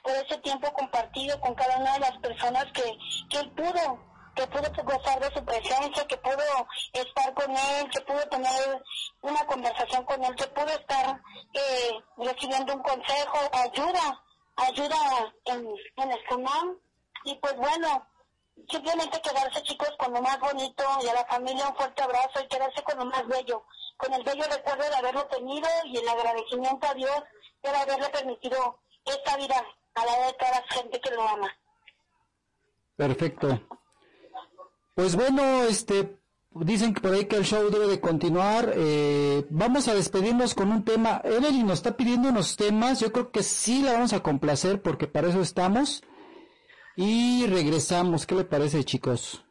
por 0.04 0.14
ese 0.14 0.38
tiempo 0.40 0.74
compartido 0.74 1.40
con 1.40 1.54
cada 1.54 1.78
una 1.78 1.94
de 1.94 2.00
las 2.00 2.18
personas 2.18 2.66
que, 2.74 2.98
que 3.30 3.40
él 3.40 3.52
pudo 3.52 4.12
que 4.36 4.48
pudo 4.48 4.72
gozar 4.84 5.20
de 5.20 5.30
su 5.34 5.44
presencia, 5.44 6.08
que 6.08 6.18
pudo 6.18 6.68
estar 6.94 7.34
con 7.34 7.52
él, 7.52 7.90
que 7.92 8.00
pudo 8.02 8.22
tener 8.30 8.82
una 9.22 9.46
conversación 9.46 10.06
con 10.06 10.24
él, 10.24 10.34
que 10.36 10.48
pudo 10.48 10.68
estar 10.68 11.22
eh, 11.54 11.92
recibiendo 12.18 12.74
un 12.76 12.82
consejo, 12.82 13.38
ayuda, 13.52 14.24
ayuda 14.56 15.34
en, 15.46 15.68
en 15.98 16.12
el 16.12 16.24
canal. 16.26 16.78
Y 17.24 17.36
pues 17.36 17.56
bueno, 17.58 18.06
simplemente 18.70 19.22
quedarse 19.22 19.62
chicos 19.64 19.90
con 19.98 20.14
lo 20.14 20.22
más 20.22 20.40
bonito 20.40 20.84
y 21.04 21.08
a 21.08 21.14
la 21.14 21.26
familia 21.26 21.68
un 21.68 21.76
fuerte 21.76 22.02
abrazo 22.02 22.42
y 22.42 22.48
quedarse 22.48 22.84
con 22.84 22.98
lo 22.98 23.06
más 23.06 23.28
bello, 23.28 23.64
con 23.98 24.14
el 24.14 24.24
bello 24.24 24.44
recuerdo 24.50 24.90
de 24.90 24.96
haberlo 24.96 25.26
tenido 25.28 25.68
y 25.86 25.98
el 25.98 26.08
agradecimiento 26.08 26.88
a 26.88 26.94
Dios 26.94 27.24
por 27.62 27.76
haberle 27.76 28.10
permitido 28.10 28.80
esta 29.06 29.38
vida 29.38 29.64
a 29.96 30.06
la 30.06 30.28
de 30.28 30.34
toda 30.34 30.52
la 30.52 30.64
gente 30.70 31.00
que 31.00 31.12
lo 31.12 31.28
ama. 31.28 31.58
Perfecto. 32.96 33.60
Pues 34.96 35.16
bueno, 35.16 35.64
este, 35.64 36.21
dicen 36.54 36.94
por 36.94 37.14
ahí 37.14 37.26
que 37.26 37.38
el 37.38 37.46
show 37.46 37.70
debe 37.70 37.88
de 37.88 38.00
continuar. 38.00 38.74
Eh, 38.76 39.46
vamos 39.50 39.88
a 39.88 39.94
despedirnos 39.94 40.54
con 40.54 40.72
un 40.72 40.84
tema. 40.84 41.22
Evelyn 41.24 41.66
nos 41.66 41.80
está 41.80 41.96
pidiendo 41.96 42.30
unos 42.30 42.56
temas. 42.56 43.00
Yo 43.00 43.12
creo 43.12 43.32
que 43.32 43.44
sí 43.44 43.82
la 43.82 43.94
vamos 43.94 44.14
a 44.14 44.22
complacer 44.22 44.82
porque 44.82 45.08
para 45.08 45.30
eso 45.30 45.42
estamos. 45.42 46.04
Y 46.96 47.48
regresamos. 47.48 48.26
¿Qué 48.26 48.36
le 48.36 48.44
parece, 48.44 48.84
chicos? 48.84 49.44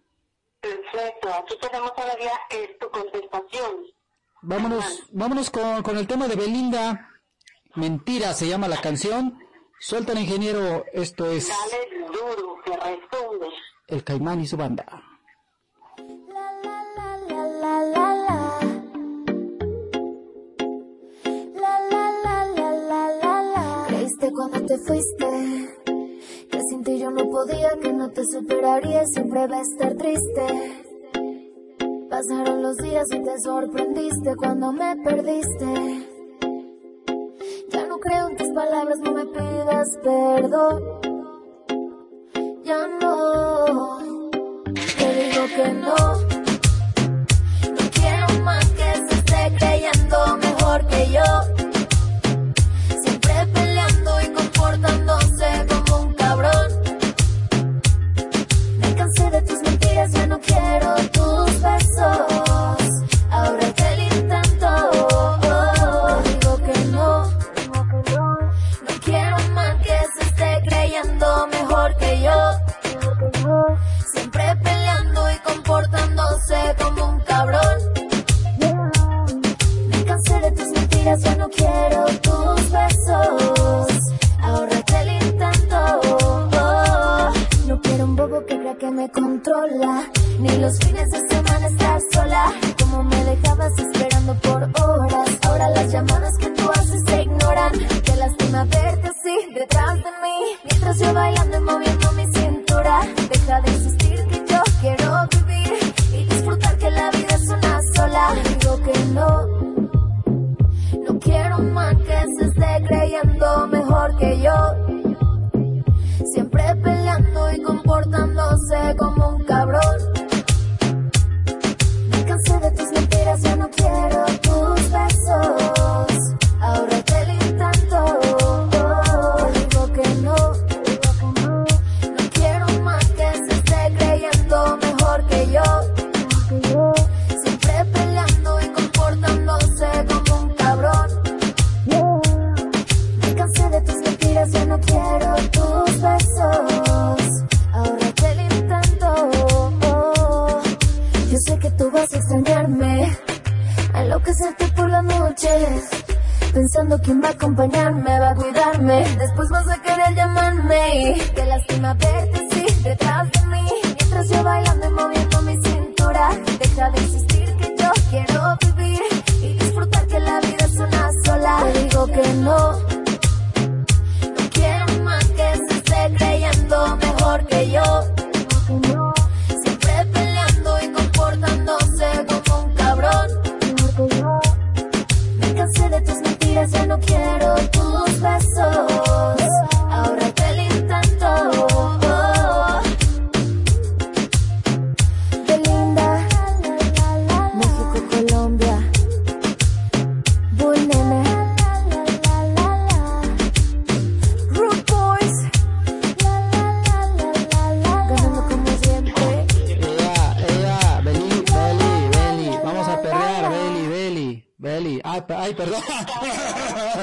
Perfecto, 0.60 1.32
aquí 1.32 1.54
tenemos 1.60 1.94
todavía 1.94 2.32
eh, 2.50 2.76
tu 2.78 2.90
contestación. 2.90 3.76
Vámonos, 4.42 5.04
vámonos 5.12 5.50
con, 5.50 5.82
con 5.82 5.96
el 5.96 6.06
tema 6.06 6.28
de 6.28 6.36
Belinda. 6.36 7.08
Mentira 7.76 8.34
se 8.34 8.48
llama 8.48 8.68
la 8.68 8.80
canción. 8.80 9.38
Suelta 9.78 10.12
el 10.12 10.18
ingeniero. 10.20 10.84
Esto 10.92 11.30
es 11.30 11.48
Dale 11.48 12.06
duro, 12.08 12.56
que 12.64 12.72
resume. 12.76 13.48
El 13.86 14.04
Caimán 14.04 14.40
y 14.40 14.46
su 14.46 14.56
banda 14.56 15.09
creiste 23.88 24.30
cuando 24.32 24.66
te 24.66 24.78
fuiste 24.78 25.26
creí 26.50 26.62
sin 26.68 26.84
ti 26.84 26.98
yo 26.98 27.10
no 27.10 27.28
podía 27.28 27.70
que 27.82 27.92
no 27.92 28.10
te 28.10 28.22
superaría 28.24 29.06
siempre 29.06 29.46
va 29.46 29.56
a 29.56 29.60
estar 29.60 29.94
triste. 29.94 30.46
Pasaron 32.08 32.62
los 32.62 32.76
días 32.76 33.06
y 33.12 33.22
te 33.22 33.38
sorprendiste 33.40 34.36
cuando 34.36 34.72
me 34.72 34.96
perdiste. 34.96 36.06
Ya 37.70 37.86
no 37.86 37.98
creo 37.98 38.28
en 38.28 38.36
tus 38.36 38.48
palabras, 38.50 38.98
no 38.98 39.12
me 39.12 39.26
pidas 39.26 39.88
perdón. 40.02 40.82
Ya 42.64 42.86
no, 43.00 43.98
te 44.72 45.14
digo 45.14 45.46
que 45.56 45.72
no. 45.72 46.29
Mejor 50.70 50.86
que 50.86 51.10
yo. 51.10 51.22
Siempre 53.02 53.46
peleando 53.52 54.20
y 54.20 54.26
comportándose 54.28 55.66
como 55.68 56.02
un 56.02 56.14
cabrón. 56.14 56.68
Me 58.78 58.94
cansé 58.94 59.30
de 59.30 59.42
tus 59.42 59.62
mentiras, 59.62 60.12
ya 60.12 60.26
no 60.26 60.38
quiero 60.40 60.94
tus 61.12 61.62
besos. 61.62 62.29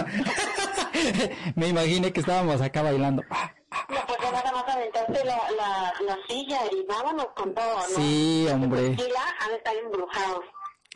Me 1.55 1.67
imaginé 1.67 2.11
que 2.11 2.19
estábamos 2.21 2.61
acá 2.61 2.81
bailando. 2.81 3.23
No, 3.89 3.97
pues 4.07 4.17
ya 4.21 4.31
nada 4.31 4.51
más 4.51 4.67
aventarte 4.67 5.23
la, 5.25 5.51
la, 5.51 5.93
la 6.05 6.17
silla 6.27 6.59
y 6.71 6.85
vámonos 6.85 7.27
con 7.35 7.53
todo, 7.53 7.75
¿no? 7.75 7.83
Sí, 7.95 8.47
hombre. 8.51 8.89
Tequila 8.91 9.21
han 9.39 9.49
de 9.49 9.55
estar 9.57 9.75
embrujados. 9.75 10.45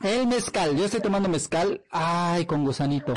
El 0.04 0.28
mezcal, 0.28 0.76
yo 0.76 0.86
estoy 0.86 1.02
tomando 1.02 1.30
mezcal, 1.30 1.84
ay, 1.91 2.45
con 2.45 2.64
gusanito. 2.66 3.14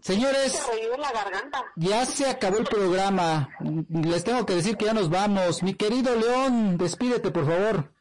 Señores, 0.00 0.52
Se 0.52 0.70
revive 0.72 0.98
la 0.98 1.10
garganta. 1.10 1.64
ya 1.74 2.04
se 2.06 2.28
acabó 2.30 2.58
el 2.58 2.64
programa. 2.64 3.48
Les 3.90 4.22
tengo 4.22 4.46
que 4.46 4.54
decir 4.54 4.76
que 4.76 4.84
ya 4.84 4.94
nos 4.94 5.10
vamos. 5.10 5.62
Mi 5.64 5.74
querido 5.74 6.14
León, 6.14 6.78
despídete, 6.78 7.30
por 7.32 7.44
favor. 7.46 7.92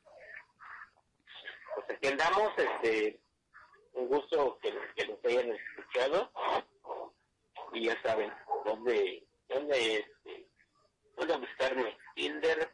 Pues 1.75 1.97
aquí 1.97 2.07
andamos, 2.07 2.51
este, 2.57 3.19
un 3.93 4.07
gusto 4.07 4.59
que, 4.61 4.71
que 4.95 5.07
nos 5.07 5.17
hayan 5.25 5.49
Y 7.73 7.85
ya 7.85 8.01
saben, 8.01 8.31
dónde, 8.65 9.27
dónde, 9.49 9.97
este, 9.99 10.49
dónde 11.17 11.37
buscarme. 11.37 11.97
Tinder, 12.15 12.73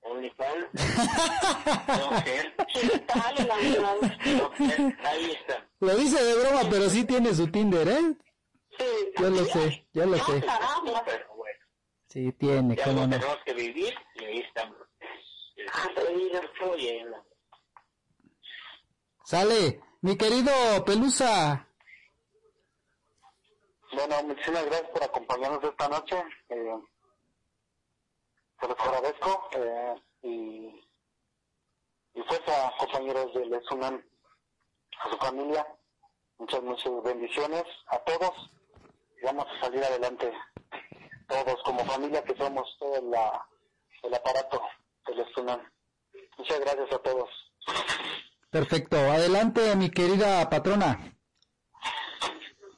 OnlyFans, 0.00 0.66
ahí 5.04 5.30
está. 5.32 5.68
Lo 5.80 5.96
dice 5.96 6.22
de 6.22 6.34
broma, 6.40 6.60
pero 6.70 6.88
sí 6.88 7.04
tiene 7.04 7.34
su 7.34 7.50
Tinder, 7.50 7.88
¿eh? 7.88 8.16
Yo 9.18 9.30
lo 9.30 9.44
sé, 9.46 9.86
yo 9.92 10.06
lo 10.06 10.16
sé. 10.18 10.40
Pero 11.04 11.34
bueno, 11.34 11.58
Sí, 12.06 12.32
tiene, 12.32 12.76
ya 12.76 12.84
cómo 12.84 13.06
no 13.06 13.10
tenemos 13.10 13.38
que 13.44 13.54
vivir 13.54 13.92
y 14.14 14.24
ahí 14.24 14.38
estamos. 14.38 14.78
Sale, 19.24 19.80
mi 20.00 20.16
querido 20.16 20.52
Pelusa. 20.86 21.67
Bueno, 23.92 24.22
muchísimas 24.24 24.66
gracias 24.66 24.90
por 24.90 25.02
acompañarnos 25.02 25.64
esta 25.64 25.88
noche. 25.88 26.22
Eh, 26.50 26.78
se 28.60 28.68
los 28.68 28.78
agradezco. 28.80 29.48
Eh, 29.52 29.94
y, 30.22 30.88
y 32.14 32.22
pues 32.22 32.40
a 32.48 32.72
compañeros 32.78 33.32
del 33.34 33.52
ESUNAM, 33.54 34.02
a 35.00 35.10
su 35.10 35.16
familia, 35.18 35.66
muchas, 36.38 36.62
muchas 36.62 37.02
bendiciones 37.02 37.64
a 37.86 37.98
todos. 38.00 38.50
Y 39.20 39.24
vamos 39.24 39.46
a 39.46 39.60
salir 39.60 39.82
adelante 39.82 40.32
todos 41.26 41.62
como 41.64 41.84
familia 41.84 42.22
que 42.24 42.36
somos, 42.36 42.76
todo 42.78 43.00
la, 43.10 43.46
el 44.02 44.14
aparato 44.14 44.60
del 45.06 45.20
ESUNAM. 45.20 45.60
Muchas 46.36 46.60
gracias 46.60 46.92
a 46.92 46.98
todos. 46.98 47.28
Perfecto, 48.50 48.96
adelante, 48.96 49.76
mi 49.76 49.90
querida 49.90 50.48
patrona. 50.48 51.17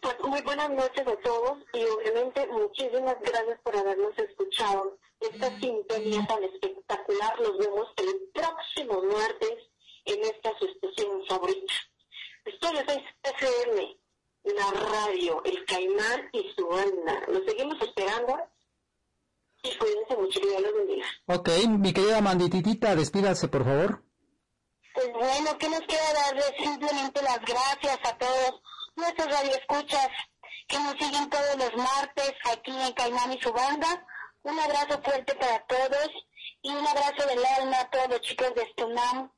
Pues 0.00 0.16
muy 0.24 0.40
buenas 0.40 0.70
noches 0.70 1.06
a 1.06 1.16
todos 1.16 1.58
y 1.74 1.84
obviamente 1.84 2.46
muchísimas 2.46 3.16
gracias 3.20 3.60
por 3.62 3.76
habernos 3.76 4.16
escuchado. 4.18 4.96
Esta 5.20 5.48
sintonía 5.60 6.26
tan 6.26 6.42
espectacular 6.42 7.38
los 7.40 7.58
vemos 7.58 7.88
el 7.96 8.30
próximo 8.32 9.02
martes 9.02 9.58
en 10.06 10.22
esta 10.22 10.58
su 10.58 10.64
estación 10.66 11.26
favorita. 11.26 11.74
Estudio 12.46 12.82
6 12.86 12.98
FM, 13.22 13.96
la 14.44 14.70
radio, 14.70 15.42
el 15.44 15.64
caimán 15.66 16.30
y 16.32 16.50
su 16.56 16.66
banda. 16.66 17.22
Los 17.28 17.44
seguimos 17.44 17.76
esperando 17.82 18.38
y 19.62 19.76
cuídense 19.76 20.16
mucho, 20.16 20.40
Dios 20.40 20.62
los 20.62 20.72
bendiga. 20.72 21.06
Ok, 21.26 21.48
mi 21.68 21.92
querida 21.92 22.22
Mandititita, 22.22 22.96
despídase, 22.96 23.48
por 23.48 23.64
favor. 23.64 24.02
Pues 24.94 25.12
bueno, 25.12 25.58
¿qué 25.58 25.68
nos 25.68 25.80
queda 25.80 26.12
darles? 26.14 26.52
Simplemente 26.58 27.22
las 27.22 27.40
gracias 27.40 27.98
a 28.04 28.16
todos 28.16 28.62
nuestros 28.96 29.30
radioescuchas 29.30 30.08
que 30.68 30.78
nos 30.78 30.94
siguen 30.94 31.28
todos 31.30 31.56
los 31.56 31.76
martes 31.76 32.32
aquí 32.52 32.70
en 32.70 32.92
Caimán 32.92 33.32
y 33.32 33.40
su 33.40 33.52
banda. 33.52 34.06
Un 34.42 34.58
abrazo 34.58 35.02
fuerte 35.02 35.34
para 35.34 35.58
todos 35.66 36.10
Y 36.62 36.70
un 36.70 36.86
abrazo 36.86 37.26
del 37.26 37.44
alma 37.44 37.80
a 37.80 37.90
todos 37.90 38.08
los 38.08 38.20
chicos 38.22 38.54
de 38.54 38.66
Stunam 38.72 39.30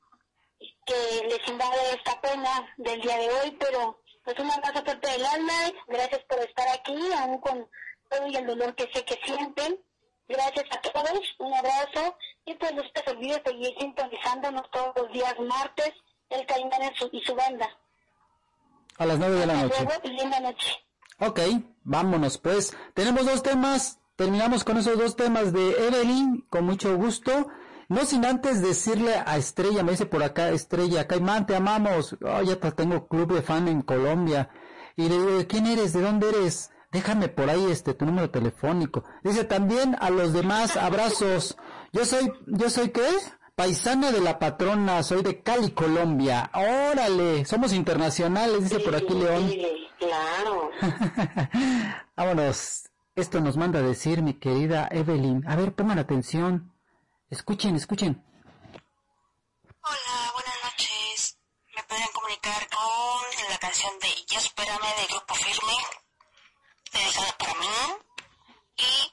que 0.86 1.26
les 1.28 1.48
invade 1.48 1.94
esta 1.94 2.20
pena 2.20 2.74
del 2.76 3.00
día 3.00 3.16
de 3.16 3.28
hoy, 3.28 3.50
pero 3.59 4.00
pues 4.24 4.38
un 4.38 4.50
abrazo 4.50 4.84
fuerte 4.84 5.11
del 5.11 5.24
alma, 5.24 5.53
gracias 5.88 6.22
por 6.24 6.38
estar 6.40 6.68
aquí, 6.68 6.96
aún 7.18 7.38
con 7.38 7.68
todo 8.09 8.26
y 8.28 8.36
el 8.36 8.46
dolor 8.46 8.74
que 8.74 8.88
sé 8.92 9.05
que 9.05 9.18
sienten. 9.24 9.80
Gracias 10.28 10.66
a 10.70 10.80
todos, 10.80 11.34
un 11.38 11.55
abrazo 11.55 12.16
y 12.44 12.55
pues 12.55 12.72
no 12.74 12.82
se 12.82 13.11
olvide 13.11 13.42
seguir 13.44 13.74
sintonizándonos 13.78 14.70
todos 14.70 14.92
los 14.96 15.12
días 15.12 15.38
martes, 15.40 15.92
el 16.30 16.46
Caimán 16.46 16.92
y 17.12 17.24
su 17.24 17.34
banda. 17.34 17.68
A 19.03 19.07
las 19.07 19.18
9 19.18 19.34
de 19.40 19.46
la 19.46 19.62
Hasta 19.62 19.84
noche. 19.84 20.68
Ok, 21.18 21.40
vámonos 21.82 22.38
pues. 22.38 22.76
Tenemos 22.94 23.26
dos 23.26 23.42
temas. 23.42 23.98
Terminamos 24.14 24.62
con 24.62 24.76
esos 24.76 24.96
dos 24.96 25.16
temas 25.16 25.53
de 25.53 25.88
Evelyn, 25.88 26.46
con 26.48 26.64
mucho 26.64 26.96
gusto. 26.96 27.48
No 27.88 28.05
sin 28.07 28.24
antes 28.24 28.62
decirle 28.62 29.16
a 29.26 29.36
Estrella, 29.38 29.82
me 29.82 29.90
dice 29.90 30.07
por 30.07 30.22
acá, 30.22 30.50
Estrella, 30.50 31.09
Caimán, 31.09 31.46
te 31.46 31.57
amamos. 31.57 32.16
Oh, 32.24 32.42
ya 32.42 32.61
te 32.61 32.70
tengo 32.70 33.09
club 33.09 33.34
de 33.34 33.42
fan 33.42 33.66
en 33.66 33.82
Colombia. 33.82 34.50
Y 34.94 35.09
le 35.09 35.18
digo, 35.18 35.48
¿quién 35.48 35.66
eres? 35.66 35.94
¿De 35.94 36.00
dónde 36.00 36.28
eres? 36.28 36.70
Déjame 36.92 37.26
por 37.26 37.50
ahí 37.50 37.72
este 37.72 37.94
tu 37.94 38.05
número 38.05 38.30
telefónico. 38.30 39.03
Dice 39.24 39.42
también 39.42 39.96
a 39.98 40.11
los 40.11 40.32
demás, 40.32 40.76
abrazos. 40.76 41.57
Yo 41.92 42.05
soy, 42.05 42.32
yo 42.46 42.70
soy 42.70 42.90
qué? 42.90 43.09
Paisana 43.55 44.11
de 44.12 44.20
la 44.20 44.38
patrona, 44.38 45.03
soy 45.03 45.22
de 45.22 45.42
Cali, 45.42 45.72
Colombia. 45.72 46.50
Órale, 46.55 47.44
somos 47.44 47.72
internacionales, 47.74 48.62
dice 48.64 48.80
por 48.80 48.96
aquí 48.96 49.12
León. 49.12 49.53
Claro. 49.98 50.70
Vámonos. 52.16 52.88
Esto 53.14 53.40
nos 53.40 53.59
manda 53.59 53.80
a 53.80 53.82
decir 53.82 54.22
mi 54.22 54.32
querida 54.34 54.88
Evelyn. 54.90 55.46
A 55.46 55.55
ver, 55.55 55.74
pongan 55.74 55.98
atención. 55.98 56.72
Escuchen, 57.28 57.76
escuchen. 57.76 58.24
Hola, 59.82 60.32
buenas 60.32 60.57
noches. 60.64 61.36
Me 61.76 61.82
podrían 61.82 62.09
comunicar 62.14 62.68
con 62.70 63.50
la 63.50 63.59
canción 63.59 63.92
de 64.00 64.09
Ya 64.28 64.38
Espérame 64.38 64.96
de 64.96 65.07
Grupo 65.09 65.34
Firme, 65.34 65.76
dedicada 66.90 67.36
para 67.38 67.55
mí. 67.55 67.66
Y 68.78 69.12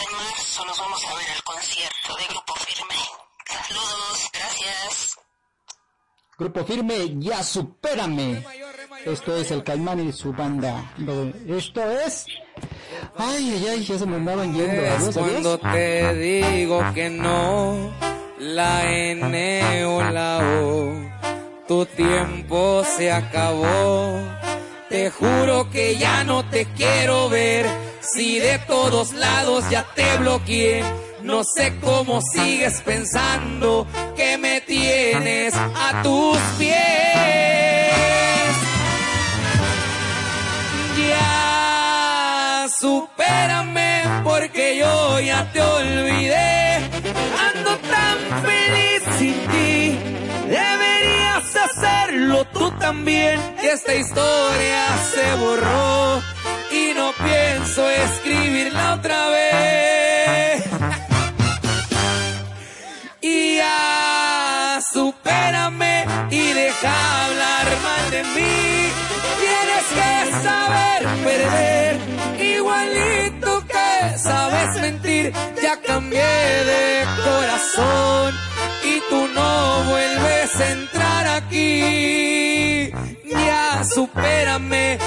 en 0.00 0.16
marzo 0.16 0.64
nos 0.64 0.78
vamos 0.78 1.04
a 1.04 1.14
ver 1.14 1.30
al 1.32 1.42
concierto 1.42 2.16
de 2.16 2.26
Grupo 2.28 2.54
Firme. 2.54 3.21
Saludos, 3.46 4.30
gracias. 4.32 5.16
Grupo 6.38 6.64
firme, 6.64 7.14
ya 7.18 7.42
supérame. 7.42 8.44
Esto 9.04 9.36
es 9.36 9.50
el 9.50 9.62
Caimán 9.64 10.00
y 10.00 10.12
su 10.12 10.32
banda. 10.32 10.92
Esto 11.48 11.90
es. 11.90 12.26
Ay, 13.16 13.54
ay, 13.56 13.66
ay, 13.68 13.84
ya 13.84 13.98
se 13.98 14.06
me 14.06 14.16
andaban 14.16 14.54
yendo. 14.54 14.82
Es 14.82 15.16
cuando 15.16 15.58
te 15.58 16.14
digo 16.14 16.82
que 16.94 17.10
no, 17.10 17.92
la 18.38 18.90
N 18.90 19.84
o 19.84 20.02
la 20.02 20.38
O, 20.62 20.94
tu 21.68 21.84
tiempo 21.86 22.84
se 22.96 23.12
acabó. 23.12 24.20
Te 24.88 25.10
juro 25.10 25.70
que 25.70 25.96
ya 25.96 26.22
no 26.24 26.44
te 26.44 26.66
quiero 26.66 27.28
ver, 27.28 27.66
si 28.00 28.38
de 28.38 28.58
todos 28.60 29.12
lados 29.14 29.68
ya 29.70 29.84
te 29.94 30.18
bloqueé. 30.18 30.84
No 31.22 31.44
sé 31.44 31.78
cómo 31.80 32.20
sigues 32.20 32.80
pensando 32.80 33.86
que 34.16 34.36
me 34.38 34.60
tienes 34.62 35.54
a 35.54 36.02
tus 36.02 36.36
pies. 36.58 36.74
Ya 41.08 42.66
supérame 42.80 44.02
porque 44.24 44.78
yo 44.78 45.20
ya 45.20 45.50
te 45.52 45.60
olvidé. 45.60 46.76
Ando 47.54 47.76
tan 47.78 48.42
feliz 48.42 49.02
sin 49.18 49.34
ti. 49.52 49.98
Deberías 50.48 51.56
hacerlo 51.56 52.44
tú 52.52 52.70
también. 52.78 53.40
Que 53.60 53.70
esta 53.70 53.94
historia 53.94 54.84
se 55.14 55.34
borró 55.36 56.20
y 56.72 56.94
no 56.94 57.12
pienso 57.12 57.88
escribirla 57.88 58.94
otra 58.94 59.28
vez. 59.28 60.11
Ya 65.24 65.30
supérame 65.30 66.04
y 66.30 66.52
deja 66.52 67.24
hablar 67.24 67.66
mal 67.82 68.10
de 68.10 68.22
mí. 68.34 68.92
Tienes 69.40 69.84
que 69.98 70.42
saber 70.42 71.00
perder, 71.24 71.96
igualito 72.38 73.64
que 73.66 74.18
sabes 74.18 74.80
mentir. 74.80 75.32
Ya 75.62 75.80
cambié 75.80 76.64
de 76.64 77.06
corazón 77.24 78.34
y 78.84 79.00
tú 79.10 79.28
no 79.34 79.84
vuelves 79.84 80.60
a 80.60 80.72
entrar 80.72 81.26
aquí. 81.26 82.90
Ya 83.24 83.84
supérame 83.84 84.98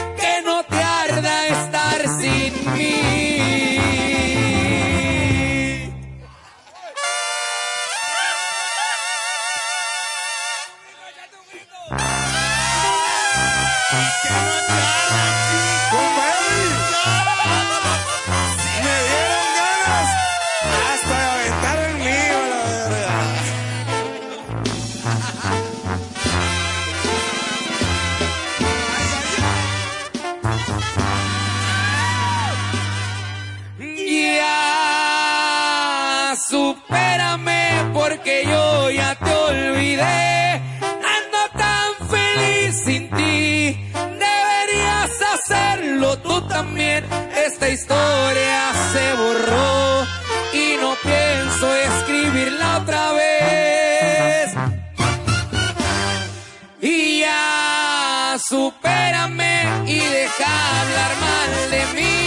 hablar 60.45 61.11
mal 61.27 61.51
de 61.75 61.83
mí. 61.97 62.17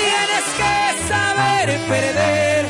Tienes 0.00 0.46
que 0.60 0.74
saber 1.12 1.66
perder, 1.92 2.62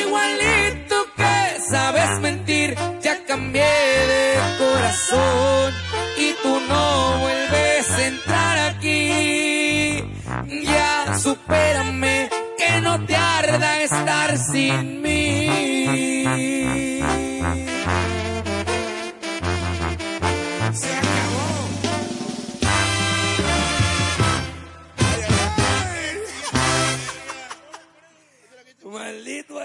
igualito 0.00 0.96
que 1.16 1.36
sabes 1.70 2.20
mentir. 2.20 2.76
Ya 3.02 3.24
cambié 3.26 3.74
de 4.12 4.22
corazón 4.58 5.72
y 6.16 6.32
tú 6.42 6.60
no 6.68 7.18
vuelves 7.18 7.90
a 7.90 8.06
entrar 8.06 8.58
aquí. 8.70 10.04
Ya 10.64 11.18
supérame 11.18 12.30
que 12.58 12.80
no 12.80 13.04
te 13.06 13.16
arda 13.16 13.82
estar 13.82 14.38
sin 14.38 15.02
mí. 15.02 16.87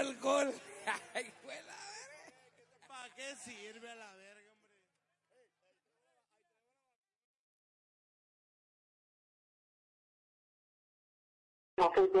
Maldito 0.04 0.06
alcohol. 0.08 0.52
¿Para 2.88 3.14
qué 3.16 3.34
sirve 3.44 3.90
a 3.90 3.94
la 3.94 4.12
verga, 4.14 4.52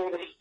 hombre? 0.00 0.38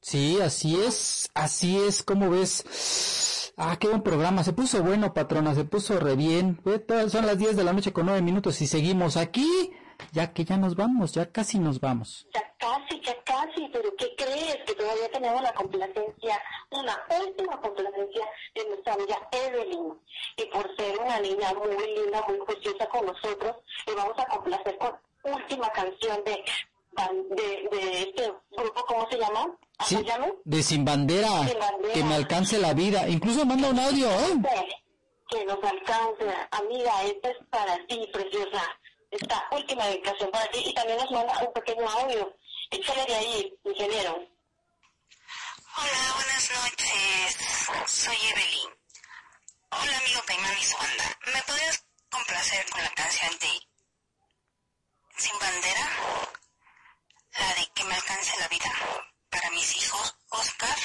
Sí, 0.00 0.40
así 0.40 0.80
es, 0.80 1.30
así 1.34 1.78
es, 1.78 2.02
como 2.02 2.30
ves? 2.30 3.52
Ah, 3.56 3.76
qué 3.78 3.86
buen 3.88 4.02
programa, 4.02 4.42
se 4.42 4.54
puso 4.54 4.82
bueno, 4.82 5.12
patrona, 5.12 5.54
se 5.54 5.64
puso 5.64 6.00
re 6.00 6.16
bien. 6.16 6.60
Son 7.08 7.26
las 7.26 7.38
10 7.38 7.56
de 7.56 7.64
la 7.64 7.72
noche 7.72 7.92
con 7.92 8.06
9 8.06 8.22
minutos 8.22 8.60
y 8.62 8.66
seguimos 8.66 9.16
aquí, 9.16 9.72
ya 10.12 10.32
que 10.32 10.44
ya 10.44 10.56
nos 10.56 10.74
vamos, 10.76 11.12
ya 11.12 11.30
casi 11.30 11.58
nos 11.58 11.80
vamos. 11.80 12.26
Ya 12.34 12.42
casi, 12.58 13.00
ya 13.00 13.14
casi, 13.24 13.68
pero 13.72 13.94
¿qué 13.96 14.14
crees? 14.16 14.58
Que 14.66 14.74
todavía 14.74 15.10
tenemos 15.12 15.42
la 15.42 15.52
complacencia, 15.54 16.40
una 16.70 16.98
última 17.24 17.60
complacencia 17.60 18.26
de 18.54 18.68
nuestra 18.68 18.94
amiga 18.94 19.16
Evelyn. 19.32 19.94
Y 20.36 20.44
por 20.46 20.76
ser 20.76 20.98
una 20.98 21.18
niña 21.20 21.52
muy 21.54 21.76
linda, 21.96 22.24
muy 22.28 22.38
juiciosa 22.46 22.86
con 22.88 23.06
nosotros, 23.06 23.56
le 23.86 23.94
vamos 23.94 24.18
a 24.18 24.26
complacer 24.26 24.78
con 24.78 24.92
última 25.34 25.68
canción 25.70 26.22
de, 26.24 26.42
de, 27.36 27.68
de 27.76 28.02
este 28.02 28.32
grupo, 28.50 28.84
¿cómo 28.86 29.06
se 29.10 29.18
llama? 29.18 29.46
Sí, 29.86 29.96
de 30.44 30.62
sin 30.62 30.84
bandera, 30.84 31.28
Sin 31.48 31.58
bandera. 31.58 31.94
que 31.94 32.04
me 32.04 32.14
alcance 32.14 32.58
la 32.58 32.74
vida. 32.74 33.08
Incluso 33.08 33.46
manda 33.46 33.70
un 33.70 33.78
audio, 33.78 34.08
¿eh? 34.10 34.68
Que 35.30 35.44
nos 35.46 35.62
alcance. 35.64 36.26
Amiga, 36.50 37.02
esta 37.04 37.30
es 37.30 37.36
para 37.48 37.78
ti, 37.86 38.06
preciosa. 38.12 38.62
Esta 39.10 39.48
última 39.50 39.86
dedicación 39.86 40.30
para 40.30 40.48
ti. 40.50 40.62
Y 40.64 40.74
también 40.74 40.98
nos 40.98 41.10
manda 41.10 41.38
un 41.40 41.52
pequeño 41.52 41.88
audio. 41.88 42.36
Échale 42.70 43.04
de 43.06 43.16
ahí, 43.16 43.58
ingeniero. 43.64 44.14
Hola, 45.76 46.12
buenas 46.14 46.50
noches. 46.50 47.36
Soy 47.86 48.16
Evelyn. 48.16 48.70
Hola, 49.70 49.98
amigo 49.98 50.20
Caimán 50.26 50.58
y 50.58 50.62
su 50.62 50.76
banda. 50.76 51.18
¿Me 51.32 51.42
podrías 51.42 51.84
complacer 52.10 52.70
con 52.70 52.82
la 52.82 52.90
canción 52.90 53.38
de 53.38 53.68
Sin 55.16 55.38
Bandera? 55.38 55.88
La 57.38 57.54
de 57.54 57.66
Que 57.74 57.84
me 57.84 57.94
alcance 57.94 58.38
la 58.38 58.48
vida 58.48 58.72
para 59.30 59.50
mis 59.50 59.76
hijos 59.76 60.14
Oscar 60.30 60.78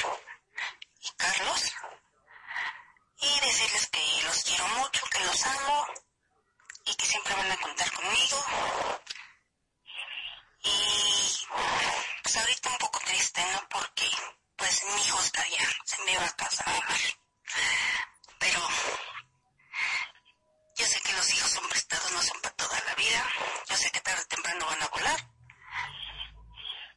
y 1.02 1.10
Carlos. 1.18 1.74
Y 3.22 3.40
decirles 3.40 3.88
que 3.88 4.24
los 4.24 4.44
quiero 4.44 4.68
mucho, 4.80 5.06
que 5.12 5.24
los 5.26 5.46
amo 5.46 5.86
y 6.86 6.96
que 6.96 7.06
siempre 7.06 7.34
van 7.34 7.52
a 7.52 7.58
contar 7.58 7.92
conmigo. 7.92 8.46
Y 10.64 11.48
pues 12.24 12.38
ahorita 12.38 12.70
un 12.70 12.78
poco 12.78 13.00
triste, 13.00 13.42
¿no? 13.54 13.68
Porque 13.70 14.10
pues 14.56 14.84
mi 14.86 15.02
hijo 15.02 15.18
Oscar 15.18 15.48
ya 15.50 15.68
se 15.84 16.02
me 16.04 16.18
va 16.18 16.26
a 16.26 16.36
casar. 16.36 16.84
Pero 18.40 18.60
yo 20.78 20.86
sé 20.86 21.00
que 21.02 21.14
los 21.14 21.34
hijos 21.34 21.52
son 21.52 21.68
prestados, 21.70 22.12
no 22.12 22.22
son 22.22 22.42
para 22.42 22.56
toda 22.56 22.80
la 22.82 22.96
vida. 22.96 23.26
Yo 23.70 23.78
sé 23.78 23.92
que 23.92 24.02
tarde 24.02 24.22
o 24.22 24.28
temprano 24.28 24.66
van 24.66 24.84
a 24.84 24.88
volar. 24.88 25.30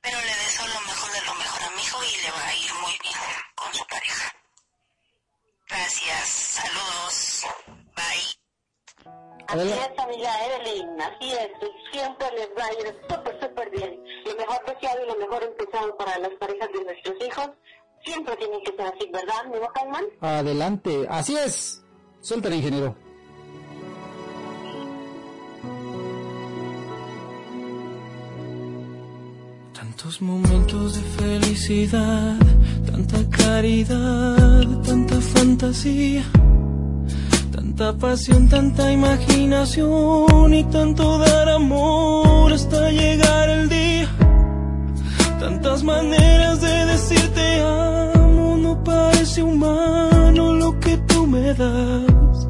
Pero 0.01 0.21
le 0.21 0.35
deseo 0.35 0.67
lo 0.69 0.81
mejor 0.81 1.13
de 1.13 1.23
lo 1.23 1.35
mejor 1.35 1.63
a 1.63 1.71
mi 1.71 1.83
hijo 1.83 2.05
y 2.05 2.17
le 2.17 2.31
va 2.31 2.47
a 2.47 2.55
ir 2.55 2.75
muy 2.75 2.99
bien 2.99 3.19
con 3.55 3.75
su 3.75 3.87
pareja. 3.87 4.35
Gracias, 5.69 6.29
saludos, 6.29 7.47
bye. 7.95 8.38
Así 9.49 9.71
es, 9.71 9.99
amiga 9.99 10.31
Evelyn, 10.45 11.01
así 11.01 11.33
es, 11.33 11.49
y 11.63 11.97
siempre 11.97 12.27
les 12.37 12.49
va 12.49 12.67
a 12.67 12.73
ir 12.75 12.95
súper, 13.09 13.41
súper 13.41 13.71
bien. 13.71 13.99
Lo 14.27 14.37
mejor 14.37 14.59
deseado 14.67 15.05
y 15.05 15.09
lo 15.09 15.17
mejor 15.17 15.43
empezado 15.43 15.97
para 15.97 16.19
las 16.19 16.31
parejas 16.39 16.69
de 16.71 16.85
nuestros 16.85 17.17
hijos 17.27 17.51
siempre 18.05 18.37
tienen 18.37 18.61
que 18.63 18.73
ser 18.73 18.83
así, 18.83 19.11
¿verdad, 19.11 19.45
mi 19.47 19.59
Caimán? 19.75 20.05
Adelante, 20.21 21.07
así 21.09 21.35
es. 21.37 21.83
Suelta 22.21 22.49
el 22.49 22.55
ingeniero. 22.57 22.95
Tantos 29.73 30.21
momentos 30.21 30.95
de 30.95 31.03
felicidad, 31.25 32.37
tanta 32.85 33.37
caridad, 33.37 34.63
tanta 34.85 35.21
fantasía, 35.21 36.25
tanta 37.79 37.97
pasión, 37.97 38.49
tanta 38.49 38.91
imaginación 38.91 40.53
y 40.53 40.65
tanto 40.65 41.19
dar 41.19 41.49
amor 41.49 42.53
hasta 42.53 42.91
llegar 42.91 43.49
el 43.51 43.69
día. 43.69 44.09
Tantas 45.39 45.85
maneras 45.85 46.61
de 46.61 46.87
decirte 46.87 47.61
amo, 47.63 48.57
no 48.57 48.83
parece 48.83 49.45
humano 49.45 50.55
lo 50.55 50.81
que 50.81 50.97
tú 51.07 51.25
me 51.29 51.55
das. 51.55 52.49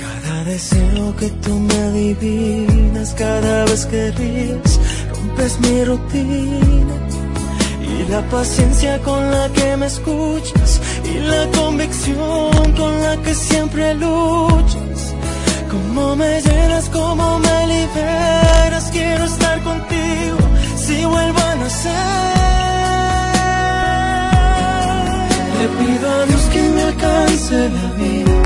Cada 0.00 0.44
deseo 0.44 1.16
que 1.16 1.28
tú 1.28 1.52
me 1.54 1.74
adivinas, 1.74 3.12
cada 3.12 3.66
vez 3.66 3.84
que 3.84 4.10
ríes, 4.12 4.80
rompes 5.14 5.60
mi 5.60 5.84
rutina. 5.84 6.96
Y 7.82 8.10
la 8.10 8.22
paciencia 8.30 8.98
con 9.00 9.30
la 9.30 9.48
que 9.50 9.76
me 9.76 9.86
escuchas, 9.86 10.80
y 11.10 11.18
la 11.20 11.46
convicción 11.58 12.72
con 12.76 13.00
la 13.02 13.16
que 13.22 13.34
siempre 13.34 13.94
luchas. 13.94 15.14
Cómo 15.70 16.16
me 16.16 16.40
llenas, 16.40 16.88
cómo 16.90 17.38
me 17.38 17.66
liberas, 17.66 18.90
quiero 18.92 19.24
estar 19.24 19.60
contigo 19.62 20.38
si 20.76 21.04
vuelvo 21.04 21.40
a 21.50 21.54
nacer. 21.56 22.28
Le 25.58 25.66
pido 25.78 26.10
a 26.10 26.26
Dios 26.26 26.42
que 26.52 26.62
me 26.74 26.82
alcance 26.82 27.56
la 27.76 27.88
vida 28.02 28.36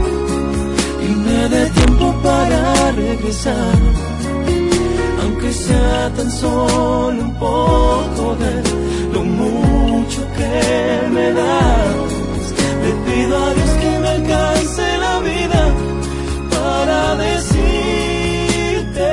y 1.07 1.09
me 1.25 1.49
dé 1.49 1.71
tiempo 1.71 2.15
para 2.23 2.93
regresar. 2.93 3.79
Aunque 5.23 5.53
sea 5.53 6.11
tan 6.17 6.31
solo 6.31 7.23
un 7.23 7.35
poco 7.35 8.37
de 8.43 8.55
lo 9.15 9.23
mucho 9.23 10.21
que 10.37 11.09
me 11.15 11.33
das. 11.33 12.22
Le 12.83 12.93
pido 13.07 13.35
a 13.47 13.55
Dios 13.55 13.71
que 13.81 13.93
me 14.03 14.09
alcance 14.09 14.83
la 14.99 15.15
vida 15.21 15.63
para 16.51 17.17
decirte 17.17 19.13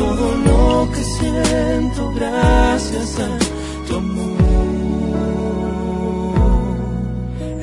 todo 0.00 0.26
lo 0.48 0.90
que 0.92 1.02
siento 1.18 2.12
gracias 2.16 3.08
a 3.26 3.28
tu 3.86 3.92
amor. 3.96 4.38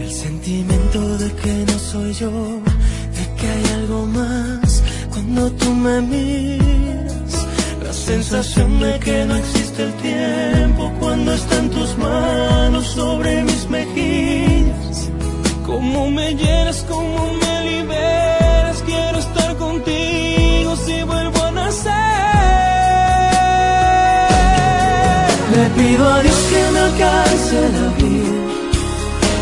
El 0.03 0.11
sentimiento 0.11 0.99
de 1.17 1.31
que 1.41 1.53
no 1.69 1.77
soy 1.79 2.13
yo, 2.13 2.31
de 3.17 3.25
que 3.37 3.45
hay 3.53 3.65
algo 3.79 4.05
más 4.05 4.83
cuando 5.09 5.51
tú 5.53 5.69
me 5.73 6.01
miras. 6.01 7.33
La 7.83 7.93
sensación 7.93 8.79
de 8.79 8.99
que 8.99 9.25
no 9.25 9.35
existe 9.35 9.60
el 9.81 9.93
tiempo 9.95 10.91
cuando 10.99 11.33
están 11.33 11.69
tus 11.69 11.97
manos 11.97 12.85
sobre 12.87 13.43
mis 13.43 13.67
mejillas. 13.69 15.09
Cómo 15.65 16.09
me 16.09 16.35
llenas, 16.35 16.85
cómo 16.87 17.33
me 17.41 17.53
liberas, 17.69 18.83
quiero 18.85 19.17
estar 19.19 19.55
contigo 19.57 20.75
si 20.85 21.01
vuelvo 21.03 21.41
a 21.43 21.51
nacer. 21.51 21.91
Le 25.55 25.65
pido 25.77 26.03
a 26.15 26.21
Dios 26.21 26.39
que 26.51 26.61
me 26.73 26.79
alcance 26.79 27.57
la 27.77 27.87
vida 28.01 28.33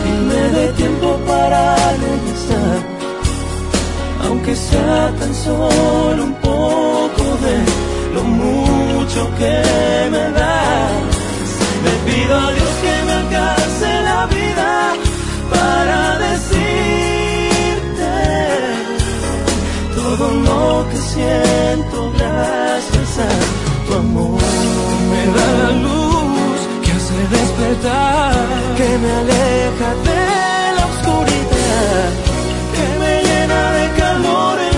y 0.10 0.14
me 0.30 0.42
dé 0.56 0.68
tiempo 0.74 1.20
para 1.28 1.76
regresar, 2.08 2.80
aunque 4.26 4.56
sea 4.56 5.14
tan 5.20 5.34
solo 5.36 6.24
un 6.24 6.34
poco 6.36 7.24
de 7.46 7.89
lo 8.14 8.24
mucho 8.24 9.30
que 9.38 9.56
me 10.12 10.32
das. 10.32 10.92
Le 11.86 11.94
pido 12.12 12.36
a 12.36 12.52
Dios 12.52 12.72
que 12.84 12.96
me 13.06 13.14
alcance 13.22 13.88
la 14.10 14.26
vida 14.28 14.94
para 15.54 16.20
decirte 16.28 18.14
todo 19.96 20.26
lo 20.48 20.90
que 20.90 20.98
siento 20.98 22.12
gracias 22.18 23.12
a 23.28 23.32
tu 23.88 23.94
amor. 23.96 24.42
Me 25.12 25.24
da 25.38 25.48
la 25.64 25.72
luz 25.86 26.60
que 26.84 26.92
hace 26.92 27.20
despertar, 27.38 28.34
que 28.78 28.90
me 29.04 29.12
aleja 29.22 29.90
de 30.08 30.22
la 30.78 30.84
oscuridad, 30.92 32.10
que 32.76 32.86
me 33.02 33.14
llena 33.28 33.62
de 33.78 33.86
calor 34.00 34.69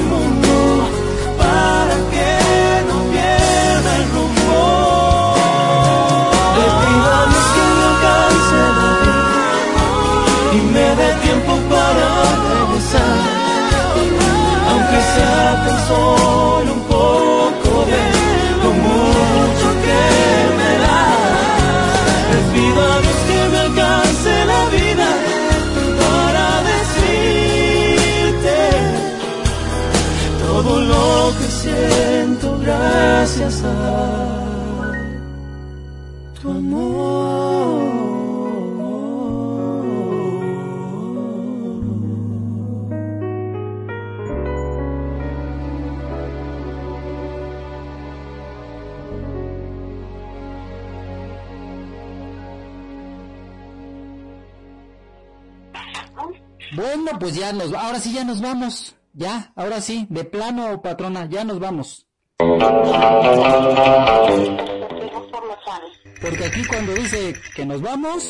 sea 15.22 15.64
tan 15.66 15.80
solo 15.88 16.70
un 16.80 16.84
poco 16.98 17.72
de 17.92 18.02
lo 18.64 18.72
mucho 18.86 19.68
que 19.86 20.02
me 20.60 20.72
da. 20.86 21.04
Le 22.32 22.40
pido 22.54 22.80
a 22.94 22.96
Dios 23.04 23.20
que 23.30 23.40
me 23.52 23.58
alcance 23.68 24.32
la 24.54 24.62
vida 24.78 25.10
para 26.02 26.46
decirte 26.74 28.58
todo 30.46 30.72
lo 30.92 31.08
que 31.38 31.48
siento 31.62 32.48
gracias 32.66 33.64
a 33.64 34.41
Bueno, 56.74 57.12
pues 57.20 57.36
ya 57.36 57.52
nos, 57.54 57.74
ahora 57.74 58.00
sí 58.00 58.14
ya 58.14 58.24
nos 58.24 58.42
vamos. 58.42 58.96
Ya, 59.14 59.52
ahora 59.56 59.82
sí, 59.82 60.08
de 60.10 60.24
plano, 60.24 60.82
patrona, 60.82 61.28
ya 61.30 61.44
nos 61.44 61.60
vamos. 61.60 62.08
por 62.38 62.58
Porque 66.22 66.46
aquí 66.46 66.64
cuando 66.66 66.94
dice 66.94 67.34
que 67.56 67.66
nos 67.66 67.82
vamos. 67.82 68.30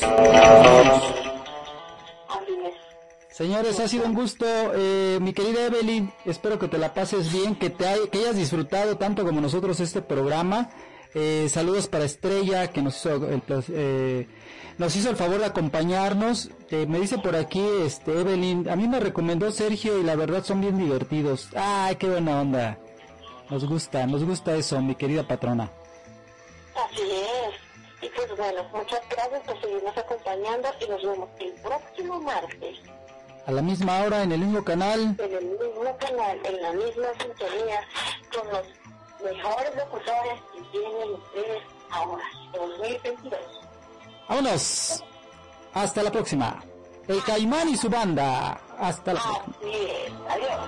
Señores, 3.30 3.78
ha 3.80 3.88
sido 3.88 4.06
un 4.06 4.14
gusto, 4.14 4.44
eh, 4.74 5.18
mi 5.20 5.32
querida 5.32 5.66
Evelyn. 5.66 6.12
Espero 6.26 6.58
que 6.58 6.68
te 6.68 6.78
la 6.78 6.92
pases 6.92 7.32
bien, 7.32 7.54
que 7.54 7.70
te 7.70 7.86
hay- 7.86 8.08
que 8.10 8.18
hayas 8.18 8.36
disfrutado 8.36 8.98
tanto 8.98 9.24
como 9.24 9.40
nosotros 9.40 9.80
este 9.80 10.02
programa. 10.02 10.68
Eh, 11.14 11.48
saludos 11.50 11.88
para 11.88 12.04
Estrella, 12.04 12.68
que 12.68 12.80
nos 12.80 12.96
hizo 12.96 13.14
el, 13.28 13.42
eh, 13.68 14.26
nos 14.78 14.96
hizo 14.96 15.10
el 15.10 15.16
favor 15.16 15.38
de 15.40 15.46
acompañarnos. 15.46 16.50
Eh, 16.70 16.86
me 16.88 17.00
dice 17.00 17.18
por 17.18 17.36
aquí, 17.36 17.62
este, 17.84 18.20
Evelyn, 18.20 18.68
a 18.70 18.76
mí 18.76 18.88
me 18.88 18.98
recomendó 18.98 19.50
Sergio 19.50 19.98
y 19.98 20.02
la 20.02 20.16
verdad 20.16 20.42
son 20.42 20.60
bien 20.62 20.78
divertidos. 20.78 21.48
Ay, 21.54 21.96
qué 21.96 22.08
buena 22.08 22.40
onda. 22.40 22.78
Nos 23.50 23.66
gusta, 23.66 24.06
nos 24.06 24.24
gusta 24.24 24.54
eso, 24.54 24.80
mi 24.80 24.94
querida 24.94 25.26
patrona. 25.28 25.70
Así 26.74 27.02
es. 27.02 27.54
Y 28.02 28.08
pues 28.16 28.36
bueno, 28.36 28.64
muchas 28.72 29.00
gracias 29.10 29.40
por 29.42 29.60
seguirnos 29.60 29.96
acompañando 29.96 30.68
y 30.80 30.88
nos 30.90 31.02
vemos 31.02 31.28
el 31.38 31.52
próximo 31.62 32.20
martes 32.20 32.78
A 33.46 33.52
la 33.52 33.62
misma 33.62 34.02
hora, 34.02 34.22
en 34.22 34.32
el 34.32 34.40
mismo 34.40 34.64
canal. 34.64 35.14
en 35.18 35.32
el 35.36 35.44
mismo 35.44 35.96
canal, 35.98 36.40
en 36.44 36.62
la 36.62 36.72
misma 36.72 37.06
sintonía, 37.20 37.80
con 38.34 38.48
los 38.48 38.66
mejores 39.22 39.76
locutores 39.76 40.40
que 40.52 40.60
tienen 40.70 41.14
ustedes 41.14 41.62
ahora, 41.90 42.24
2022. 42.52 43.40
Vámonos. 44.28 45.04
Hasta 45.74 46.02
la 46.02 46.10
próxima. 46.10 46.62
El 47.08 47.22
Caimán 47.22 47.68
y 47.68 47.76
su 47.76 47.88
banda. 47.88 48.60
Hasta 48.78 49.14
la 49.14 49.20
próxima. 49.20 49.56
Así 49.58 49.70
es. 49.72 50.12
Adiós. 50.28 50.58